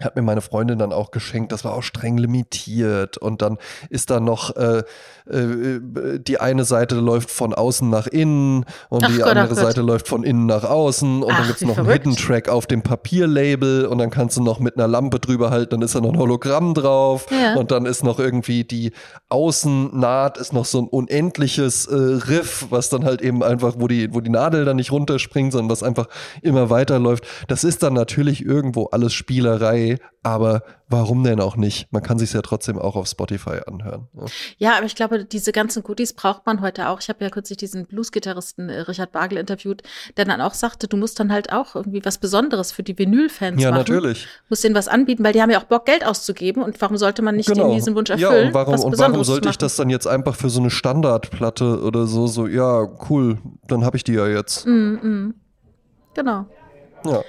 [0.00, 1.52] hat mir meine Freundin dann auch geschenkt.
[1.52, 3.18] Das war auch streng limitiert.
[3.18, 3.58] Und dann
[3.90, 4.82] ist da noch äh,
[5.30, 5.80] äh,
[6.20, 9.58] die eine Seite läuft von außen nach innen und Ach die Gott, andere Gott.
[9.58, 11.22] Seite läuft von innen nach außen.
[11.22, 12.04] Und Ach, dann gibt es noch einen verrückt.
[12.06, 15.70] Hidden Track auf dem Papierlabel und dann kannst du noch mit einer Lampe drüber halten,
[15.70, 17.54] dann ist da noch ein Hologramm drauf Ja.
[17.56, 18.92] und dann ist noch irgendwie die
[19.48, 24.12] Außennaht ist noch so ein unendliches äh, Riff, was dann halt eben einfach, wo die,
[24.12, 26.06] wo die Nadel dann nicht runterspringt, sondern was einfach
[26.42, 27.24] immer weiterläuft.
[27.46, 29.87] Das ist dann natürlich irgendwo alles Spielerei,
[30.22, 31.90] aber warum denn auch nicht?
[31.92, 34.08] Man kann sich ja trotzdem auch auf Spotify anhören.
[34.14, 34.26] Ja.
[34.58, 37.00] Ja, aber ich glaube, diese ganzen Goodies braucht man heute auch.
[37.00, 39.82] Ich habe ja kürzlich diesen Blues-Gitarristen äh, Richard Bagel interviewt,
[40.16, 43.62] der dann auch sagte, du musst dann halt auch irgendwie was Besonderes für die Vinyl-Fans
[43.62, 43.80] Ja, machen.
[43.80, 44.26] natürlich.
[44.48, 46.62] Musst denen was anbieten, weil die haben ja auch Bock, Geld auszugeben.
[46.62, 48.30] Und warum sollte man nicht denen diesen Wunsch erfüllen?
[48.30, 48.40] Genau.
[48.42, 51.82] Ja, und warum, und warum sollte ich das dann jetzt einfach für so eine Standardplatte
[51.82, 54.66] oder so, so, ja, cool, dann habe ich die ja jetzt.
[54.66, 55.34] Mm, mm.
[56.14, 56.46] Genau.
[57.04, 57.22] Ja.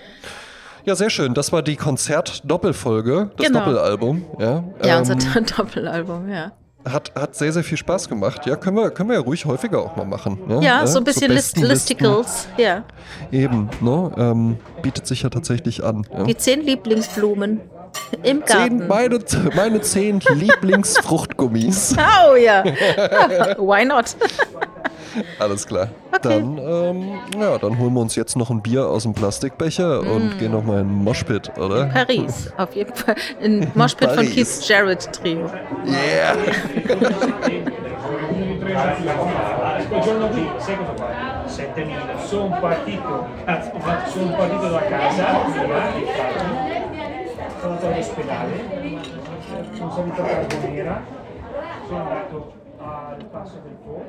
[0.86, 1.34] Ja, sehr schön.
[1.34, 3.60] Das war die Konzert-Doppelfolge, das Genau.
[3.60, 4.26] Doppelalbum.
[4.40, 5.16] Ja, Ja, Ähm, unser
[5.58, 6.52] Doppelalbum, ja.
[6.90, 8.46] hat, hat sehr, sehr viel Spaß gemacht.
[8.46, 10.40] Ja, können wir, können wir ja ruhig häufiger auch mal machen.
[10.48, 12.48] Ja, Ja, Ja, so ein bisschen List besten Listicles.
[12.58, 12.84] Ja.
[13.32, 14.12] Eben, ne?
[14.18, 16.06] Ähm, bietet sich ja tatsächlich an.
[16.18, 16.24] Ja.
[16.24, 17.62] Die zehn Lieblingsblumen
[18.24, 18.88] im Zehn, Garten.
[18.88, 19.20] meine,
[19.56, 21.96] meine zehn Lieblingsfruchtgummis.
[21.98, 22.64] Oh ja.
[23.58, 24.16] Why not?
[25.40, 25.90] Alles klar.
[26.12, 26.20] Okay.
[26.22, 30.08] Dann, ähm, ja, dann holen wir uns jetzt noch ein Bier aus dem Plastikbecher Mm.
[30.08, 31.86] und gehen noch mal in den Moshpit, oder?
[31.86, 33.16] Paris, auf jeden Fall.
[33.42, 34.26] Ein Moshpit von.
[34.26, 35.50] Keith Jarrett Trio.
[35.86, 36.36] Yeah!
[39.90, 41.44] Quel giorno qui, sai cosa fa?
[41.48, 42.18] 7.000.
[42.26, 43.28] Sono partito,
[44.08, 45.26] sono partito da casa,
[47.60, 49.00] sono andato all'ospedale,
[49.74, 51.02] sono salito a Carbonera,
[51.88, 54.06] sono andato al passo del Po,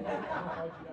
[0.56, 0.89] Thank you.